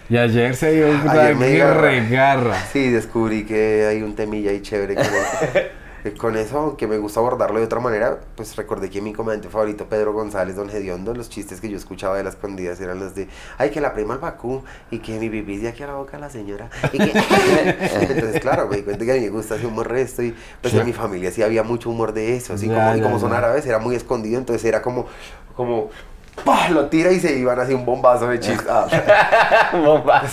Y 0.09 0.17
ayer 0.17 0.55
se 0.57 0.73
dio 0.73 0.89
una 0.91 1.11
Ayer 1.13 1.37
me 1.37 1.49
dio- 1.51 1.75
regarra. 1.75 2.57
Sí, 2.73 2.91
descubrí 2.91 3.45
que 3.45 3.87
hay 3.89 4.03
un 4.03 4.15
temilla 4.15 4.51
ahí 4.51 4.61
chévere. 4.61 4.97
Con, 4.97 5.05
con 6.19 6.37
eso, 6.37 6.59
aunque 6.59 6.89
me 6.89 6.99
gusta 6.99 7.21
abordarlo 7.21 7.61
de 7.61 7.65
otra 7.67 7.79
manera, 7.79 8.19
pues 8.35 8.57
recordé 8.57 8.91
que 8.91 9.01
mi 9.01 9.13
comediante 9.13 9.49
favorito, 9.49 9.87
Pedro 9.89 10.13
González, 10.13 10.57
Don 10.57 10.69
Hediondo, 10.69 11.15
los 11.15 11.31
chistes 11.31 11.61
que 11.61 11.71
yo 11.71 11.77
escuchaba 11.77 12.17
de 12.17 12.25
las 12.25 12.35
escondidas 12.35 12.81
eran 12.81 12.99
los 12.99 13.15
de, 13.15 13.29
ay, 13.57 13.71
que 13.71 13.81
la 13.81 13.95
prima 13.95 14.15
al 14.15 14.21
Bakú, 14.21 14.65
y 14.91 14.99
que 14.99 15.17
mi 15.21 15.31
pipí 15.31 15.59
de 15.59 15.69
aquí 15.69 15.85
a 15.85 15.87
la 15.87 15.95
boca 15.95 16.17
a 16.17 16.21
la 16.21 16.29
señora. 16.29 16.69
Y 16.93 16.99
que... 16.99 17.13
Entonces, 18.11 18.41
claro, 18.41 18.67
me 18.67 18.79
di 18.79 18.83
cuenta 18.83 19.05
que 19.05 19.13
a 19.13 19.15
mí 19.15 19.21
me 19.21 19.29
gusta 19.29 19.55
ese 19.55 19.67
humor 19.67 19.89
resto, 19.89 20.25
y 20.25 20.35
pues 20.61 20.75
en 20.75 20.85
mi 20.85 20.93
familia 20.93 21.31
sí 21.31 21.41
había 21.41 21.63
mucho 21.63 21.89
humor 21.89 22.13
de 22.13 22.37
eso, 22.37 22.55
así 22.55 22.67
Ya, 22.67 22.75
como, 22.75 22.97
y 22.97 23.01
como 23.01 23.21
son 23.21 23.31
ya. 23.31 23.39
árabes, 23.39 23.65
era 23.65 23.79
muy 23.79 23.95
escondido, 23.95 24.39
entonces 24.39 24.65
era 24.65 24.83
como, 24.83 25.07
como, 25.57 25.91
¡pah! 26.45 26.69
lo 26.71 26.87
tira 26.87 27.13
y 27.13 27.21
se 27.21 27.39
iban 27.39 27.59
así 27.59 27.75
un 27.75 27.85
bombazo 27.85 28.29
de 28.29 28.41
chistes. 28.41 28.67
Ah. 28.69 28.87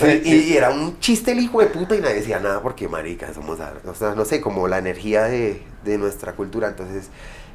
Y, 0.24 0.34
y 0.34 0.56
era 0.56 0.70
un 0.70 0.98
chiste 1.00 1.32
el 1.32 1.40
hijo 1.40 1.60
de 1.60 1.66
puta 1.66 1.94
y 1.94 2.00
nadie 2.00 2.16
decía 2.16 2.38
nada 2.40 2.60
porque 2.60 2.88
marica, 2.88 3.32
somos 3.32 3.60
árabes. 3.60 3.84
O 3.86 3.94
sea, 3.94 4.14
no 4.14 4.24
sé, 4.24 4.40
como 4.40 4.68
la 4.68 4.78
energía 4.78 5.24
de, 5.24 5.62
de 5.84 5.98
nuestra 5.98 6.32
cultura. 6.32 6.68
Entonces 6.68 7.08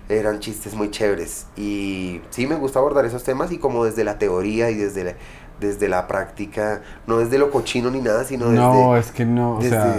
eran 0.09 0.39
chistes 0.39 0.73
muy 0.73 0.91
chéveres. 0.91 1.47
Y 1.57 2.21
sí 2.29 2.47
me 2.47 2.55
gusta 2.55 2.79
abordar 2.79 3.05
esos 3.05 3.23
temas 3.23 3.51
y 3.51 3.57
como 3.57 3.85
desde 3.85 4.03
la 4.03 4.17
teoría 4.17 4.69
y 4.69 4.75
desde 4.75 5.03
la, 5.03 5.13
desde 5.59 5.87
la 5.89 6.07
práctica, 6.07 6.81
no 7.07 7.17
desde 7.17 7.37
lo 7.37 7.51
cochino 7.51 7.89
ni 7.89 8.01
nada, 8.01 8.23
sino 8.23 8.49
desde... 8.49 8.61
No, 8.61 8.97
es 8.97 9.11
que 9.11 9.25
no, 9.25 9.55
o 9.55 9.59
desde 9.59 9.69
sea, 9.69 9.97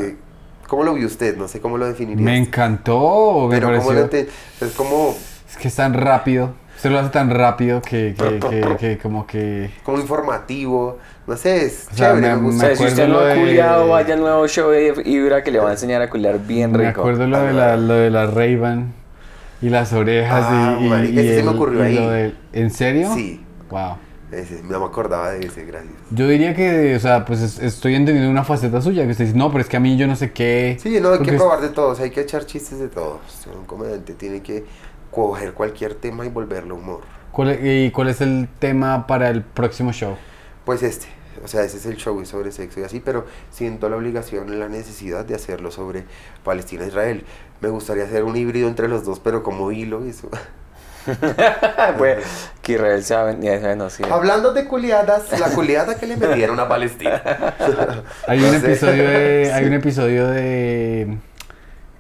¿Cómo 0.68 0.83
lo 0.83 0.94
vio 0.94 1.07
usted? 1.07 1.37
No 1.37 1.46
sé 1.48 1.61
cómo 1.61 1.79
lo 1.79 1.87
definiría. 1.87 2.24
me 2.24 2.37
encantó, 2.37 3.46
me 3.48 3.55
Pero 3.57 3.68
cómo 3.68 3.88
pareció, 3.88 3.92
lo 3.92 4.00
ente- 4.11 4.29
es 4.61 4.72
como, 4.72 5.14
es 5.48 5.57
que 5.57 5.68
es 5.68 5.74
tan 5.76 5.94
rápido, 5.94 6.55
se 6.79 6.91
lo 6.91 6.99
hace 6.99 7.11
tan 7.11 7.31
rápido 7.31 7.81
que, 7.83 8.15
que, 8.19 8.39
que, 8.51 8.77
que 8.79 8.99
como 8.99 9.27
que... 9.27 9.71
como 9.83 9.99
informativo. 9.99 10.99
No 11.27 11.37
sé, 11.37 11.65
es 11.67 11.89
O 11.93 11.97
sea, 11.97 12.11
chévere, 12.15 12.29
me- 12.29 12.35
me 12.37 12.41
O 12.41 12.43
gusta. 12.51 12.67
sea, 12.67 12.77
si 12.77 12.85
usted 12.85 13.03
acuerdo 13.05 13.12
no 13.12 13.19
ha 13.19 13.23
lo 13.23 13.35
de- 13.35 13.41
culiado, 13.41 13.89
vaya 13.89 14.15
al 14.15 14.21
nuevo 14.21 14.47
show 14.49 14.71
de 14.71 15.03
Ibra 15.07 15.43
que 15.43 15.51
le 15.51 15.59
va 15.59 15.71
a 15.71 15.73
enseñar 15.73 16.01
a 16.03 16.09
culiar 16.11 16.39
bien 16.47 16.71
rico. 16.73 16.83
Me 16.83 16.89
acuerdo 16.89 17.27
lo 17.27 17.41
de 17.41 17.53
la, 17.53 17.77
lo 17.77 17.95
de 17.95 18.11
la 18.11 18.27
Ray-Ban 18.27 18.93
y 19.62 19.71
las 19.71 19.93
orejas 19.93 20.45
Ah, 20.49 20.79
y, 20.81 20.85
y, 20.85 21.11
y 21.11 21.19
ese 21.19 21.37
se 21.37 21.43
me 21.43 21.51
ocurrió 21.51 21.83
ahí. 21.83 21.97
de- 21.97 22.35
¿En 22.53 22.71
serio? 22.71 23.11
Sí, 23.15 23.43
Wow. 23.71 23.97
ese, 24.31 24.62
no 24.62 24.79
me 24.79 24.87
acordaba 24.87 25.31
de 25.33 25.47
ese, 25.47 25.65
gracias. 25.65 25.93
Yo 26.11 26.29
diría 26.29 26.55
que, 26.55 26.95
o 26.95 27.01
sea, 27.01 27.25
pues 27.25 27.41
es- 27.41 27.59
estoy 27.59 27.95
entendiendo 27.97 28.31
una 28.31 28.45
faceta 28.45 28.81
suya, 28.81 29.05
que 29.05 29.11
usted 29.11 29.25
dice, 29.25 29.37
no, 29.37 29.51
pero 29.51 29.62
es 29.62 29.69
que 29.69 29.77
a 29.77 29.81
mí 29.81 29.97
yo 29.97 30.07
no 30.07 30.15
sé 30.15 30.31
qué. 30.31 30.77
Sí, 30.81 31.01
no, 31.01 31.12
hay 31.15 31.21
que 31.21 31.31
es- 31.33 31.37
probar 31.37 31.61
de 31.61 31.71
todos, 31.71 31.99
hay 31.99 32.11
que 32.11 32.21
echar 32.21 32.47
chistes 32.47 32.79
de 32.79 32.87
todos. 32.89 33.19
Un 33.59 33.65
comediante 33.67 34.12
tiene 34.15 34.43
que 34.43 34.65
coger 35.24 35.55
cualquier 35.55 35.94
tema 35.94 36.26
y 36.26 36.29
volverlo 36.29 36.74
humor. 36.76 37.00
¿Cuál 37.33 37.50
es- 37.50 37.59
¿Y 37.62 37.90
cuál 37.90 38.09
es 38.09 38.20
el 38.20 38.48
tema 38.59 39.07
para 39.07 39.31
el 39.31 39.42
próximo 39.42 39.92
show? 39.92 40.16
Pues 40.64 40.83
este, 40.83 41.07
o 41.42 41.48
sea, 41.48 41.62
ese 41.64 41.79
es 41.79 41.87
el 41.87 41.96
show 41.96 42.22
sobre 42.26 42.52
sexo 42.52 42.81
y 42.81 42.85
así, 42.85 43.00
pero 43.00 43.24
siento 43.50 43.88
la 43.88 43.96
obligación 43.96 44.52
y 44.52 44.57
la 44.57 44.68
necesidad 44.68 45.24
de 45.24 45.35
hacerlo 45.35 45.70
sobre 45.70 46.05
Palestina 46.44 46.85
e 46.85 46.88
Israel. 46.88 47.24
Me 47.61 47.68
gustaría 47.70 48.05
hacer 48.05 48.24
un 48.24 48.37
híbrido 48.37 48.68
entre 48.68 48.88
los 48.88 49.05
dos, 49.05 49.18
pero 49.20 49.42
como 49.42 49.72
hilo 49.72 50.05
eso. 50.05 50.29
pues, 51.98 52.24
que 52.62 52.72
Israel. 52.74 53.02
Hablando 54.11 54.52
de 54.52 54.66
culiadas, 54.66 55.38
la 55.38 55.48
culiada 55.50 55.96
que 55.96 56.07
le 56.07 56.16
metieron 56.16 56.59
a 56.61 56.68
Palestina. 56.68 57.22
Hay 58.26 58.42
un 58.42 58.55
episodio 58.55 59.09
de, 59.09 59.52
hay 59.52 59.64
un 59.64 59.72
episodio 59.83 60.26
de 60.29 61.16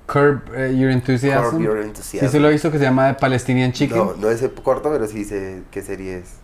Curb 0.06 0.42
eh, 0.54 0.74
Your 0.78 0.90
Enthusiasm. 0.90 1.50
Curb 1.50 1.60
Your 1.62 1.78
Sí, 1.82 1.84
Enthusiasm. 1.88 2.28
se 2.28 2.40
lo 2.40 2.52
hizo 2.52 2.70
que 2.70 2.78
se 2.78 2.84
llama 2.84 3.16
Palestinian 3.16 3.72
Chicken. 3.72 3.96
No, 3.98 4.14
no 4.16 4.30
es 4.30 4.42
corto, 4.62 4.90
pero 4.90 5.06
sí 5.06 5.24
sé 5.24 5.62
qué 5.70 5.82
serie 5.82 6.18
es. 6.18 6.34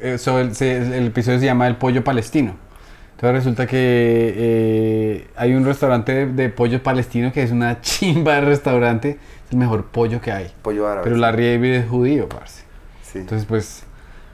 Eh, 0.00 0.18
so, 0.18 0.38
el, 0.38 0.54
se- 0.54 0.76
el 0.98 1.06
episodio 1.06 1.38
se 1.40 1.46
llama 1.46 1.66
El 1.66 1.76
Pollo 1.76 2.04
Palestino. 2.04 2.54
Entonces 3.16 3.34
resulta 3.34 3.66
que 3.66 4.34
eh, 4.36 5.26
hay 5.36 5.54
un 5.54 5.64
restaurante 5.64 6.12
de, 6.12 6.26
de 6.26 6.48
pollo 6.50 6.80
palestino 6.84 7.32
que 7.32 7.42
es 7.42 7.50
una 7.50 7.80
chimba 7.82 8.34
de 8.34 8.40
restaurante. 8.42 9.18
Es 9.46 9.52
el 9.52 9.58
mejor 9.58 9.86
pollo 9.86 10.20
que 10.20 10.30
hay. 10.30 10.52
Pollo 10.62 10.86
árabe. 10.86 11.02
Pero 11.04 11.16
Larry 11.16 11.52
David 11.54 11.72
es 11.74 11.88
judío, 11.88 12.28
parce. 12.28 12.62
Sí. 13.02 13.18
Entonces, 13.18 13.46
pues, 13.48 13.82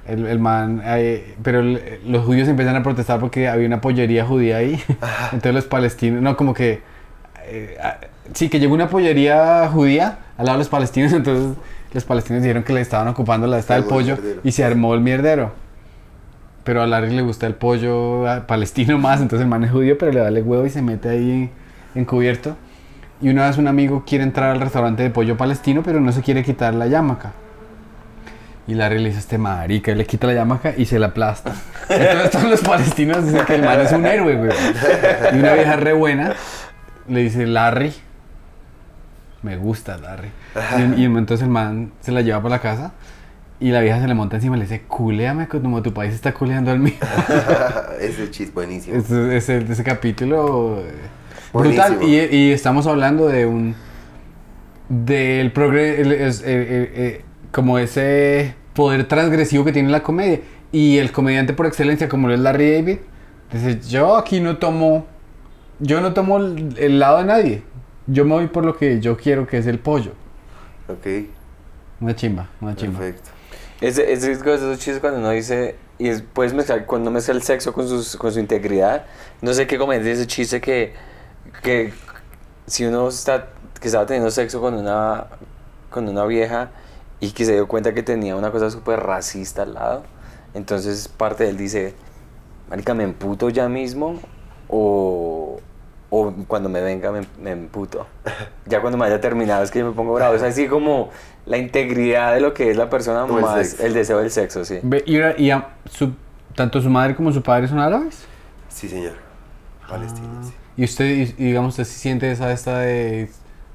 el, 0.07 0.27
el 0.27 0.39
man... 0.39 0.83
eh, 0.85 1.35
pero 1.43 1.61
el- 1.61 2.01
los 2.07 2.27
judíos 2.27 2.47
empiezan 2.49 2.77
a 2.77 2.83
protestar 2.83 3.21
porque 3.21 3.49
había 3.49 3.67
una 3.67 3.81
pollería 3.81 4.27
judía 4.27 4.59
ahí. 4.59 4.79
Entonces 5.33 5.55
los 5.55 5.65
palestinos... 5.65 6.21
No, 6.21 6.37
como 6.37 6.53
que... 6.53 6.83
eh, 7.47 7.79
sí, 8.33 8.49
que 8.49 8.59
llegó 8.59 8.75
una 8.75 8.89
pollería 8.89 9.69
judía 9.73 10.19
al 10.37 10.47
lado 10.47 10.59
de 10.59 10.65
los 10.65 10.69
palestinos. 10.69 11.13
Entonces 11.15 11.57
los 11.93 12.05
palestinos 12.05 12.43
dijeron 12.43 12.63
que 12.63 12.73
le 12.73 12.81
estaban 12.81 13.09
ocupando 13.09 13.47
la 13.47 13.59
esta 13.59 13.75
del 13.75 13.85
pollo. 13.85 14.17
mierdero. 14.17 14.41
Y 14.45 14.53
se 14.53 14.65
armó 14.65 14.95
el 14.95 15.01
mierdero. 15.01 15.53
Pero 16.65 16.83
a 16.83 16.87
Larry 16.87 17.15
le 17.15 17.23
gusta 17.23 17.47
el 17.47 17.55
pollo 17.55 18.25
palestino 18.47 18.99
más. 18.99 19.21
Entonces 19.21 19.45
el 19.45 19.49
man 19.49 19.65
es 19.65 19.71
judío, 19.71 19.99
pero 19.99 20.13
le 20.13 20.21
da 20.21 20.29
el 20.29 20.43
huevo 20.43 20.65
y 20.65 20.71
se 20.71 20.83
mete 20.83 21.11
ahí 21.11 21.51
encubierto. 21.95 22.57
Y 23.21 23.29
una 23.29 23.47
vez 23.47 23.59
un 23.59 23.69
amigo 23.69 24.05
quiere 24.07 24.25
entrar 24.25 24.51
al 24.51 24.61
restaurante 24.61 25.03
de 25.03 25.11
pollo 25.11 25.37
palestino, 25.37 25.83
pero 25.85 26.01
no 26.01 26.11
se 26.13 26.23
quiere 26.23 26.43
quitar 26.43 26.75
la 26.75 26.87
yamaca. 26.87 27.33
Y 28.67 28.75
Larry 28.75 28.99
le 28.99 29.09
dice 29.09 29.21
este 29.21 29.37
marica, 29.37 29.93
y 29.93 29.95
le 29.95 30.07
quita 30.07 30.27
la 30.27 30.33
yamaca 30.33 30.73
y 30.77 30.87
se 30.87 30.99
la 30.99 31.09
aplasta. 31.09 31.53
Entonces 31.89 32.31
todos 32.31 32.45
los 32.51 32.61
palestinos 32.63 33.25
dicen 33.27 33.45
que 33.45 33.57
el 33.57 33.63
man 33.63 33.81
es 33.81 33.93
un 33.93 34.07
héroe, 34.07 34.37
güey. 34.37 34.51
Y 35.33 35.39
una 35.39 35.53
vieja 35.53 35.77
re 35.77 35.93
buena 35.93 36.35
le 37.09 37.21
dice, 37.21 37.47
Larry, 37.47 37.93
me 39.45 39.57
gusta 39.57 39.99
Larry. 39.99 40.31
Y, 40.97 41.03
y 41.03 41.05
entonces 41.05 41.43
el 41.43 41.51
man 41.51 41.93
se 42.01 42.11
la 42.11 42.23
lleva 42.23 42.43
para 42.43 42.57
la 42.57 42.61
casa 42.61 42.93
y 43.61 43.71
la 43.71 43.81
vieja 43.81 44.01
se 44.01 44.09
le 44.09 44.15
monta 44.15 44.37
encima 44.37 44.57
y 44.57 44.61
le 44.61 44.65
dice, 44.67 44.83
culéame 44.83 45.47
como 45.47 45.81
tu 45.83 45.93
país 45.93 46.13
está 46.13 46.35
culeando 46.35 46.71
al 46.71 46.81
mío. 46.81 46.95
Ese 48.01 48.31
chis 48.31 48.53
buenísimo. 48.53 48.97
Ese, 48.97 49.37
ese, 49.37 49.59
ese 49.59 49.85
capítulo 49.85 50.81
eh, 50.81 50.93
brutal. 51.53 51.99
Y, 52.03 52.17
y 52.17 52.53
estamos 52.53 52.87
hablando 52.87 53.29
de 53.29 53.47
un. 53.47 53.75
del 54.89 55.53
progreso. 55.53 56.45
como 57.53 57.79
ese 57.79 58.55
poder 58.75 59.07
transgresivo 59.07 59.65
que 59.65 59.73
tiene 59.73 59.91
la 59.91 60.03
comedia. 60.03 60.41
Y 60.73 60.99
el 60.99 61.13
comediante 61.13 61.53
por 61.53 61.67
excelencia, 61.67 62.09
como 62.09 62.27
lo 62.27 62.35
es 62.35 62.41
Larry 62.41 62.73
David, 62.73 62.99
dice, 63.53 63.81
yo 63.89 64.17
aquí 64.17 64.41
no 64.41 64.57
tomo, 64.57 65.07
yo 65.79 66.01
no 66.01 66.13
tomo 66.13 66.39
el 66.39 66.99
lado 66.99 67.19
de 67.19 67.25
nadie. 67.25 67.63
Yo 68.07 68.25
me 68.25 68.35
voy 68.35 68.47
por 68.49 68.65
lo 68.65 68.77
que 68.77 69.01
yo 69.01 69.17
quiero, 69.17 69.47
que 69.47 69.59
es 69.59 69.67
el 69.67 69.79
pollo. 69.79 70.13
Ok, 70.89 71.07
Una 72.01 72.15
chimba, 72.15 72.51
una 72.61 72.75
chimba. 72.77 73.01
perfecto. 73.01 73.31
Ese, 73.81 74.13
ese 74.13 74.33
es 74.33 74.43
de 74.43 74.55
esos 74.55 74.79
chistes 74.79 75.01
cuando 75.01 75.19
uno 75.21 75.31
dice, 75.31 75.77
y 75.99 76.09
es, 76.09 76.23
puedes 76.23 76.53
mezclar, 76.55 76.87
cuando 76.87 77.11
mezcla 77.11 77.35
el 77.35 77.43
sexo 77.43 77.73
con, 77.73 77.89
sus, 77.89 78.17
con 78.17 78.33
su 78.33 78.41
integridad. 78.41 79.07
No 79.43 79.53
sé 79.55 79.67
qué 79.67 79.79
comentar 79.79 80.09
ese 80.09 80.27
chiste 80.27 80.61
que, 80.61 80.93
que 81.63 81.93
si 82.67 82.85
uno 82.85 83.09
está, 83.09 83.49
que 83.81 83.89
estaba 83.89 84.07
teniendo 84.07 84.31
sexo 84.31 84.61
con 84.61 84.75
una, 84.75 85.27
con 85.91 86.09
una 86.09 86.25
vieja 86.27 86.71
y 87.21 87.31
que 87.33 87.45
se 87.45 87.53
dio 87.55 87.69
cuenta 87.69 87.95
que 87.95 88.03
tenía 88.03 88.37
una 88.37 88.51
cosa 88.51 88.71
súper 88.71 89.01
racista 89.01 89.63
al 89.63 89.75
lado, 89.75 90.03
entonces 90.55 91.09
parte 91.09 91.45
de 91.45 91.51
él 91.51 91.57
dice, 91.57 91.95
marica, 92.69 92.95
¿me 92.95 93.05
emputo 93.05 93.51
ya 93.51 93.69
mismo? 93.69 94.21
O, 94.69 95.44
o 96.17 96.33
cuando 96.47 96.69
me 96.69 96.81
venga 96.81 97.11
me, 97.11 97.23
me 97.41 97.51
emputo. 97.51 98.07
Ya 98.67 98.81
cuando 98.81 98.97
me 98.97 99.07
haya 99.07 99.21
terminado 99.21 99.65
es 99.65 99.71
que 99.71 99.81
yo 99.81 99.87
me 99.87 99.93
pongo 99.93 100.15
bravo. 100.15 100.35
Es 100.35 100.43
así 100.43 100.69
como 100.69 101.11
la 101.45 101.57
integridad 101.59 102.33
de 102.35 102.41
lo 102.41 102.55
que 102.55 102.71
es 102.71 102.77
la 102.77 102.89
persona 102.89 103.25
el 103.27 103.43
más 103.43 103.67
sexo. 103.69 103.85
el 103.85 103.95
deseo 103.95 104.19
del 104.19 104.31
sexo, 104.31 104.65
sí. 104.65 104.79
Y, 105.07 105.17
ahora- 105.17 105.35
y 105.37 105.51
a- 105.51 105.71
su- 105.91 106.13
tanto 106.55 106.81
su 106.81 106.89
madre 106.89 107.17
como 107.17 107.33
su 107.33 107.43
padre 107.43 107.67
son 107.67 107.81
árabes. 107.81 108.25
Sí, 108.69 108.89
señor. 108.89 109.15
Palestina, 109.89 110.29
sí. 110.45 110.53
Y 110.77 110.85
usted, 110.85 111.05
y- 111.05 111.25
digamos, 111.33 111.71
usted 111.71 111.85
sí 111.85 111.99
siente 111.99 112.31
esa 112.31 112.53
esta 112.53 112.79
de... 112.79 113.29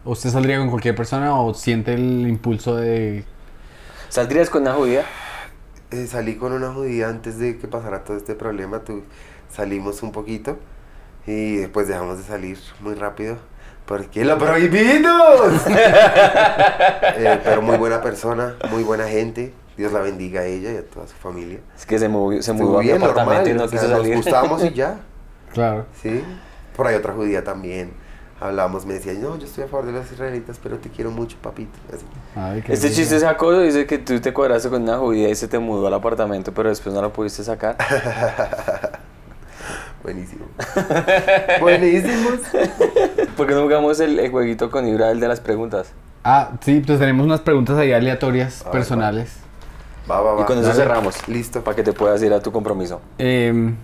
¿Usted 0.06 0.30
saldría 0.30 0.58
con 0.60 0.70
cualquier 0.70 0.96
persona 0.96 1.36
o 1.40 1.54
siente 1.54 1.94
el 1.94 2.26
impulso 2.28 2.76
de... 2.78 3.26
¿Saldrías 4.08 4.50
con 4.50 4.62
una 4.64 4.74
judía? 4.74 5.04
Eh, 5.92 6.08
salí 6.08 6.36
con 6.36 6.54
una 6.54 6.72
judía 6.72 7.10
antes 7.10 7.38
de 7.38 7.58
que 7.58 7.68
pasara 7.68 8.04
todo 8.06 8.16
este 8.18 8.34
problema. 8.34 8.80
Tu- 8.80 9.04
salimos 9.52 10.02
un 10.04 10.12
poquito 10.12 10.58
y 11.30 11.58
después 11.58 11.88
dejamos 11.88 12.18
de 12.18 12.24
salir 12.24 12.58
muy 12.80 12.96
rápido. 12.96 13.38
Porque 13.86 14.26
lo 14.26 14.38
prohibimos. 14.40 15.68
Eh, 15.68 17.40
pero 17.44 17.62
muy 17.62 17.78
buena 17.78 18.02
persona, 18.02 18.56
muy 18.72 18.84
buena 18.84 19.08
gente. 19.08 19.54
Dios 19.78 19.94
la 19.94 20.00
bendiga 20.00 20.42
a 20.42 20.46
ella 20.46 20.72
y 20.72 20.78
a 20.78 20.86
toda 20.86 21.08
su 21.08 21.16
familia. 21.16 21.60
Es 21.78 21.86
que 21.86 21.98
se, 22.00 22.10
movió, 22.10 22.42
se 22.42 22.52
Estuvo 22.52 22.68
mudó 22.70 22.80
a 22.80 22.82
mi 22.82 22.88
bien, 22.88 23.02
apartamento 23.02 23.50
y 23.50 23.54
normal, 23.54 23.58
no 23.58 23.64
o 23.66 23.68
sea, 23.70 23.80
quiso 23.80 23.92
Nos 23.92 24.02
salir. 24.02 24.16
gustamos 24.16 24.64
y 24.64 24.74
ya. 24.74 25.00
Claro. 25.54 25.86
Sí. 26.02 26.24
Por 26.76 26.86
ahí 26.86 26.96
otra 26.96 27.14
judía 27.14 27.44
también. 27.44 27.92
Hablábamos, 28.40 28.86
me 28.86 28.94
decía, 28.94 29.14
no, 29.14 29.38
yo 29.38 29.46
estoy 29.46 29.64
a 29.64 29.68
favor 29.68 29.88
de 29.88 29.94
las 29.94 30.12
israelitas, 30.12 30.60
pero 30.62 30.78
te 30.78 30.90
quiero 30.90 31.10
mucho, 31.12 31.38
papito. 31.42 31.78
Así. 31.94 32.06
Ay, 32.36 32.62
qué 32.62 32.74
Este 32.74 32.92
chiste 32.92 33.16
es 33.16 33.24
acoso, 33.24 33.60
dice 33.62 33.86
que 33.88 33.98
tú 33.98 34.20
te 34.22 34.32
cuadraste 34.32 34.70
con 34.70 34.84
una 34.84 34.98
judía 34.98 35.28
y 35.30 35.36
se 35.36 35.48
te 35.48 35.58
mudó 35.60 35.88
al 35.88 35.94
apartamento, 35.96 36.54
pero 36.54 36.70
después 36.70 36.94
no 36.94 37.02
la 37.02 37.10
pudiste 37.10 37.44
sacar. 37.44 37.76
Buenísimo. 40.04 40.46
Buenísimos. 41.62 42.40
¿Por 43.36 43.48
qué 43.48 43.54
no 43.54 43.64
jugamos 43.64 44.00
el, 44.00 44.20
el 44.20 44.32
jueguito 44.32 44.72
con 44.72 44.88
Ibra, 44.88 45.12
el 45.12 45.20
de 45.20 45.28
las 45.28 45.40
preguntas? 45.40 45.92
Ah, 46.24 46.52
sí, 46.62 46.82
pues 46.86 47.00
tenemos 47.00 47.26
unas 47.26 47.42
preguntas 47.42 47.78
ahí 47.78 47.92
aleatorias, 47.92 48.64
ver, 48.64 48.72
personales. 48.72 49.38
Va, 50.10 50.22
va, 50.22 50.34
va. 50.36 50.42
Y 50.42 50.46
con 50.46 50.58
eso 50.58 50.68
Dale. 50.70 50.80
cerramos. 50.80 51.28
Listo. 51.28 51.64
Para 51.64 51.76
que 51.76 51.84
te 51.84 51.94
puedas 51.94 52.22
ir 52.24 52.34
a 52.34 52.42
tu 52.42 52.52
compromiso. 52.52 53.02
Em, 53.18 53.76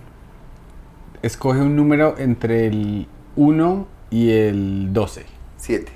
escoge 1.22 1.60
un 1.60 1.76
número 1.76 2.14
entre 2.18 2.66
el 2.66 3.06
1 3.36 3.86
y 4.10 4.32
el 4.32 4.92
12. 4.92 5.26
Siete. 5.56 5.92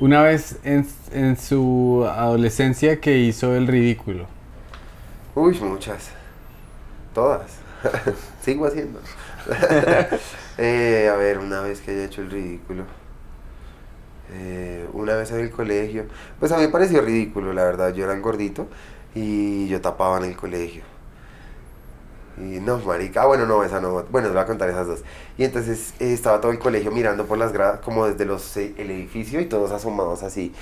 Una 0.00 0.22
vez 0.22 0.58
en, 0.64 0.86
en 1.12 1.36
su 1.36 2.06
adolescencia 2.08 3.00
que 3.00 3.18
hizo 3.18 3.54
el 3.56 3.66
ridículo. 3.66 4.26
Uy, 5.34 5.58
muchas. 5.60 6.10
Todas. 7.14 7.42
Sigo 8.42 8.66
haciendo. 8.66 9.00
Eh, 10.60 11.08
a 11.08 11.14
ver, 11.14 11.38
una 11.38 11.60
vez 11.60 11.80
que 11.80 11.92
haya 11.92 12.06
hecho 12.06 12.20
el 12.20 12.32
ridículo. 12.32 12.82
Eh, 14.32 14.88
una 14.92 15.14
vez 15.14 15.30
en 15.30 15.38
el 15.38 15.50
colegio. 15.50 16.06
Pues 16.40 16.50
a 16.50 16.56
mí 16.56 16.62
me 16.62 16.68
pareció 16.68 17.00
ridículo, 17.00 17.52
la 17.52 17.62
verdad. 17.64 17.94
Yo 17.94 18.02
era 18.02 18.12
el 18.12 18.20
gordito 18.20 18.66
y 19.14 19.68
yo 19.68 19.80
tapaba 19.80 20.18
en 20.18 20.24
el 20.24 20.36
colegio. 20.36 20.82
Y 22.36 22.60
no, 22.60 22.78
marica. 22.78 23.22
Ah, 23.22 23.26
bueno, 23.26 23.46
no, 23.46 23.64
esa 23.64 23.80
no. 23.80 24.04
Bueno, 24.10 24.28
les 24.28 24.34
voy 24.34 24.42
a 24.42 24.46
contar 24.46 24.68
esas 24.68 24.86
dos. 24.86 25.04
Y 25.36 25.44
entonces 25.44 25.94
eh, 25.98 26.12
estaba 26.12 26.40
todo 26.40 26.52
el 26.52 26.58
colegio 26.58 26.90
mirando 26.90 27.26
por 27.26 27.38
las 27.38 27.52
gradas, 27.52 27.80
como 27.80 28.06
desde 28.06 28.24
los, 28.24 28.56
el 28.56 28.90
edificio 28.90 29.40
y 29.40 29.46
todos 29.46 29.72
asomados 29.72 30.22
así, 30.22 30.52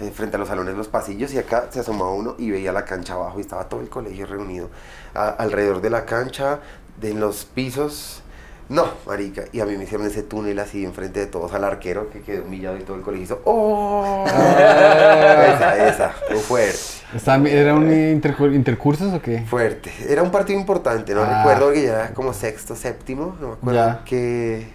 eh, 0.00 0.10
frente 0.14 0.36
a 0.36 0.38
los 0.38 0.48
salones, 0.48 0.74
los 0.76 0.88
pasillos. 0.88 1.32
Y 1.32 1.38
acá 1.38 1.66
se 1.70 1.80
asomaba 1.80 2.12
uno 2.12 2.34
y 2.38 2.50
veía 2.50 2.72
la 2.72 2.84
cancha 2.84 3.14
abajo 3.14 3.38
y 3.38 3.42
estaba 3.42 3.68
todo 3.68 3.80
el 3.80 3.88
colegio 3.88 4.26
reunido 4.26 4.68
a- 5.14 5.28
alrededor 5.30 5.80
de 5.80 5.90
la 5.90 6.04
cancha, 6.04 6.60
de 7.00 7.14
los 7.14 7.44
pisos. 7.44 8.22
No, 8.68 8.84
marica. 9.06 9.44
Y 9.52 9.60
a 9.60 9.64
mí 9.64 9.76
me 9.76 9.84
hicieron 9.84 10.08
ese 10.08 10.24
túnel 10.24 10.58
así 10.58 10.84
enfrente 10.84 11.20
de 11.20 11.26
todos 11.26 11.52
al 11.54 11.62
arquero 11.62 12.10
que 12.10 12.20
quedó 12.22 12.42
humillado 12.42 12.76
y 12.76 12.80
todo 12.82 12.96
el 12.96 13.02
colegio 13.02 13.24
hizo 13.24 13.40
¡Oh! 13.44 14.24
esa, 14.26 15.88
esa. 15.88 16.08
Fue 16.10 16.36
fuerte. 16.36 16.78
Estaba- 17.14 17.48
¿Era 17.48 17.74
un 17.74 17.88
intercu- 17.88 18.52
intercursos 18.52 19.14
o 19.14 19.22
qué? 19.22 19.42
Fuerte. 19.42 19.92
Era 20.08 20.22
un 20.24 20.32
partido 20.32 20.58
importante, 20.58 21.14
no 21.14 21.22
Ah. 21.22 21.38
recuerdo 21.44 21.72
que 21.72 21.84
ya 21.84 21.92
era 21.92 22.08
como 22.14 22.32
sexto, 22.32 22.74
séptimo, 22.74 23.36
no 23.40 23.46
me 23.48 23.52
acuerdo 23.54 23.78
Ya. 23.80 24.02
qué, 24.04 24.66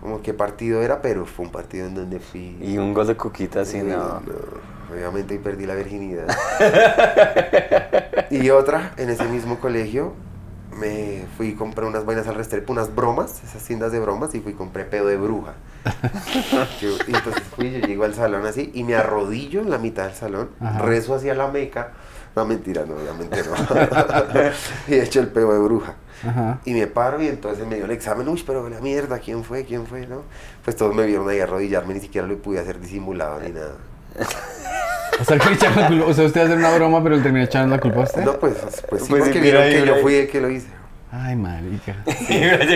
como 0.00 0.22
qué 0.22 0.32
partido 0.34 0.82
era, 0.82 1.02
pero 1.02 1.26
fue 1.26 1.44
un 1.46 1.52
partido 1.52 1.86
en 1.86 1.94
donde 1.94 2.20
fui. 2.20 2.56
Y 2.60 2.78
un 2.78 2.94
gol 2.94 3.06
de 3.06 3.16
cuquita 3.16 3.60
así, 3.60 3.80
Uy, 3.82 3.90
no. 3.90 4.20
Obviamente 4.92 5.38
perdí 5.38 5.66
la 5.66 5.74
virginidad. 5.76 6.26
y 8.30 8.50
otra, 8.50 8.92
en 8.96 9.10
ese 9.10 9.24
mismo 9.24 9.58
colegio, 9.60 10.14
me 10.76 11.24
fui 11.36 11.48
y 11.48 11.54
compré 11.54 11.84
unas 11.86 12.04
vainas 12.04 12.26
al 12.26 12.34
Restrepo, 12.36 12.72
unas 12.72 12.94
bromas, 12.94 13.42
esas 13.44 13.62
tiendas 13.62 13.92
de 13.92 14.00
bromas, 14.00 14.34
y 14.34 14.40
fui 14.40 14.52
y 14.52 14.54
compré 14.54 14.84
pedo 14.84 15.06
de 15.06 15.16
bruja. 15.16 15.54
Yo- 16.80 16.96
y 17.06 17.14
entonces 17.14 17.42
fui, 17.54 17.70
yo 17.70 17.86
llego 17.86 18.04
al 18.04 18.14
salón 18.14 18.46
así, 18.46 18.70
y 18.74 18.84
me 18.84 18.94
arrodillo 18.94 19.60
en 19.60 19.70
la 19.70 19.78
mitad 19.78 20.04
del 20.06 20.14
salón, 20.14 20.50
Ajá. 20.60 20.80
rezo 20.82 21.14
hacia 21.14 21.34
la 21.34 21.48
meca. 21.48 21.92
No, 22.36 22.44
mentira, 22.46 22.84
no, 22.86 22.94
obviamente 22.94 23.42
no. 23.42 23.52
y 24.88 24.94
he 24.94 25.02
hecho 25.02 25.20
el 25.20 25.28
pedo 25.28 25.52
de 25.52 25.58
bruja. 25.60 25.94
Ajá. 26.26 26.60
Y 26.64 26.74
me 26.74 26.86
paro 26.86 27.22
y 27.22 27.28
entonces 27.28 27.66
me 27.66 27.76
dio 27.76 27.84
el 27.86 27.90
examen, 27.92 28.28
uy, 28.28 28.42
pero 28.46 28.68
la 28.68 28.80
mierda, 28.80 29.18
¿quién 29.18 29.42
fue? 29.44 29.64
¿Quién 29.64 29.86
fue? 29.86 30.06
¿No? 30.06 30.22
Pues 30.64 30.76
todos 30.76 30.94
me 30.94 31.06
vieron 31.06 31.28
ahí 31.28 31.40
arrodillarme, 31.40 31.94
ni 31.94 32.00
siquiera 32.00 32.26
lo 32.26 32.36
pude 32.38 32.58
hacer 32.60 32.78
disimulado 32.80 33.40
ni 33.40 33.50
nada. 33.50 33.72
O 35.20 35.24
sea, 35.24 35.38
que 35.38 35.48
le 35.50 35.54
echaron 35.54 35.80
la 35.80 35.88
culpa- 35.88 36.06
o 36.06 36.14
sea, 36.14 36.24
usted 36.26 36.40
hacer 36.42 36.56
una 36.58 36.74
broma, 36.74 37.02
pero 37.02 37.16
le 37.16 37.22
terminó 37.22 37.44
echando 37.44 37.74
la 37.76 37.80
culpa 37.80 38.00
a 38.00 38.04
usted. 38.04 38.22
No, 38.22 38.38
pues, 38.38 38.54
pues 38.88 39.02
sí, 39.02 39.08
Pues 39.10 39.22
porque 39.22 39.40
vieron 39.40 39.62
que 39.64 39.86
yo 39.86 39.96
fui 39.96 40.14
el 40.14 40.28
que 40.28 40.40
lo 40.40 40.50
hice. 40.50 40.68
Ay, 41.12 41.34
marica. 41.34 41.96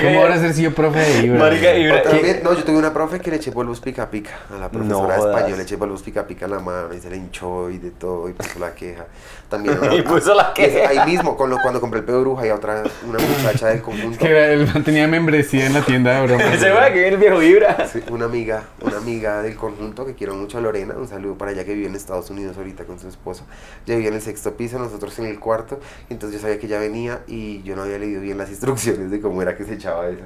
¿Cómo 0.03 0.21
ahora 0.21 0.39
ser 0.41 0.55
sido 0.55 0.73
profe 0.73 0.99
de 0.99 1.27
Ibra? 1.27 1.39
Marica, 1.39 1.73
Ibra- 1.77 2.03
vez- 2.21 2.43
no, 2.43 2.53
yo 2.53 2.65
tuve 2.65 2.77
una 2.77 2.93
profe 2.93 3.21
que 3.21 3.31
le 3.31 3.37
eché 3.37 3.53
polvos 3.53 3.79
pica 3.81 4.11
pica 4.11 4.31
a 4.53 4.59
la 4.59 4.69
profesora 4.69 5.15
de 5.15 5.21
jodas. 5.21 5.37
español, 5.37 5.59
le 5.59 5.63
eché 5.63 5.79
polvos 5.79 6.03
pica 6.03 6.27
pica 6.27 6.47
en 6.47 6.51
la 6.51 6.59
mano 6.59 6.93
y 6.93 6.99
se 7.01 7.11
le 7.11 7.17
hinchó 7.17 7.71
y 7.71 7.79
de 7.79 7.93
todo 7.93 8.29
y 8.29 8.33
puso 8.33 8.59
la 8.59 8.75
queja. 8.75 9.07
También 9.49 9.79
una- 9.83 9.95
Y 9.95 10.03
puso 10.03 10.35
la 10.35 10.53
queja. 10.53 10.89
Ahí 10.89 11.13
mismo, 11.13 11.37
con 11.37 11.49
lo- 11.49 11.59
cuando 11.63 11.81
compré 11.81 12.01
el 12.01 12.07
pedo 12.07 12.17
de 12.19 12.23
bruja 12.25 12.45
y 12.47 12.51
a 12.51 12.57
otra, 12.57 12.83
una 13.09 13.19
muchacha 13.21 13.69
del 13.69 13.83
conjunto. 13.83 14.19
Que 14.19 14.53
él 14.55 14.69
tenía 14.85 15.07
membresía 15.07 15.67
en 15.67 15.75
la 15.75 15.83
tienda 15.83 16.21
de 16.21 16.27
bromas. 16.27 16.59
Se 16.59 16.71
va 16.71 16.87
que 16.89 16.95
viene 16.95 17.09
el 17.11 17.19
viejo 17.19 17.41
Ibra. 17.41 17.87
Sí, 17.87 18.03
una 18.11 18.25
amiga, 18.25 18.65
una 18.81 18.97
amiga 18.97 19.43
del 19.43 19.55
conjunto 19.55 20.05
que 20.05 20.15
quiero 20.15 20.35
mucho 20.35 20.59
a 20.59 20.61
Lorena, 20.61 20.95
un 20.99 21.07
saludo 21.07 21.39
para 21.39 21.53
ella 21.53 21.65
que 21.65 21.75
vive 21.75 21.87
en 21.87 21.95
Estados 21.95 22.31
Unidos 22.31 22.57
ahorita 22.57 22.83
con 22.83 22.99
su 22.99 23.07
esposo. 23.07 23.45
Ella 23.87 23.95
vivía 23.95 24.09
en 24.09 24.17
el 24.17 24.23
sexto 24.23 24.57
piso, 24.57 24.77
nosotros 24.81 25.17
en 25.21 25.27
el 25.27 25.39
cuarto, 25.39 25.79
y 26.11 26.15
entonces 26.15 26.41
yo 26.41 26.43
sabía 26.43 26.59
que 26.59 26.67
ella 26.67 26.81
venía 26.81 27.21
y 27.29 27.63
yo 27.63 27.77
no 27.77 27.83
había 27.83 27.99
leído 27.99 28.24
bien 28.25 28.39
las 28.39 28.51
instrucciones 28.51 29.11
de 29.11 29.21
cómo 29.21 29.41
era 29.43 29.57
que 29.57 29.65
se 29.65 29.75
echaba 29.75 30.09
eso. 30.09 30.25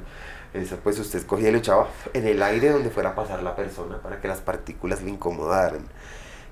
Eso 0.55 0.79
pues 0.83 0.99
usted 0.99 1.27
cogía 1.27 1.51
y 1.51 1.53
lo 1.53 1.59
echaba 1.59 1.89
en 2.15 2.27
el 2.27 2.43
aire 2.43 2.71
donde 2.71 2.89
fuera 2.89 3.11
a 3.11 3.15
pasar 3.15 3.43
la 3.43 3.55
persona 3.55 3.99
para 3.99 4.21
que 4.21 4.29
las 4.29 4.41
partículas 4.41 5.03
le 5.03 5.11
incomodaran 5.11 5.83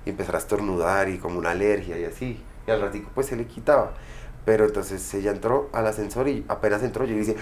y 0.05 0.11
empezara 0.11 0.37
a 0.37 0.41
estornudar 0.41 1.09
y 1.09 1.17
como 1.17 1.39
una 1.39 1.51
alergia 1.51 1.97
y 1.97 2.05
así. 2.05 2.43
Y 2.67 2.71
al 2.71 2.81
ratico 2.81 3.09
pues 3.15 3.27
se 3.27 3.35
le 3.35 3.45
quitaba. 3.45 3.93
Pero 4.45 4.65
entonces 4.65 5.13
ella 5.13 5.31
entró 5.31 5.69
al 5.73 5.87
ascensor 5.87 6.27
y 6.27 6.45
apenas 6.47 6.83
entró 6.83 7.05
yo 7.05 7.15
le 7.15 7.21
hice 7.21 7.35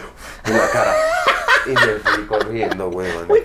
en 0.46 0.58
la 0.58 0.70
cara. 0.70 0.96
Y 1.66 1.70
me 1.70 2.00
fui 2.00 2.26
corriendo, 2.26 2.90
huevón. 2.90 3.28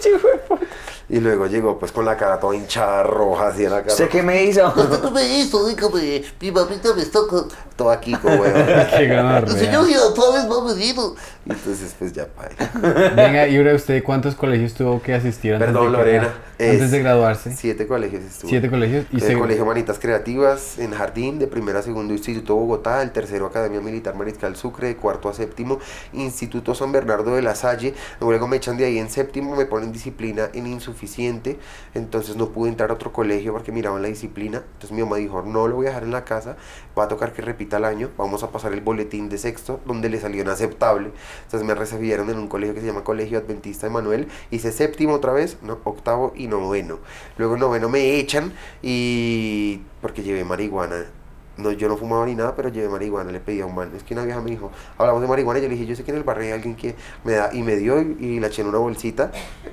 Y 1.10 1.18
luego 1.18 1.46
llegó 1.48 1.76
pues 1.78 1.90
con 1.90 2.04
la 2.04 2.16
cara 2.16 2.38
toda 2.38 2.54
hinchada, 2.54 3.02
roja, 3.02 3.48
así 3.48 3.64
en 3.64 3.70
la 3.70 3.80
cara. 3.80 3.92
¿Usted 3.92 4.08
qué 4.08 4.22
me 4.22 4.44
hizo? 4.44 4.72
¿Qué 5.02 5.10
me 5.10 5.38
hizo? 5.40 5.66
Dígame, 5.66 6.22
mi 6.40 6.50
mamita 6.52 6.94
me 6.94 7.02
está 7.02 7.18
con... 7.28 7.48
Todo 7.76 7.90
aquí, 7.90 8.14
huevón. 8.22 8.52
Qué 8.90 9.04
El 9.06 9.16
gonorrea. 9.16 9.56
señor 9.56 9.86
Girafales 9.86 10.44
me 10.46 10.54
ha 10.54 10.74
venido. 10.74 11.14
Y 11.46 11.52
entonces 11.52 11.94
pues 11.98 12.12
ya, 12.12 12.26
paila. 12.26 13.14
Venga, 13.16 13.48
Ibra, 13.48 13.74
¿usted 13.74 14.02
cuántos 14.04 14.34
colegios 14.34 14.74
tuvo 14.74 15.00
que 15.00 15.14
asistir 15.14 15.54
antes, 15.54 15.68
Perdón, 15.68 15.86
de, 15.86 15.90
que- 15.92 15.96
Lorena, 15.96 16.24
antes 16.26 16.82
es- 16.82 16.90
de 16.90 16.98
graduarse? 16.98 17.56
Siete 17.56 17.86
colegios 17.86 18.22
estuve. 18.22 18.50
Siete 18.50 18.68
colegios. 18.68 19.06
Y 19.10 19.16
el 19.16 19.22
se- 19.22 19.38
Colegio 19.38 19.64
Manitas 19.64 19.98
Creativas 19.98 20.78
en 20.78 20.90
Jardín, 20.92 21.38
de 21.38 21.46
primero 21.46 21.78
a 21.78 21.82
segundo 21.82 22.12
Instituto 22.12 22.54
Bogotá, 22.54 23.00
el 23.00 23.12
tercero 23.12 23.46
Academia 23.46 23.80
Militar 23.80 24.14
Mariscal 24.14 24.56
Sucre, 24.56 24.88
de 24.88 24.96
cuarto 24.96 25.30
a 25.30 25.32
séptimo 25.32 25.78
Instituto 26.12 26.74
San 26.74 26.92
Bernardo 26.92 27.34
de 27.34 27.40
la 27.40 27.54
Salle, 27.54 27.94
luego 28.20 28.46
me 28.46 28.58
echan 28.58 28.76
de 28.76 28.84
ahí 28.84 28.98
en 28.98 29.08
séptimo, 29.08 29.56
me 29.56 29.64
ponen 29.64 29.90
disciplina 29.90 30.50
en, 30.52 30.66
insufic- 30.66 30.99
suficiente, 31.00 31.58
entonces 31.94 32.36
no 32.36 32.50
pude 32.50 32.68
entrar 32.68 32.90
a 32.90 32.94
otro 32.94 33.12
colegio 33.12 33.52
porque 33.52 33.72
miraban 33.72 34.02
la 34.02 34.08
disciplina. 34.08 34.58
Entonces 34.58 34.92
mi 34.92 35.02
mamá 35.02 35.16
dijo, 35.16 35.42
no 35.42 35.66
lo 35.66 35.76
voy 35.76 35.86
a 35.86 35.88
dejar 35.90 36.02
en 36.04 36.12
la 36.12 36.24
casa, 36.24 36.56
va 36.98 37.04
a 37.04 37.08
tocar 37.08 37.32
que 37.32 37.40
repita 37.40 37.78
el 37.78 37.86
año, 37.86 38.10
vamos 38.18 38.42
a 38.42 38.50
pasar 38.50 38.74
el 38.74 38.82
boletín 38.82 39.30
de 39.30 39.38
sexto, 39.38 39.80
donde 39.86 40.10
le 40.10 40.20
salió 40.20 40.42
inaceptable. 40.42 41.10
Entonces 41.44 41.66
me 41.66 41.74
recibieron 41.74 42.28
en 42.28 42.38
un 42.38 42.48
colegio 42.48 42.74
que 42.74 42.80
se 42.80 42.86
llama 42.86 43.02
Colegio 43.02 43.38
Adventista 43.38 43.86
de 43.86 43.92
Manuel, 43.92 44.28
hice 44.50 44.72
séptimo 44.72 45.14
otra 45.14 45.32
vez, 45.32 45.56
no, 45.62 45.78
octavo 45.84 46.32
y 46.36 46.46
noveno. 46.46 46.98
Luego 47.38 47.54
en 47.54 47.60
noveno 47.60 47.88
me 47.88 48.18
echan 48.18 48.52
y 48.82 49.80
porque 50.02 50.22
llevé 50.22 50.44
marihuana. 50.44 51.19
No, 51.60 51.72
yo 51.72 51.88
no 51.88 51.96
fumaba 51.96 52.26
ni 52.26 52.34
nada, 52.34 52.54
pero 52.54 52.68
llevé 52.68 52.88
marihuana, 52.88 53.30
le 53.30 53.40
pedí 53.40 53.60
a 53.60 53.66
un 53.66 53.74
man. 53.74 53.90
Es 53.94 54.02
que 54.02 54.14
una 54.14 54.24
vieja 54.24 54.40
me 54.40 54.50
dijo, 54.50 54.70
hablamos 54.98 55.22
de 55.22 55.28
marihuana, 55.28 55.58
y 55.58 55.62
yo 55.62 55.68
le 55.68 55.74
dije, 55.74 55.86
yo 55.86 55.96
sé 55.96 56.04
que 56.04 56.10
en 56.10 56.16
el 56.16 56.24
barrio 56.24 56.46
hay 56.46 56.52
alguien 56.52 56.74
que 56.74 56.94
me 57.24 57.32
da, 57.32 57.50
y 57.52 57.62
me 57.62 57.76
dio, 57.76 58.00
y, 58.00 58.40
la 58.40 58.48
eché 58.48 58.62
en 58.62 58.68
una 58.68 58.78
bolsita, 58.78 59.30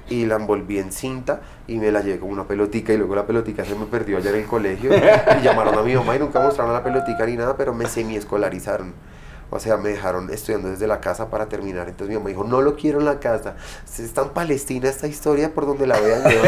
y 0.10 0.26
la 0.26 0.36
envolví 0.36 0.80
en 0.80 0.92
cinta, 0.92 1.42
y 1.68 1.78
me 1.78 1.92
la 1.92 2.02
llevé 2.02 2.20
como 2.20 2.34
una 2.34 2.46
pelotica, 2.46 2.94
y 2.94 2.98
luego 2.98 3.16
la 3.16 3.26
pelotica 3.26 3.64
se 3.64 3.76
me 3.76 3.86
perdió 3.86 4.18
allá 4.18 4.30
en 4.32 4.38
el 4.38 4.46
colegio, 4.46 4.92
y 4.96 5.44
llamaron 5.44 5.78
a 5.78 5.82
mi 5.82 5.96
mamá, 5.96 6.16
y 6.16 6.20
nunca 6.20 6.40
mostraron 6.40 6.74
la 6.74 6.84
pelotica 6.84 7.26
ni 7.26 7.36
nada, 7.36 7.56
pero 7.56 7.74
me 7.74 7.86
semi-escolarizaron. 7.86 8.94
O 9.50 9.60
sea, 9.60 9.78
me 9.78 9.90
dejaron 9.90 10.30
estudiando 10.30 10.70
desde 10.70 10.88
la 10.88 11.00
casa 11.00 11.30
para 11.30 11.48
terminar. 11.48 11.88
Entonces 11.88 12.10
mi 12.10 12.16
mamá 12.16 12.30
dijo, 12.30 12.44
no 12.44 12.62
lo 12.62 12.76
quiero 12.76 13.00
en 13.00 13.06
la 13.06 13.20
casa. 13.20 13.56
Es 13.98 14.14
tan 14.14 14.30
palestina 14.30 14.90
esta 14.90 15.08
historia 15.08 15.54
por 15.54 15.66
donde 15.66 15.88
la 15.88 16.00
vean. 16.00 16.24
weón. 16.26 16.40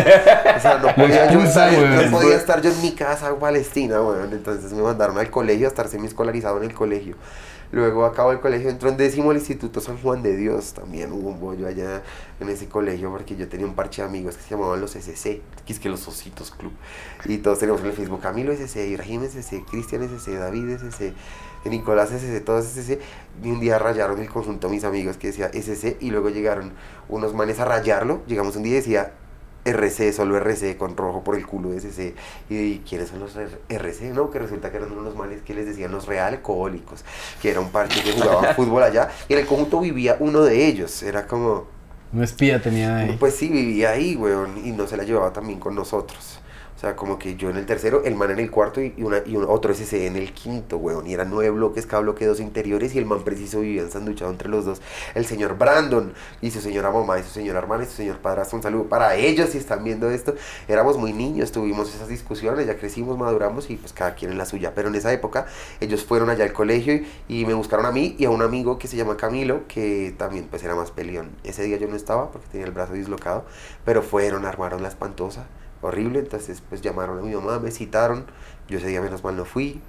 O 0.58 0.60
sea, 0.60 0.80
no 0.82 0.96
podía, 0.96 1.32
yo 1.32 1.42
estar, 1.42 1.72
no 1.72 2.12
podía 2.12 2.36
estar 2.36 2.62
yo 2.62 2.72
en 2.72 2.82
mi 2.82 2.92
casa 2.92 3.34
palestina, 3.36 4.02
weón. 4.02 4.34
Entonces 4.34 4.74
me 4.74 4.82
mandaron 4.82 5.18
al 5.18 5.30
colegio 5.30 5.68
a 5.68 5.70
estar 5.70 5.88
semi-escolarizado 5.88 6.58
en 6.58 6.64
el 6.64 6.74
colegio. 6.74 7.16
Luego 7.72 8.06
acabo 8.06 8.32
el 8.32 8.40
colegio, 8.40 8.68
entró 8.70 8.90
en 8.90 8.98
décimo 8.98 9.30
al 9.30 9.38
Instituto 9.38 9.80
San 9.80 9.98
Juan 10.00 10.24
de 10.24 10.36
Dios. 10.36 10.74
También 10.74 11.12
hubo 11.12 11.30
un 11.30 11.40
bollo 11.40 11.68
allá 11.68 12.02
en 12.40 12.50
ese 12.50 12.68
colegio 12.68 13.12
porque 13.12 13.36
yo 13.36 13.48
tenía 13.48 13.68
un 13.68 13.76
parche 13.76 14.02
de 14.02 14.08
amigos 14.08 14.36
que 14.38 14.42
se 14.42 14.50
llamaban 14.50 14.82
los 14.82 14.96
SC, 14.96 15.42
que 15.66 15.74
es 15.74 15.80
que 15.80 15.88
los 15.88 16.08
Ositos 16.08 16.50
Club. 16.50 16.74
Y 17.26 17.38
todos 17.38 17.60
teníamos 17.60 17.82
en 17.82 17.90
el 17.90 17.94
Facebook 17.94 18.22
Camilo 18.22 18.52
SC, 18.52 18.88
Ibrahim 18.88 19.24
SC, 19.24 19.64
Cristian 19.70 20.02
SC, 20.02 20.40
David 20.40 20.78
SC, 20.78 21.14
Nicolás 21.66 22.12
SC, 22.12 22.44
todos 22.44 22.66
SC. 22.66 23.00
Y 23.44 23.50
un 23.52 23.60
día 23.60 23.80
rayaron 23.80 24.20
el 24.20 24.30
conjunto 24.30 24.70
mis 24.70 24.84
amigos 24.84 25.18
que 25.18 25.28
decía 25.28 25.48
SC 25.54 25.98
y 26.00 26.12
luego 26.12 26.30
llegaron 26.30 26.74
unos 27.08 27.34
manes 27.34 27.60
a 27.60 27.66
rayarlo. 27.66 28.22
Llegamos 28.28 28.56
un 28.56 28.64
día 28.64 28.74
y 28.74 28.76
decía 28.76 29.14
RC, 29.66 30.14
solo 30.14 30.38
RC, 30.38 30.78
con 30.78 30.96
rojo 30.96 31.24
por 31.24 31.36
el 31.36 31.46
culo 31.46 31.70
de 31.70 31.78
SC. 31.78 32.16
Y, 32.50 32.80
¿quiénes 32.80 33.10
son 33.10 33.20
los 33.20 33.36
RC? 33.70 34.14
No, 34.14 34.30
que 34.30 34.40
resulta 34.40 34.72
que 34.72 34.78
eran 34.78 34.92
unos 34.92 35.16
males 35.16 35.42
que 35.42 35.54
les 35.54 35.66
decían 35.66 35.92
los 35.92 36.08
real 36.08 36.34
alcohólicos, 36.34 37.04
que 37.42 37.52
era 37.52 37.60
un 37.60 37.70
parche 37.70 38.02
que 38.04 38.14
jugaba 38.14 38.54
fútbol 38.56 38.84
allá. 38.84 39.10
Y 39.28 39.34
en 39.34 39.40
el 39.40 39.46
conjunto 39.46 39.80
vivía 39.82 40.18
uno 40.20 40.42
de 40.42 40.66
ellos. 40.66 41.04
Era 41.04 41.28
como, 41.28 41.68
Un 42.14 42.24
espía 42.24 42.62
tenían 42.62 42.96
ahí. 42.96 43.18
pues 43.20 43.36
sí, 43.36 43.50
vivía 43.50 43.92
ahí, 43.92 44.16
weón, 44.16 44.66
y 44.66 44.72
no 44.72 44.88
se 44.88 44.98
la 44.98 45.04
llevaba 45.04 45.32
también 45.34 45.60
con 45.60 45.76
nosotros. 45.76 46.40
O 46.80 46.82
sea, 46.82 46.96
como 46.96 47.20
que 47.20 47.36
yo 47.36 47.50
en 47.50 47.58
el 47.58 47.66
tercero, 47.66 48.06
el 48.06 48.16
man 48.16 48.32
en 48.32 48.40
el 48.40 48.50
cuarto 48.50 48.80
y, 48.80 48.94
una, 49.00 49.18
y 49.26 49.36
un- 49.36 49.44
otro 49.50 49.74
SC 49.74 50.08
en 50.08 50.16
el 50.16 50.32
quinto, 50.32 50.78
weón. 50.78 51.08
Y 51.08 51.14
eran 51.14 51.30
nueve 51.30 51.50
bloques, 51.50 51.86
cada 51.86 52.02
bloque 52.04 52.26
dos 52.26 52.40
interiores 52.40 52.96
y 52.96 53.00
el 53.00 53.06
man 53.06 53.24
preciso 53.26 53.60
vivía 53.60 53.82
ensanduchado 53.82 54.32
entre 54.32 54.48
los 54.48 54.64
dos. 54.64 54.82
El 55.14 55.26
señor 55.26 55.58
Brandon 55.58 56.14
y 56.40 56.52
su 56.52 56.62
señora 56.62 56.90
mamá 56.90 57.20
y 57.20 57.24
su 57.24 57.32
señora 57.32 57.60
hermana 57.60 57.84
y 57.84 57.88
su 57.88 57.92
señor 57.98 58.20
padrastro. 58.20 58.56
Un 58.56 58.64
saludo 58.64 58.86
para 58.86 59.16
ellos 59.16 59.50
si 59.50 59.58
están 59.58 59.84
viendo 59.84 60.10
esto. 60.10 60.36
Éramos 60.70 60.98
muy 60.98 61.12
niños, 61.12 61.52
tuvimos 61.52 61.94
esas 61.94 62.08
discusiones, 62.08 62.66
ya 62.66 62.78
crecimos, 62.78 63.18
maduramos 63.18 63.70
y 63.70 63.76
pues 63.76 63.92
cada 63.92 64.16
quien 64.16 64.32
en 64.32 64.38
la 64.38 64.46
suya. 64.46 64.72
Pero 64.74 64.88
en 64.88 64.96
esa 64.96 65.12
época 65.12 65.48
ellos 65.82 66.06
fueron 66.06 66.30
allá 66.30 66.46
al 66.46 66.54
colegio 66.54 66.94
y, 66.94 67.06
y 67.28 67.46
me 67.46 67.56
buscaron 67.56 67.88
a 67.88 67.92
mí 67.92 68.16
y 68.18 68.24
a 68.24 68.30
un 68.30 68.42
amigo 68.42 68.80
que 68.80 68.88
se 68.88 68.96
llama 68.96 69.18
Camilo, 69.18 69.68
que 69.68 70.16
también 70.18 70.48
pues 70.50 70.64
era 70.64 70.76
más 70.76 70.92
peleón. 70.92 71.32
Ese 71.44 71.62
día 71.64 71.76
yo 71.76 71.90
no 71.90 71.98
estaba 71.98 72.32
porque 72.32 72.48
tenía 72.48 72.66
el 72.68 72.72
brazo 72.72 72.94
dislocado, 72.94 73.44
pero 73.84 74.02
fueron, 74.02 74.46
armaron 74.46 74.82
la 74.82 74.88
espantosa, 74.88 75.46
horrible, 75.82 76.20
entonces 76.20 76.62
pues 76.68 76.82
llamaron 76.82 77.20
a 77.20 77.22
mi 77.22 77.34
mamá, 77.34 77.60
me 77.60 77.72
citaron, 77.72 78.26
yo 78.68 78.78
ese 78.78 78.88
día 78.88 79.02
menos 79.02 79.24
mal 79.24 79.36
no 79.36 79.46
fui 79.46 79.82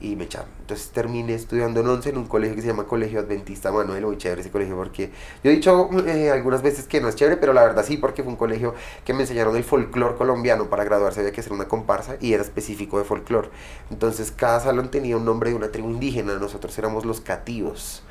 y 0.00 0.14
me 0.16 0.24
echaron. 0.24 0.48
Entonces 0.60 0.90
terminé 0.90 1.34
estudiando 1.34 1.80
en 1.80 1.88
11 1.88 2.10
en 2.10 2.18
un 2.18 2.26
colegio 2.26 2.54
que 2.54 2.62
se 2.62 2.68
llama 2.68 2.84
Colegio 2.84 3.20
Adventista 3.20 3.72
Manuel, 3.72 4.04
muy 4.04 4.18
chévere 4.18 4.42
ese 4.42 4.50
colegio 4.50 4.76
porque 4.76 5.10
yo 5.42 5.50
he 5.50 5.54
dicho 5.54 5.88
eh, 6.06 6.30
algunas 6.30 6.62
veces 6.62 6.86
que 6.86 7.00
no 7.00 7.08
es 7.08 7.16
chévere, 7.16 7.36
pero 7.36 7.52
la 7.52 7.62
verdad 7.62 7.84
sí, 7.84 7.96
porque 7.96 8.22
fue 8.22 8.32
un 8.32 8.38
colegio 8.38 8.74
que 9.04 9.14
me 9.14 9.22
enseñaron 9.22 9.56
el 9.56 9.64
folclore 9.64 10.16
colombiano, 10.16 10.68
para 10.68 10.84
graduarse 10.84 11.20
había 11.20 11.32
que 11.32 11.40
hacer 11.40 11.52
una 11.52 11.68
comparsa 11.68 12.16
y 12.20 12.32
era 12.34 12.42
específico 12.42 12.98
de 12.98 13.04
folclore. 13.04 13.48
Entonces 13.90 14.30
cada 14.30 14.60
salón 14.60 14.90
tenía 14.90 15.16
un 15.16 15.24
nombre 15.24 15.50
de 15.50 15.56
una 15.56 15.70
tribu 15.70 15.90
indígena, 15.90 16.34
nosotros 16.34 16.76
éramos 16.78 17.04
los 17.04 17.20
cativos. 17.20 18.02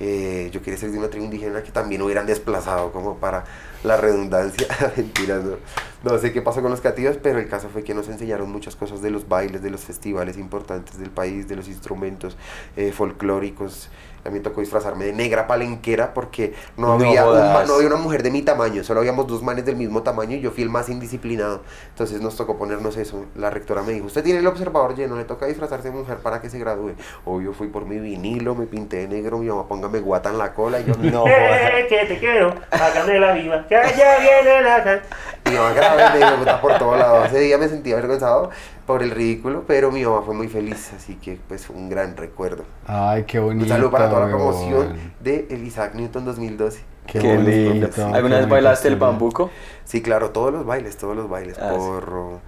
Eh, 0.00 0.48
yo 0.50 0.62
quería 0.62 0.78
ser 0.78 0.90
de 0.90 0.98
una 0.98 1.08
tribu 1.08 1.26
indígena 1.26 1.62
que 1.62 1.70
también 1.70 2.00
hubieran 2.00 2.26
desplazado 2.26 2.90
como 2.90 3.18
para 3.18 3.44
la 3.84 3.98
redundancia. 3.98 4.66
Mentiras, 4.96 5.44
no. 5.44 5.56
No 6.02 6.18
sé 6.18 6.32
qué 6.32 6.40
pasó 6.40 6.62
con 6.62 6.70
los 6.70 6.80
cativos, 6.80 7.18
pero 7.22 7.38
el 7.38 7.48
caso 7.48 7.68
fue 7.68 7.84
que 7.84 7.92
nos 7.92 8.08
enseñaron 8.08 8.50
muchas 8.50 8.74
cosas 8.74 9.02
de 9.02 9.10
los 9.10 9.28
bailes, 9.28 9.62
de 9.62 9.68
los 9.68 9.82
festivales 9.82 10.38
importantes 10.38 10.98
del 10.98 11.10
país, 11.10 11.46
de 11.46 11.56
los 11.56 11.68
instrumentos 11.68 12.38
eh, 12.76 12.92
folclóricos. 12.92 13.90
A 14.24 14.28
mí 14.28 14.34
me 14.34 14.40
tocó 14.40 14.60
disfrazarme 14.60 15.06
de 15.06 15.12
negra 15.12 15.46
palenquera 15.46 16.12
porque 16.12 16.54
no, 16.76 16.98
No 16.98 17.06
había 17.06 17.26
un 17.26 17.36
no 17.66 17.74
había 17.74 17.86
una 17.86 17.96
mujer 17.96 18.22
de 18.22 18.30
mi 18.30 18.42
tamaño, 18.42 18.84
solo 18.84 19.00
habíamos 19.00 19.26
dos 19.26 19.42
manes 19.42 19.64
del 19.64 19.76
mismo 19.76 20.02
tamaño 20.02 20.36
y 20.36 20.40
yo 20.40 20.50
fui 20.50 20.62
el 20.62 20.68
más 20.70 20.88
indisciplinado. 20.88 21.62
Entonces 21.88 22.20
nos 22.20 22.36
tocó 22.36 22.56
ponernos 22.56 22.96
eso. 22.96 23.24
La 23.34 23.50
rectora 23.50 23.82
me 23.82 23.92
dijo, 23.92 24.06
usted 24.06 24.22
tiene 24.22 24.40
el 24.40 24.46
observador 24.46 24.94
lleno, 24.94 25.16
le 25.16 25.24
toca 25.24 25.46
disfrazarse 25.46 25.90
de 25.90 25.96
mujer 25.96 26.18
para 26.18 26.40
que 26.40 26.50
se 26.50 26.58
gradúe. 26.58 26.92
Obvio 27.24 27.52
fui 27.52 27.68
por 27.68 27.86
mi 27.86 27.98
vinilo, 27.98 28.54
me 28.54 28.66
pinté 28.66 28.98
de 28.98 29.08
negro, 29.08 29.38
mi 29.38 29.46
mamá 29.46 29.66
póngame 29.68 30.00
guata 30.00 30.30
en 30.30 30.38
la 30.38 30.52
cola 30.52 30.80
y 30.80 30.84
yo 30.84 30.94
No, 31.10 31.26
Eh, 31.26 31.86
que 31.88 32.06
te 32.06 32.18
quiero, 32.18 32.54
hágame 32.70 33.18
la 33.18 33.32
viva, 33.32 33.66
que 33.66 33.76
allá 33.76 34.18
viene 34.18 34.62
la. 34.62 35.00
Mi 35.46 35.56
mamá 35.56 35.72
grave 35.72 36.18
me 36.18 36.18
dijo 36.18 36.60
por 36.60 36.78
todos 36.78 36.98
lados. 36.98 37.26
Ese 37.26 37.40
día 37.40 37.58
me 37.58 37.68
sentí 37.68 37.92
avergonzado 37.92 38.50
por 38.86 39.02
el 39.02 39.10
ridículo, 39.10 39.64
pero 39.66 39.90
mi 39.92 40.04
mamá 40.04 40.22
fue 40.22 40.34
muy 40.34 40.48
feliz, 40.48 40.92
así 40.96 41.14
que 41.16 41.38
pues 41.48 41.66
fue 41.66 41.76
un 41.76 41.88
gran 41.88 42.16
recuerdo. 42.16 42.64
Ay, 42.86 43.24
qué 43.24 43.38
bonito. 43.38 43.64
Un 43.64 43.68
saludo 43.68 43.90
para 43.90 44.08
toda 44.08 44.20
la 44.20 44.26
weón. 44.26 44.38
promoción 44.38 44.96
de 45.20 45.46
el 45.50 45.64
Isaac 45.64 45.94
Newton 45.94 46.24
2012. 46.24 46.80
Qué, 47.06 47.18
Qué 47.18 47.36
bonito, 47.36 47.50
lindo. 47.72 47.90
qué 47.90 48.02
¿Alguna 48.02 48.38
vez 48.38 48.48
bailaste 48.48 48.88
el 48.88 48.96
bambuco? 48.96 49.50
Sí, 49.84 50.02
claro, 50.02 50.30
todos 50.30 50.52
los 50.52 50.64
bailes, 50.66 50.96
todos 50.96 51.16
los 51.16 51.28
bailes. 51.28 51.58
Ah, 51.58 51.70
sí. 51.72 51.76
Porro, 51.78 52.40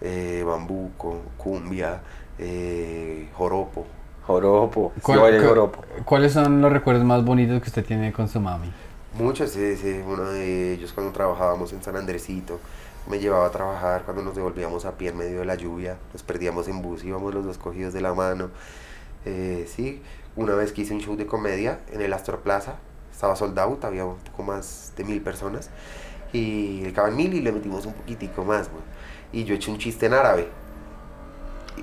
eh, 0.00 0.42
bambuco, 0.46 1.20
cumbia, 1.36 2.00
eh, 2.38 3.28
joropo. 3.34 3.86
Joropo. 4.26 4.92
Yo 4.96 5.02
¿Cuál- 5.02 5.20
bailé 5.20 5.36
el 5.38 5.42
cu- 5.42 5.48
joropo. 5.48 5.84
¿Cuáles 6.04 6.32
son 6.32 6.60
los 6.60 6.72
recuerdos 6.72 7.04
más 7.04 7.24
bonitos 7.24 7.60
que 7.60 7.68
usted 7.68 7.84
tiene 7.84 8.12
con 8.12 8.28
su 8.28 8.40
mami? 8.40 8.72
Muchos, 9.18 9.54
ese, 9.56 10.02
uno 10.06 10.24
de 10.30 10.72
ellos 10.74 10.92
cuando 10.92 11.12
trabajábamos 11.12 11.72
en 11.72 11.82
San 11.82 11.96
Andresito, 11.96 12.60
me 13.10 13.18
llevaba 13.18 13.46
a 13.46 13.50
trabajar 13.50 14.04
cuando 14.04 14.22
nos 14.22 14.36
devolvíamos 14.36 14.84
a 14.84 14.96
pie 14.96 15.10
en 15.10 15.18
medio 15.18 15.40
de 15.40 15.44
la 15.44 15.56
lluvia, 15.56 15.98
nos 16.12 16.22
perdíamos 16.22 16.68
en 16.68 16.80
bus, 16.80 17.04
íbamos 17.04 17.34
los 17.34 17.44
dos 17.44 17.58
cogidos 17.58 17.92
de 17.92 18.00
la 18.00 18.14
mano. 18.14 18.50
Eh, 19.26 19.68
sí, 19.68 20.00
una 20.36 20.54
vez 20.54 20.72
que 20.72 20.82
hice 20.82 20.94
un 20.94 21.00
show 21.00 21.16
de 21.16 21.26
comedia 21.26 21.80
en 21.92 22.00
el 22.00 22.12
Astor 22.12 22.38
Plaza, 22.38 22.76
estaba 23.12 23.34
sold 23.36 23.58
out, 23.58 23.84
había 23.84 24.04
un 24.06 24.16
poco 24.16 24.44
más 24.44 24.92
de 24.96 25.04
mil 25.04 25.20
personas, 25.20 25.70
y 26.32 26.84
el 26.84 26.92
caben 26.92 27.16
mil 27.16 27.34
y 27.34 27.40
le 27.40 27.52
metimos 27.52 27.84
un 27.84 27.92
poquitico 27.92 28.44
más, 28.44 28.70
güey. 28.70 28.82
Y 29.32 29.44
yo 29.44 29.54
eché 29.54 29.70
un 29.70 29.78
chiste 29.78 30.06
en 30.06 30.14
árabe, 30.14 30.48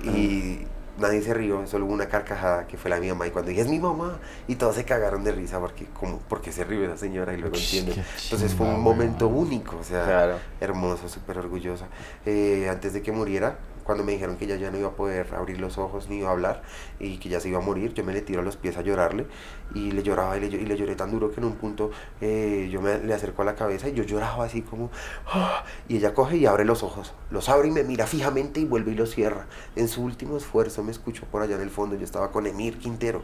y 0.02 0.66
nadie 0.98 1.22
se 1.22 1.32
rió, 1.34 1.66
solo 1.66 1.86
hubo 1.86 1.94
una 1.94 2.06
carcajada 2.08 2.66
que 2.66 2.76
fue 2.76 2.90
la 2.90 2.96
de 2.96 3.02
mi 3.02 3.08
mamá, 3.08 3.26
y 3.26 3.30
cuando 3.30 3.48
dije, 3.50 3.62
es 3.62 3.68
mi 3.68 3.78
mamá, 3.78 4.18
y 4.46 4.56
todos 4.56 4.74
se 4.74 4.84
cagaron 4.84 5.24
de 5.24 5.32
risa, 5.32 5.60
porque, 5.60 5.86
como, 5.86 6.18
porque 6.28 6.52
se 6.52 6.64
rió 6.64 6.84
esa 6.84 6.96
señora, 6.96 7.32
y 7.34 7.36
luego 7.38 7.56
entienden. 7.56 8.04
Entonces 8.24 8.54
fue 8.54 8.66
un 8.66 8.80
momento 8.80 9.28
único, 9.28 9.76
o 9.80 9.84
sea, 9.84 10.04
Claro. 10.04 10.38
hermoso, 10.60 11.08
súper 11.08 11.38
orgullosa. 11.38 11.86
Eh, 12.26 12.68
antes 12.70 12.92
de 12.92 13.02
que 13.02 13.12
muriera, 13.12 13.58
cuando 13.88 14.04
me 14.04 14.12
dijeron 14.12 14.36
que 14.36 14.44
ella 14.44 14.56
ya 14.56 14.70
no 14.70 14.76
iba 14.76 14.88
a 14.88 14.92
poder 14.92 15.34
abrir 15.34 15.58
los 15.60 15.78
ojos 15.78 16.10
ni 16.10 16.18
iba 16.18 16.28
a 16.28 16.32
hablar 16.32 16.60
y 17.00 17.16
que 17.16 17.30
ya 17.30 17.40
se 17.40 17.48
iba 17.48 17.56
a 17.56 17.62
morir, 17.62 17.94
yo 17.94 18.04
me 18.04 18.12
le 18.12 18.20
tiro 18.20 18.40
a 18.42 18.44
los 18.44 18.58
pies 18.58 18.76
a 18.76 18.82
llorarle 18.82 19.26
y 19.74 19.92
le 19.92 20.02
lloraba 20.02 20.36
y 20.36 20.40
le, 20.40 20.48
y 20.48 20.66
le 20.66 20.76
lloré 20.76 20.94
tan 20.94 21.10
duro 21.10 21.30
que 21.30 21.40
en 21.40 21.46
un 21.46 21.54
punto 21.54 21.90
eh, 22.20 22.68
yo 22.70 22.82
me 22.82 22.98
le 22.98 23.14
acerco 23.14 23.40
a 23.40 23.46
la 23.46 23.54
cabeza 23.54 23.88
y 23.88 23.94
yo 23.94 24.02
lloraba 24.02 24.44
así 24.44 24.60
como 24.60 24.90
"Ah", 25.26 25.64
y 25.88 25.96
ella 25.96 26.12
coge 26.12 26.36
y 26.36 26.44
abre 26.44 26.66
los 26.66 26.82
ojos, 26.82 27.14
los 27.30 27.48
abre 27.48 27.68
y 27.68 27.70
me 27.70 27.82
mira 27.82 28.06
fijamente 28.06 28.60
y 28.60 28.66
vuelve 28.66 28.92
y 28.92 28.94
los 28.94 29.10
cierra. 29.10 29.46
En 29.74 29.88
su 29.88 30.02
último 30.02 30.36
esfuerzo 30.36 30.82
me 30.84 30.92
escuchó 30.92 31.24
por 31.24 31.40
allá 31.40 31.56
en 31.56 31.62
el 31.62 31.70
fondo, 31.70 31.96
yo 31.96 32.04
estaba 32.04 32.30
con 32.30 32.46
Emir 32.46 32.78
Quintero, 32.78 33.22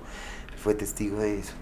fue 0.56 0.74
testigo 0.74 1.18
de 1.18 1.40
eso. 1.40 1.52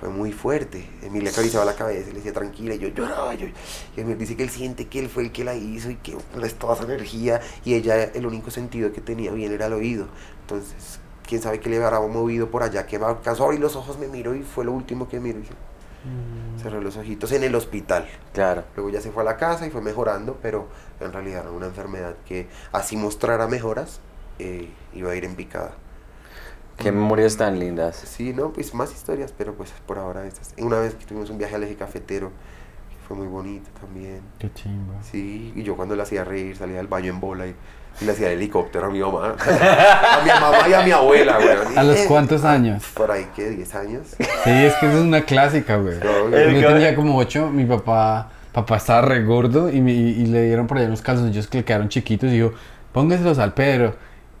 Fue 0.00 0.08
muy 0.10 0.32
fuerte. 0.32 0.88
Emil 1.02 1.24
le 1.24 1.30
acariciaba 1.30 1.64
la 1.64 1.74
cabeza 1.74 2.10
y 2.10 2.12
le 2.12 2.18
decía 2.18 2.32
tranquila. 2.32 2.74
Y 2.74 2.78
yo 2.78 2.88
lloraba. 2.88 3.34
Yo, 3.34 3.46
y 3.46 4.00
Emil 4.00 4.18
dice 4.18 4.36
que 4.36 4.42
él 4.42 4.50
siente 4.50 4.88
que 4.88 4.98
él 4.98 5.08
fue 5.08 5.24
el 5.24 5.32
que 5.32 5.44
la 5.44 5.54
hizo 5.54 5.90
y 5.90 5.96
que 5.96 6.16
es 6.42 6.54
toda 6.54 6.74
esa 6.74 6.84
energía. 6.84 7.40
Y 7.64 7.74
ella, 7.74 8.04
el 8.04 8.26
único 8.26 8.50
sentido 8.50 8.92
que 8.92 9.00
tenía 9.00 9.32
bien 9.32 9.52
era 9.52 9.66
el 9.66 9.72
oído. 9.72 10.08
Entonces, 10.42 11.00
quién 11.26 11.40
sabe 11.40 11.60
qué 11.60 11.70
le 11.70 11.82
habrá 11.82 12.00
movido 12.00 12.50
por 12.50 12.62
allá. 12.62 12.86
Que 12.86 12.98
me 12.98 13.06
alcanzó 13.06 13.44
a 13.44 13.46
abrir 13.46 13.60
los 13.60 13.74
ojos, 13.76 13.98
me 13.98 14.08
miró 14.08 14.34
y 14.34 14.42
fue 14.42 14.64
lo 14.64 14.72
último 14.72 15.08
que 15.08 15.18
miró. 15.18 15.38
Y 15.38 15.44
yo 15.44 15.54
cerré 16.62 16.80
los 16.80 16.96
ojitos 16.96 17.32
en 17.32 17.44
el 17.44 17.54
hospital. 17.54 18.06
Claro. 18.32 18.64
Luego 18.74 18.90
ya 18.90 19.00
se 19.00 19.10
fue 19.10 19.22
a 19.22 19.24
la 19.24 19.36
casa 19.36 19.66
y 19.66 19.70
fue 19.70 19.80
mejorando, 19.80 20.38
pero 20.40 20.68
en 21.00 21.12
realidad 21.12 21.42
era 21.42 21.50
una 21.50 21.66
enfermedad 21.66 22.14
que, 22.26 22.48
así 22.72 22.96
mostrara 22.96 23.46
mejoras, 23.46 24.00
eh, 24.38 24.70
iba 24.94 25.10
a 25.10 25.16
ir 25.16 25.24
en 25.24 25.36
picada. 25.36 25.72
Qué 26.76 26.92
memorias 26.92 27.36
tan 27.36 27.58
lindas. 27.58 27.96
Sí, 27.96 28.32
no, 28.34 28.52
pues 28.52 28.74
más 28.74 28.92
historias, 28.92 29.32
pero 29.36 29.54
pues 29.54 29.72
por 29.86 29.98
ahora 29.98 30.26
estas. 30.26 30.54
Una 30.58 30.78
vez 30.78 30.94
que 30.94 31.04
tuvimos 31.06 31.30
un 31.30 31.38
viaje 31.38 31.54
al 31.54 31.62
eje 31.64 31.74
cafetero, 31.74 32.30
fue 33.08 33.16
muy 33.16 33.26
bonito 33.26 33.68
también. 33.80 34.20
Qué 34.38 34.52
chimba. 34.52 34.94
Sí, 35.02 35.52
y 35.56 35.62
yo 35.62 35.76
cuando 35.76 35.96
la 35.96 36.02
hacía 36.02 36.24
reír 36.24 36.56
salía 36.56 36.76
del 36.76 36.86
baño 36.88 37.10
en 37.12 37.20
bola 37.20 37.46
y, 37.46 37.54
y 38.00 38.04
le 38.04 38.12
hacía 38.12 38.26
el 38.30 38.34
helicóptero 38.38 38.86
a 38.86 38.90
mi 38.90 39.00
mamá. 39.00 39.36
a 39.40 40.20
mi 40.22 40.28
mamá 40.28 40.68
y 40.68 40.72
a 40.74 40.82
mi 40.82 40.90
abuela, 40.90 41.36
güey. 41.38 41.76
¿A 41.76 41.82
los 41.82 41.98
cuántos 42.00 42.44
años? 42.44 42.84
Por 42.94 43.10
ahí, 43.10 43.26
¿qué? 43.34 43.56
¿10 43.56 43.74
años? 43.74 44.08
Sí, 44.18 44.50
es 44.50 44.74
que 44.74 44.86
eso 44.88 44.98
es 44.98 45.02
una 45.04 45.22
clásica, 45.24 45.76
güey. 45.76 45.98
No, 45.98 46.28
Yo 46.60 46.68
tenía 46.68 46.94
como 46.94 47.16
ocho, 47.16 47.48
mi 47.48 47.64
papá, 47.64 48.28
papá 48.52 48.76
estaba 48.76 49.00
re 49.02 49.24
gordo 49.24 49.70
y, 49.70 49.80
me- 49.80 49.92
y- 49.92 50.22
y 50.22 50.26
le 50.26 50.42
dieron 50.46 50.66
por 50.66 50.76
allá 50.78 50.88
unos 50.88 51.00
calzoncillos 51.00 51.46
que 51.48 51.58
le 51.58 51.64
quedaron 51.64 51.88
chiquitos 51.88 52.28
y 52.30 52.34
dijo, 52.34 52.52
póngaselos 52.92 53.38
al 53.38 53.54
Pedro. 53.54 53.94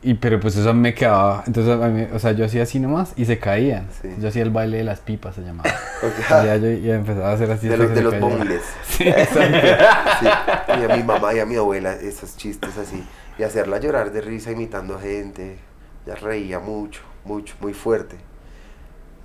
Y, 0.06 0.14
pero 0.14 0.38
pues 0.38 0.56
eso 0.56 0.72
me 0.72 0.94
quedaba, 0.94 1.42
entonces, 1.46 1.72
a 1.82 1.88
mí- 1.88 2.06
o 2.12 2.18
sea, 2.20 2.30
yo 2.32 2.44
hacía 2.44 2.62
así 2.62 2.78
nomás 2.78 3.12
y 3.16 3.24
se 3.24 3.38
caían. 3.40 3.88
Sí. 4.00 4.08
Yo 4.20 4.28
hacía 4.28 4.42
el 4.44 4.50
baile 4.50 4.76
de 4.78 4.84
las 4.84 5.00
pipas, 5.00 5.34
se 5.34 5.40
llamaba. 5.42 5.68
Ok. 6.02 6.12
Y 6.18 6.46
ya 6.46 6.56
yo 6.56 6.94
empezaba 6.94 7.30
a 7.30 7.32
hacer 7.32 7.50
así. 7.50 7.66
De 7.68 7.76
los, 7.76 7.92
de 7.92 8.02
los. 8.02 8.14
Sí, 8.86 9.08
exacto. 9.08 9.58
Sí, 10.20 10.26
y 10.80 10.84
a 10.92 10.96
mi 10.96 11.02
mamá 11.02 11.34
y 11.34 11.40
a 11.40 11.46
mi 11.46 11.56
abuela 11.56 11.92
esos 11.94 12.36
chistes 12.36 12.78
así. 12.78 13.02
Y 13.38 13.42
hacerla 13.42 13.78
llorar 13.80 14.12
de 14.12 14.20
risa 14.20 14.52
imitando 14.52 14.98
gente. 15.00 15.58
Ya 16.06 16.14
reía 16.14 16.60
mucho, 16.60 17.00
mucho, 17.24 17.54
muy 17.60 17.74
fuerte. 17.74 18.16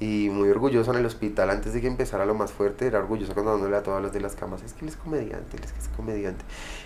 Y 0.01 0.31
muy 0.31 0.49
orgulloso 0.49 0.89
en 0.89 0.97
el 0.97 1.05
hospital 1.05 1.51
antes 1.51 1.73
de 1.73 1.79
que 1.79 1.85
empezara 1.85 2.25
lo 2.25 2.33
más 2.33 2.51
fuerte. 2.51 2.87
Era 2.87 2.97
orgulloso 2.97 3.35
contándole 3.35 3.77
a 3.77 3.83
todos 3.83 4.01
los 4.01 4.11
de 4.11 4.19
las 4.19 4.35
camas. 4.35 4.63
Es 4.63 4.73
que 4.73 4.83
él 4.83 4.89
es 4.89 4.95
comediante, 4.95 5.57
él 5.57 5.63
es 5.63 5.71
que 5.71 5.79
es 5.79 5.87
comediante. 5.89 6.43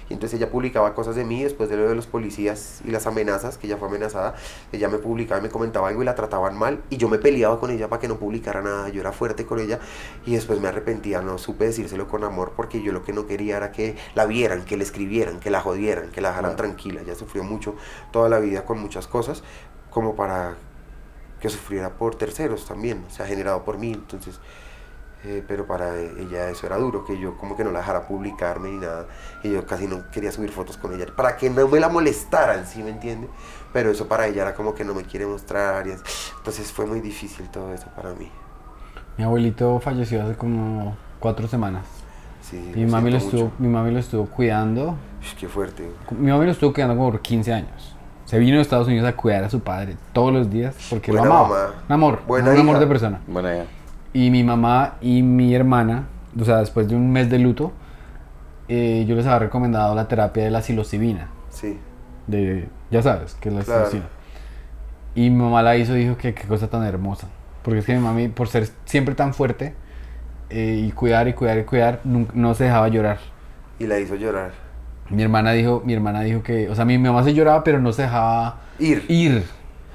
Y 0.09 0.13
entonces 0.13 0.37
ella 0.37 0.51
publicaba 0.51 0.93
cosas 0.93 1.15
de 1.15 1.23
mí 1.23 1.41
después 1.41 1.69
de 1.69 1.77
lo 1.77 1.87
de 1.87 1.95
los 1.95 2.07
policías 2.07 2.81
y 2.83 2.91
las 2.91 3.07
amenazas, 3.07 3.57
que 3.57 3.67
ella 3.67 3.77
fue 3.77 3.87
amenazada. 3.87 4.35
Ella 4.73 4.89
me 4.89 4.97
publicaba 4.97 5.39
y 5.39 5.43
me 5.43 5.49
comentaba 5.49 5.87
algo 5.87 6.01
y 6.01 6.05
la 6.05 6.13
trataban 6.13 6.59
mal. 6.59 6.81
Y 6.89 6.97
yo 6.97 7.07
me 7.07 7.17
peleaba 7.17 7.57
con 7.57 7.71
ella 7.71 7.87
para 7.87 8.01
que 8.01 8.09
no 8.09 8.17
publicara 8.17 8.61
nada. 8.61 8.89
Yo 8.89 8.99
era 8.99 9.13
fuerte 9.13 9.45
con 9.45 9.61
ella 9.61 9.79
y 10.25 10.33
después 10.33 10.59
me 10.59 10.67
arrepentía. 10.67 11.21
No 11.21 11.37
supe 11.37 11.67
decírselo 11.67 12.09
con 12.09 12.25
amor 12.25 12.51
porque 12.53 12.81
yo 12.81 12.91
lo 12.91 13.05
que 13.05 13.13
no 13.13 13.27
quería 13.27 13.55
era 13.55 13.71
que 13.71 13.95
la 14.13 14.25
vieran, 14.25 14.65
que 14.65 14.75
le 14.75 14.83
escribieran, 14.83 15.39
que 15.39 15.49
la 15.49 15.61
jodieran, 15.61 16.11
que 16.11 16.19
la 16.19 16.31
dejaran 16.31 16.57
tranquila. 16.57 16.99
Ella 16.99 17.15
sufrió 17.15 17.45
mucho 17.45 17.75
toda 18.11 18.27
la 18.27 18.39
vida 18.39 18.65
con 18.65 18.77
muchas 18.77 19.07
cosas 19.07 19.41
como 19.89 20.17
para 20.17 20.57
que 21.39 21.49
sufriera 21.49 21.89
por 21.91 22.15
terceros 22.15 22.65
también, 22.65 23.03
o 23.07 23.09
sea, 23.09 23.25
generado 23.25 23.63
por 23.63 23.77
mí, 23.77 23.91
entonces, 23.91 24.39
eh, 25.23 25.43
pero 25.47 25.65
para 25.65 25.99
ella 25.99 26.49
eso 26.49 26.65
era 26.67 26.77
duro, 26.77 27.03
que 27.05 27.19
yo 27.19 27.37
como 27.37 27.55
que 27.57 27.63
no 27.63 27.71
la 27.71 27.79
dejara 27.79 28.07
publicarme 28.07 28.69
ni 28.71 28.77
nada, 28.77 29.07
y 29.43 29.51
yo 29.51 29.65
casi 29.65 29.87
no 29.87 30.09
quería 30.11 30.31
subir 30.31 30.51
fotos 30.51 30.77
con 30.77 30.93
ella, 30.93 31.07
para 31.15 31.35
que 31.37 31.49
no 31.49 31.67
me 31.67 31.79
la 31.79 31.89
molestaran, 31.89 32.65
¿sí 32.65 32.81
me 32.83 32.89
entiende? 32.91 33.27
Pero 33.73 33.91
eso 33.91 34.07
para 34.07 34.27
ella 34.27 34.43
era 34.43 34.55
como 34.55 34.73
que 34.73 34.83
no 34.85 34.93
me 34.93 35.03
quiere 35.03 35.25
mostrar, 35.25 35.87
y 35.87 35.91
entonces 36.37 36.71
fue 36.71 36.85
muy 36.85 37.01
difícil 37.01 37.49
todo 37.49 37.73
eso 37.73 37.87
para 37.95 38.13
mí. 38.13 38.31
Mi 39.17 39.23
abuelito 39.23 39.79
falleció 39.79 40.23
hace 40.23 40.35
como 40.35 40.95
cuatro 41.19 41.47
semanas. 41.47 41.85
Sí, 42.41 42.71
Mi 42.75 42.85
mami, 42.85 43.09
lo 43.09 43.17
estuvo, 43.17 43.45
mucho. 43.45 43.55
mi 43.57 43.67
mami 43.69 43.91
lo 43.91 43.99
estuvo 43.99 44.25
cuidando. 44.27 44.95
Qué 45.39 45.47
fuerte. 45.47 45.89
Mi 46.11 46.31
mami 46.31 46.45
lo 46.45 46.51
estuvo 46.51 46.73
cuidando 46.73 46.95
como 46.95 47.11
por 47.11 47.21
15 47.21 47.53
años. 47.53 47.94
Se 48.25 48.39
vino 48.39 48.55
de 48.57 48.61
Estados 48.63 48.87
Unidos 48.87 49.07
a 49.07 49.15
cuidar 49.15 49.43
a 49.43 49.49
su 49.49 49.59
padre 49.61 49.95
todos 50.13 50.33
los 50.33 50.49
días 50.49 50.75
porque 50.89 51.11
lo 51.13 51.19
Buena 51.19 51.35
amaba. 51.35 51.49
mamá. 51.49 51.73
Un 51.87 51.93
amor, 51.93 52.19
Buena 52.27 52.51
un 52.51 52.57
amor 52.57 52.75
hija. 52.75 52.79
de 52.79 52.87
persona. 52.87 53.21
Bueno, 53.27 53.49
ya. 53.53 53.65
Y 54.13 54.29
mi 54.31 54.43
mamá 54.43 54.95
y 55.01 55.21
mi 55.21 55.53
hermana, 55.53 56.07
o 56.39 56.43
sea, 56.43 56.57
después 56.57 56.87
de 56.87 56.95
un 56.95 57.11
mes 57.11 57.29
de 57.29 57.37
luto, 57.39 57.71
eh, 58.67 59.05
yo 59.07 59.15
les 59.15 59.25
había 59.27 59.39
recomendado 59.39 59.93
la 59.93 60.07
terapia 60.07 60.43
de 60.43 60.51
la 60.51 60.61
psilocibina. 60.61 61.27
Sí, 61.49 61.77
De, 62.27 62.67
ya 62.89 63.03
sabes, 63.03 63.35
que 63.35 63.49
es 63.49 63.55
la 63.55 63.61
Claro. 63.63 63.81
psilocibina. 63.81 64.09
Y 65.13 65.29
mi 65.29 65.35
mamá 65.43 65.61
la 65.61 65.77
hizo 65.77 65.95
y 65.95 65.99
dijo 66.05 66.17
que 66.17 66.33
qué 66.33 66.47
cosa 66.47 66.67
tan 66.67 66.83
hermosa. 66.83 67.27
Porque 67.61 67.79
es 67.79 67.85
que 67.85 67.93
mi 67.93 67.99
mami, 67.99 68.27
por 68.27 68.47
ser 68.47 68.67
siempre 68.85 69.13
tan 69.15 69.33
fuerte 69.33 69.75
eh, 70.49 70.83
y 70.87 70.91
cuidar 70.91 71.27
y 71.27 71.33
cuidar 71.33 71.57
y 71.59 71.63
cuidar, 71.63 71.99
nun- 72.03 72.27
no 72.33 72.53
se 72.55 72.63
dejaba 72.65 72.87
llorar. 72.87 73.19
y 73.77 73.85
la 73.87 73.99
hizo 73.99 74.15
llorar. 74.15 74.51
Mi 75.09 75.21
hermana 75.21 75.51
dijo, 75.51 75.81
mi 75.85 75.93
hermana 75.93 76.21
dijo 76.21 76.41
que, 76.41 76.69
o 76.69 76.75
sea, 76.75 76.83
mi, 76.85 76.97
mamá 76.97 77.23
se 77.23 77.33
lloraba, 77.33 77.63
pero 77.63 77.79
no 77.79 77.91
se 77.93 78.03
dejaba 78.03 78.59
Ir. 78.79 79.05
ir. 79.07 79.43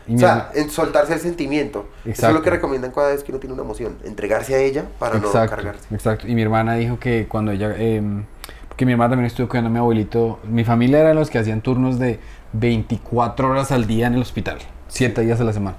Y 0.07 0.15
O 0.17 0.19
sea, 0.19 0.51
en 0.55 0.71
soltarse 0.71 1.15
el 1.15 1.21
sentimiento. 1.21 1.89
Eso 2.01 2.01
es 2.01 2.05
lo 2.05 2.11
Exacto. 2.29 2.43
que 2.43 2.51
recomiendan 2.51 2.91
cada 2.91 3.09
vez 3.11 3.23
que 3.23 3.31
uno 3.33 3.39
tiene 3.41 3.55
una 3.55 3.63
emoción. 3.63 3.97
Entregarse 4.05 4.55
a 4.55 4.59
ella 4.59 4.85
para 4.99 5.19
no 5.19 5.27
exacto, 5.27 5.57
cargarse. 5.57 5.95
exacto. 5.95 6.27
Y 6.29 6.35
mi 6.35 6.43
hermana 6.43 6.75
dijo 6.75 6.99
que 6.99 7.27
cuando 7.29 7.53
ella, 7.53 7.75
em, 7.77 8.25
porque 8.69 8.87
mi 8.87 8.93
hermana 8.93 9.11
también 9.11 9.27
estuvo 9.27 9.49
cuidando 9.49 9.69
a 9.69 9.73
mi 9.73 9.79
abuelito, 9.79 10.41
mi 10.45 10.65
familia 10.65 11.01
eran 11.01 11.17
los 11.17 11.29
que 11.31 11.39
hacían 11.39 11.61
turnos 11.61 11.99
de 11.99 12.19
24 12.55 13.51
horas 13.51 13.71
al 13.73 13.87
día 13.87 14.07
en 14.09 14.15
el 14.15 14.23
hospital, 14.23 14.59
7 14.89 15.21
días 15.23 15.41
a 15.41 15.45
la 15.45 15.53
semana. 15.53 15.77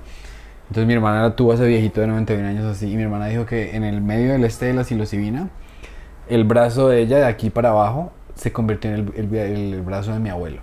Entonces 0.70 0.88
mi 0.88 0.94
hermana 0.94 1.22
la 1.22 1.36
tuvo 1.36 1.52
a 1.52 1.56
ese 1.56 1.66
viejito 1.68 2.00
de 2.00 2.08
91 2.08 2.48
años 2.48 2.66
así, 2.66 2.90
y 2.92 2.96
mi 2.96 3.04
hermana 3.04 3.26
dijo 3.28 3.46
que 3.46 3.76
en 3.76 3.84
el 3.84 4.02
medio 4.02 4.32
del 4.32 4.46
este 4.46 4.68
de 4.68 4.74
la 4.74 4.84
psilocibina, 4.86 5.50
el 6.30 6.46
brazo 6.46 6.88
de 6.88 7.02
ella 7.02 7.18
de 7.18 7.26
aquí 7.26 7.50
para 7.50 7.70
abajo 7.72 8.14
se 8.42 8.52
convirtió 8.52 8.90
en 8.90 8.96
el, 9.16 9.34
el- 9.34 9.36
el 9.76 9.82
brazo 9.82 10.12
de 10.14 10.20
mi 10.20 10.30
abuelo. 10.30 10.60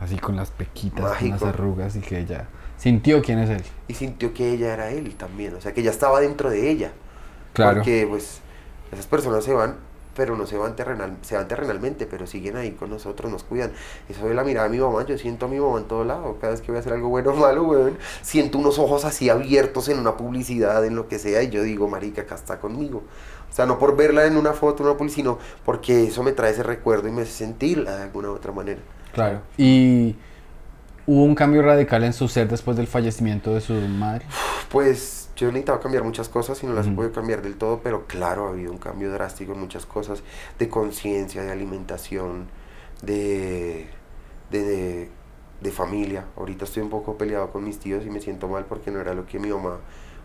Así 0.00 0.16
con 0.18 0.36
las 0.36 0.50
pequitas, 0.50 1.18
con 1.18 1.28
las 1.30 1.42
arrugas 1.42 1.96
y 1.96 2.00
que 2.00 2.18
ella 2.18 2.46
sintió 2.78 3.20
quién 3.22 3.38
es 3.40 3.50
él. 3.50 3.62
Y 3.88 3.94
sintió 3.94 4.32
que 4.32 4.52
ella 4.52 4.72
era 4.72 4.90
él 4.90 5.14
también. 5.16 5.54
O 5.54 5.60
sea, 5.60 5.72
que 5.74 5.80
ella 5.82 5.90
estaba 5.90 6.20
dentro 6.20 6.50
de 6.50 6.70
ella. 6.70 6.92
Claro. 7.52 7.76
Porque, 7.76 8.06
pues, 8.08 8.40
esas 8.90 9.06
personas 9.06 9.44
se 9.44 9.52
van, 9.52 9.76
pero 10.16 10.36
no 10.36 10.46
se 10.46 10.56
van, 10.56 10.76
terrenal, 10.76 11.16
se 11.22 11.36
van 11.36 11.46
terrenalmente, 11.48 12.06
pero 12.06 12.26
siguen 12.26 12.56
ahí 12.56 12.72
con 12.72 12.88
nosotros, 12.90 13.30
nos 13.30 13.44
cuidan. 13.44 13.72
Eso 14.08 14.26
de 14.26 14.34
la 14.34 14.44
mirada 14.44 14.68
de 14.68 14.76
mi 14.76 14.82
mamá, 14.82 15.04
yo 15.06 15.18
siento 15.18 15.46
a 15.46 15.48
mi 15.48 15.58
mamá 15.60 15.78
en 15.78 15.84
todo 15.84 16.04
lado. 16.04 16.38
Cada 16.40 16.52
vez 16.52 16.60
que 16.62 16.68
voy 16.68 16.76
a 16.78 16.80
hacer 16.80 16.92
algo 16.94 17.08
bueno 17.08 17.32
o 17.32 17.36
malo, 17.36 17.64
weón, 17.64 17.98
siento 18.22 18.58
unos 18.58 18.78
ojos 18.78 19.04
así 19.04 19.28
abiertos 19.28 19.88
en 19.88 19.98
una 19.98 20.16
publicidad, 20.16 20.84
en 20.84 20.96
lo 20.96 21.08
que 21.08 21.18
sea, 21.18 21.42
y 21.42 21.50
yo 21.50 21.62
digo, 21.62 21.88
marica, 21.88 22.22
acá 22.22 22.34
está 22.36 22.60
conmigo. 22.60 23.02
O 23.54 23.56
sea, 23.56 23.66
no 23.66 23.78
por 23.78 23.94
verla 23.94 24.26
en 24.26 24.36
una 24.36 24.52
foto, 24.52 24.82
en 24.82 24.88
una 24.88 24.98
publicidad, 24.98 25.16
sino 25.22 25.38
porque 25.64 26.08
eso 26.08 26.24
me 26.24 26.32
trae 26.32 26.50
ese 26.50 26.64
recuerdo 26.64 27.06
y 27.06 27.12
me 27.12 27.22
hace 27.22 27.30
sentirla 27.30 27.94
de 27.94 28.02
alguna 28.02 28.30
u 28.30 28.32
otra 28.32 28.50
manera. 28.50 28.80
Claro. 29.12 29.42
Y 29.56 30.16
hubo 31.06 31.22
un 31.22 31.36
cambio 31.36 31.62
radical 31.62 32.02
en 32.02 32.12
su 32.12 32.26
ser 32.26 32.48
después 32.48 32.76
del 32.76 32.88
fallecimiento 32.88 33.54
de 33.54 33.60
su 33.60 33.74
madre. 33.74 34.26
Pues 34.70 35.30
yo 35.36 35.46
he 35.46 35.52
necesitado 35.52 35.78
cambiar 35.78 36.02
muchas 36.02 36.28
cosas 36.28 36.60
y 36.64 36.66
no 36.66 36.72
las 36.72 36.88
he 36.88 36.90
podido 36.90 37.12
cambiar 37.12 37.42
del 37.42 37.54
todo, 37.54 37.78
pero 37.80 38.08
claro, 38.08 38.48
ha 38.48 38.50
habido 38.50 38.72
un 38.72 38.78
cambio 38.78 39.12
drástico 39.12 39.52
en 39.52 39.60
muchas 39.60 39.86
cosas, 39.86 40.24
de 40.58 40.68
conciencia, 40.68 41.44
de 41.44 41.52
alimentación, 41.52 42.48
de, 43.02 43.86
de, 44.50 44.64
de, 44.64 45.10
de 45.60 45.70
familia. 45.70 46.24
Ahorita 46.36 46.64
estoy 46.64 46.82
un 46.82 46.90
poco 46.90 47.16
peleado 47.16 47.52
con 47.52 47.62
mis 47.62 47.78
tíos 47.78 48.04
y 48.04 48.10
me 48.10 48.20
siento 48.20 48.48
mal 48.48 48.64
porque 48.64 48.90
no 48.90 49.00
era 49.00 49.14
lo 49.14 49.26
que 49.26 49.38
mi 49.38 49.50
mamá 49.50 49.78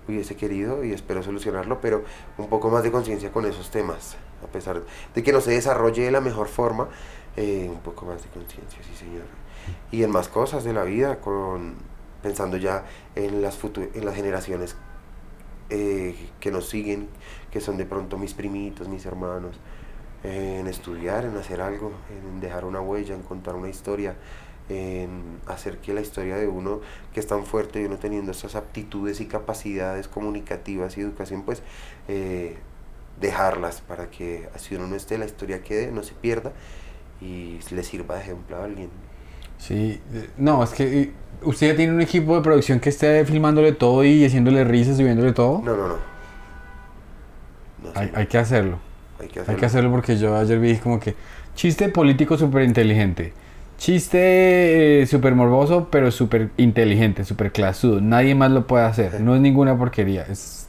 hubiese 0.08 0.36
querido 0.36 0.84
y 0.84 0.92
espero 0.92 1.24
solucionarlo, 1.24 1.82
pero 1.82 2.04
un 2.38 2.48
poco 2.48 2.70
más 2.70 2.84
de 2.84 2.92
conciencia 2.92 3.32
con 3.32 3.46
esos 3.46 3.70
temas, 3.72 4.18
a 4.44 4.48
pesar 4.48 4.82
de 5.14 5.24
que 5.24 5.32
no 5.32 5.42
se 5.42 5.52
desarrolle 5.52 6.04
de 6.04 6.12
la 6.12 6.22
mejor 6.22 6.48
forma, 6.48 6.90
eh, 7.38 7.68
un 7.70 7.80
poco 7.80 8.06
más 8.06 8.24
de 8.24 8.30
conciencia, 8.30 8.80
sí 8.84 8.96
señor. 8.96 9.26
Y 9.92 10.04
en 10.04 10.12
más 10.12 10.28
cosas 10.28 10.64
de 10.64 10.74
la 10.74 10.84
vida, 10.84 11.20
con, 11.20 11.76
pensando 12.22 12.58
ya 12.58 12.86
en 13.16 13.42
las, 13.42 13.60
en 13.64 14.06
las 14.06 14.16
generaciones 14.16 14.76
eh, 15.70 16.16
que 16.40 16.52
nos 16.52 16.68
siguen, 16.68 17.08
que 17.52 17.62
son 17.62 17.78
de 17.78 17.86
pronto 17.86 18.18
mis 18.18 18.34
primitos, 18.34 18.88
mis 18.88 19.06
hermanos, 19.06 19.60
eh, 20.24 20.58
en 20.60 20.68
estudiar, 20.68 21.26
en 21.26 21.38
hacer 21.38 21.62
algo, 21.62 21.92
en 22.10 22.42
dejar 22.42 22.66
una 22.66 22.82
huella, 22.82 23.16
en 23.16 23.22
contar 23.22 23.56
una 23.56 23.70
historia, 23.70 24.16
en 24.70 25.40
hacer 25.48 25.80
que 25.80 25.94
la 25.94 26.02
historia 26.02 26.38
de 26.38 26.48
uno 26.48 26.82
que 27.14 27.20
es 27.20 27.28
tan 27.28 27.46
fuerte 27.46 27.82
y 27.82 27.86
uno 27.86 27.98
teniendo 27.98 28.32
esas 28.32 28.56
aptitudes 28.56 29.20
y 29.22 29.28
capacidades 29.28 30.08
comunicativas 30.08 30.98
y 30.98 31.02
educación, 31.02 31.44
pues 31.44 31.64
eh, 32.08 32.58
dejarlas 33.20 33.82
para 33.82 34.10
que 34.12 34.50
así 34.56 34.76
uno 34.76 34.88
no 34.88 34.96
esté, 34.96 35.18
la 35.18 35.26
historia 35.26 35.64
quede, 35.64 35.92
no 35.92 36.04
se 36.04 36.14
pierda 36.16 36.54
y 37.22 37.60
le 37.72 37.84
sirva 37.84 38.16
de 38.16 38.22
ejemplo 38.22 38.58
a 38.58 38.66
alguien. 38.66 38.92
Sí, 39.58 40.02
eh, 40.14 40.30
no, 40.38 40.64
es 40.64 40.72
que 40.72 41.02
eh, 41.02 41.14
usted 41.44 41.68
ya 41.72 41.76
tiene 41.76 41.94
un 41.94 42.02
equipo 42.02 42.36
de 42.36 42.42
producción 42.42 42.80
que 42.80 42.90
esté 42.90 43.26
filmándole 43.26 43.74
todo 43.74 44.04
y 44.06 44.26
haciéndole 44.26 44.64
risas 44.64 45.00
y 45.00 45.04
viéndole 45.04 45.34
todo. 45.34 45.64
No, 45.64 45.76
no, 45.76 45.88
no. 45.88 45.98
No, 47.78 47.94
Hay, 47.94 48.10
sí, 48.10 48.12
hay 48.14 48.28
que 48.28 48.38
hacerlo. 48.38 48.80
hay 49.20 49.30
que 49.30 49.40
Hay 49.48 49.56
hacerlo. 49.56 49.58
que 49.58 49.66
hacerlo 49.66 49.92
porque 49.92 50.18
yo 50.18 50.36
ayer 50.38 50.60
vi 50.60 50.78
como 50.80 51.00
que 51.00 51.16
chiste 51.56 51.90
político 51.90 52.38
súper 52.38 52.64
inteligente. 52.64 53.34
Chiste 53.80 55.02
eh, 55.02 55.08
súper 55.08 55.36
morboso, 55.36 55.88
pero 55.90 56.12
súper 56.12 56.50
inteligente, 56.58 57.24
súper 57.24 57.54
clasudo. 57.54 58.02
Nadie 58.02 58.36
más 58.36 58.52
lo 58.52 58.68
puede 58.68 58.84
hacer. 58.84 59.22
No 59.22 59.36
es 59.36 59.42
ninguna 59.42 59.78
porquería. 59.78 60.26
Es 60.30 60.68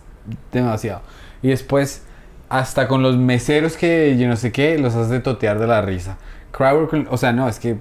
demasiado. 0.53 1.03
Y 1.43 1.49
después, 1.49 2.03
hasta 2.49 2.87
con 2.87 3.03
los 3.03 3.17
meseros 3.17 3.77
que 3.77 4.17
yo 4.17 4.29
no 4.29 4.37
sé 4.37 4.53
qué, 4.53 4.79
los 4.79 4.95
hace 4.95 5.19
totear 5.19 5.59
de 5.59 5.67
la 5.67 5.83
risa. 5.83 6.19
Crowder, 6.53 7.09
o 7.11 7.17
sea, 7.17 7.33
no, 7.33 7.49
es 7.49 7.59
que 7.59 7.79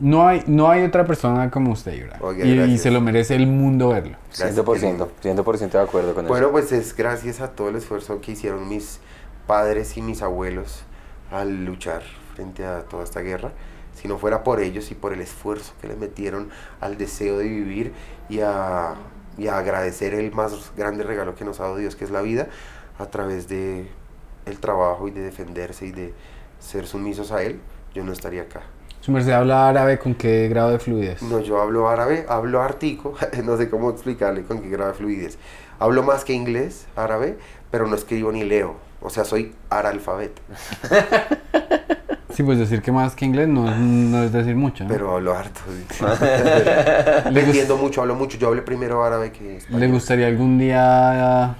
no 0.00 0.26
hay, 0.26 0.42
no 0.48 0.70
hay 0.70 0.82
otra 0.82 1.06
persona 1.06 1.48
como 1.48 1.70
usted, 1.70 1.92
Ibra. 1.92 2.18
Y, 2.66 2.78
se 2.78 2.90
lo 2.90 3.00
merece 3.00 3.36
el 3.36 3.46
mundo 3.46 3.90
verlo. 3.90 4.16
Gracias, 4.36 4.56
100%, 4.56 5.08
100% 5.22 5.70
de 5.70 5.80
acuerdo 5.80 6.14
con 6.14 6.26
Bueno, 6.26 6.46
eso. 6.46 6.52
pues 6.52 6.72
es 6.72 6.96
gracias 6.96 7.40
a 7.40 7.52
todo 7.52 7.68
el 7.68 7.76
esfuerzo 7.76 8.20
que 8.20 8.32
hicieron 8.32 8.68
mis 8.68 8.98
padres 9.46 9.96
y 9.96 10.02
mis 10.02 10.20
abuelos 10.20 10.82
al 11.30 11.64
luchar 11.64 12.02
frente 12.34 12.64
a 12.66 12.80
toda 12.82 13.04
esta 13.04 13.20
guerra. 13.20 13.52
Si 13.96 14.06
no 14.06 14.18
fuera 14.18 14.44
por 14.44 14.60
ellos 14.60 14.90
y 14.92 14.94
por 14.94 15.12
el 15.12 15.20
esfuerzo 15.20 15.72
que 15.80 15.88
le 15.88 15.96
metieron 15.96 16.50
al 16.80 16.96
deseo 16.96 17.38
de 17.38 17.44
vivir 17.44 17.92
y 18.28 18.40
a, 18.40 18.94
y 19.36 19.48
a 19.48 19.58
agradecer 19.58 20.14
el 20.14 20.30
más 20.32 20.72
grande 20.76 21.02
regalo 21.02 21.34
que 21.34 21.44
nos 21.44 21.58
ha 21.58 21.64
dado 21.64 21.76
Dios, 21.78 21.96
que 21.96 22.04
es 22.04 22.10
la 22.10 22.20
vida, 22.20 22.46
a 22.98 23.06
través 23.06 23.48
de 23.48 23.88
el 24.44 24.58
trabajo 24.60 25.08
y 25.08 25.10
de 25.10 25.22
defenderse 25.22 25.86
y 25.86 25.92
de 25.92 26.14
ser 26.60 26.86
sumisos 26.86 27.32
a 27.32 27.42
él, 27.42 27.60
yo 27.94 28.04
no 28.04 28.12
estaría 28.12 28.42
acá. 28.42 28.62
Su 29.00 29.12
merced 29.12 29.32
habla 29.32 29.68
árabe 29.68 29.98
con 29.98 30.14
qué 30.14 30.48
grado 30.48 30.70
de 30.70 30.78
fluidez. 30.78 31.22
No, 31.22 31.40
yo 31.40 31.60
hablo 31.60 31.88
árabe, 31.88 32.26
hablo 32.28 32.60
artico, 32.60 33.14
no 33.44 33.56
sé 33.56 33.70
cómo 33.70 33.90
explicarle 33.90 34.42
con 34.42 34.60
qué 34.60 34.68
grado 34.68 34.90
de 34.90 34.96
fluidez. 34.96 35.38
Hablo 35.78 36.02
más 36.02 36.24
que 36.24 36.32
inglés, 36.32 36.86
árabe, 36.96 37.38
pero 37.70 37.86
no 37.86 37.94
escribo 37.94 38.32
ni 38.32 38.44
leo. 38.44 38.76
O 39.00 39.10
sea, 39.10 39.24
soy 39.24 39.54
aralfabeto, 39.70 40.42
Sí, 42.36 42.42
pues 42.42 42.58
decir 42.58 42.82
que 42.82 42.92
más 42.92 43.14
que 43.14 43.24
inglés 43.24 43.48
no, 43.48 43.66
es- 43.70 43.76
no 43.78 44.22
es 44.24 44.30
decir 44.32 44.54
mucho. 44.56 44.84
¿no? 44.84 44.90
pero 44.90 45.14
hablo 45.16 45.34
harto. 45.34 45.60
¿Le, 47.30 47.40
gust- 47.42 47.46
Entiendo 47.46 47.76
mucho, 47.78 48.02
hablo 48.02 48.14
mucho. 48.14 48.36
Yo 48.36 48.48
hablé 48.48 48.60
primero 48.62 49.02
árabe 49.04 49.32
que 49.32 49.56
español. 49.56 49.80
¿Le 49.80 49.88
gustaría 49.88 50.26
algún 50.26 50.58
día 50.58 51.56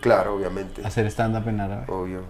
Claro, 0.00 0.34
obviamente. 0.36 0.80
hacer 0.86 1.06
stand-up 1.08 1.46
en 1.48 1.60
árabe? 1.60 1.84
Obvio. 1.88 2.20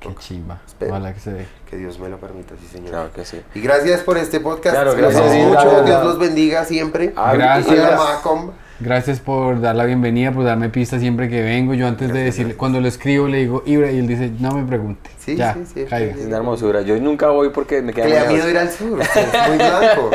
Qué 0.00 0.14
chimba. 0.18 0.60
Espero. 0.66 0.92
Ojalá 0.92 1.12
que 1.12 1.20
se 1.20 1.32
dé. 1.32 1.46
Que 1.68 1.76
Dios 1.76 1.98
me 1.98 2.08
lo 2.08 2.18
permita, 2.18 2.54
sí, 2.60 2.66
señor. 2.66 2.90
Claro 2.90 3.12
que 3.12 3.24
sí. 3.24 3.40
Y 3.54 3.60
gracias 3.60 4.00
por 4.00 4.16
este 4.16 4.40
podcast. 4.40 4.74
Claro, 4.74 4.94
gracias, 4.96 5.30
sí, 5.32 5.38
mucho. 5.38 5.60
claro. 5.60 5.82
Dios 5.84 6.04
los 6.04 6.18
bendiga 6.18 6.64
siempre. 6.64 7.12
Ah, 7.16 7.32
Gracias. 7.34 7.76
Y 7.76 7.80
a 7.80 7.96
Macom. 7.96 8.50
Gracias 8.80 9.20
por 9.20 9.60
dar 9.60 9.76
la 9.76 9.84
bienvenida, 9.84 10.32
por 10.32 10.42
darme 10.42 10.70
pistas 10.70 11.00
siempre 11.00 11.28
que 11.28 11.42
vengo. 11.42 11.74
Yo 11.74 11.86
antes 11.86 12.10
de 12.10 12.20
decirle, 12.20 12.44
gracias. 12.44 12.58
cuando 12.58 12.80
lo 12.80 12.88
escribo 12.88 13.28
le 13.28 13.38
digo 13.38 13.62
Ibra 13.66 13.90
y 13.90 13.98
él 13.98 14.06
dice, 14.06 14.30
no 14.38 14.52
me 14.52 14.66
pregunte. 14.66 15.10
Sí, 15.18 15.36
ya, 15.36 15.52
sí, 15.52 15.60
sí, 15.66 15.84
caiga. 15.84 16.14
Es 16.14 16.24
una 16.24 16.38
hermosura. 16.38 16.80
Yo 16.80 16.98
nunca 16.98 17.28
voy 17.28 17.50
porque 17.50 17.82
me 17.82 17.92
queda 17.92 18.06
Que 18.06 18.10
le 18.10 18.16
da 18.16 18.30
miedo 18.30 18.48
ir 18.48 18.56
al 18.56 18.70
sur. 18.70 18.98
Es 19.02 19.48
muy 19.48 19.56
blanco. 19.58 20.10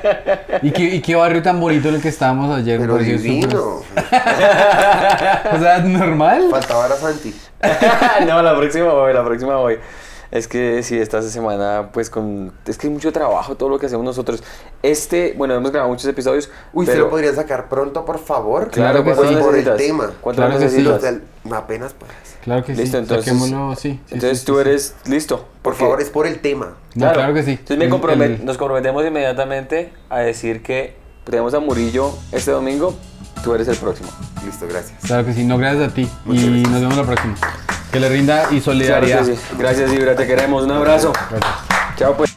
¿Y 0.62 0.70
qué, 0.70 0.84
y 0.94 1.00
qué 1.02 1.16
barrio 1.16 1.42
tan 1.42 1.60
bonito 1.60 1.90
en 1.90 1.96
el 1.96 2.00
que 2.00 2.08
estábamos 2.08 2.56
ayer. 2.56 2.80
Pero 2.80 2.96
divino. 2.96 3.82
O 5.52 5.58
sea, 5.58 5.80
normal. 5.80 6.48
Faltaba 6.50 6.86
a 6.86 6.96
Santi. 6.96 7.34
no, 8.26 8.42
la 8.42 8.56
próxima 8.56 8.92
voy, 8.92 9.12
la 9.12 9.24
próxima 9.24 9.56
voy. 9.56 9.78
Es 10.30 10.46
que 10.46 10.82
sí, 10.82 10.98
esta 10.98 11.22
semana, 11.22 11.88
pues 11.92 12.10
con. 12.10 12.52
Es 12.66 12.76
que 12.76 12.86
hay 12.86 12.92
mucho 12.92 13.12
trabajo 13.12 13.54
todo 13.56 13.70
lo 13.70 13.78
que 13.78 13.86
hacemos 13.86 14.04
nosotros. 14.04 14.42
Este, 14.82 15.34
bueno, 15.38 15.54
hemos 15.54 15.70
grabado 15.70 15.90
muchos 15.90 16.06
episodios. 16.06 16.50
Uy, 16.74 16.84
¿se 16.84 16.92
pero, 16.92 17.04
lo 17.04 17.10
podrían 17.10 17.34
sacar 17.34 17.68
pronto, 17.70 18.04
por 18.04 18.18
favor? 18.18 18.70
Claro 18.70 19.02
que 19.02 19.14
¿cuánto 19.14 19.28
sí. 19.28 19.42
Por 19.42 19.56
el 19.56 19.76
tema. 19.76 20.10
¿Cuánto 20.20 20.42
Claro 20.42 20.52
que 20.58 20.58
sí. 20.68 20.82
necesitas? 20.82 20.92
Los 20.92 21.02
del- 21.02 21.22
apenas 21.54 21.94
pues. 21.94 22.10
Claro 22.44 22.62
que 22.64 22.74
Listo, 22.74 22.98
sí. 22.98 23.02
entonces. 23.02 23.24
Saquémoslo, 23.24 23.74
sí. 23.76 24.00
entonces 24.10 24.40
sí, 24.40 24.46
tú 24.46 24.52
sí, 24.58 24.62
sí. 24.64 24.68
eres 24.68 24.94
listo. 25.06 25.46
Por 25.62 25.74
favor, 25.74 26.00
es 26.02 26.10
por 26.10 26.26
el 26.26 26.40
tema. 26.40 26.74
No, 26.94 27.12
claro 27.12 27.32
que 27.32 27.42
sí. 27.42 27.52
Entonces 27.52 27.78
me 27.78 27.90
compromet- 27.90 28.22
el- 28.40 28.44
nos 28.44 28.58
comprometemos 28.58 29.04
inmediatamente 29.06 29.92
a 30.10 30.18
decir 30.20 30.62
que 30.62 30.94
tenemos 31.24 31.54
a 31.54 31.60
Murillo 31.60 32.12
este 32.32 32.50
domingo. 32.50 32.94
Tú 33.42 33.54
eres 33.54 33.68
el 33.68 33.76
próximo. 33.76 34.10
Listo, 34.44 34.66
gracias. 34.68 34.98
Claro 35.06 35.24
que 35.24 35.32
sí, 35.32 35.44
no 35.44 35.56
gracias 35.58 35.90
a 35.90 35.94
ti. 35.94 36.08
Muchas 36.24 36.44
y 36.44 36.48
gracias. 36.50 36.70
nos 36.70 36.80
vemos 36.80 36.96
la 36.96 37.04
próxima. 37.04 37.34
Que 37.92 38.00
le 38.00 38.08
rinda 38.08 38.44
y 38.44 38.46
Claro 38.60 38.62
solidaridad. 38.62 39.24
sí. 39.24 39.34
Gracias, 39.58 39.92
Ibra. 39.92 40.14
Te 40.14 40.26
queremos. 40.26 40.64
Un 40.64 40.72
abrazo. 40.72 41.12
Gracias. 41.30 41.54
Chao, 41.96 42.16
pues. 42.16 42.34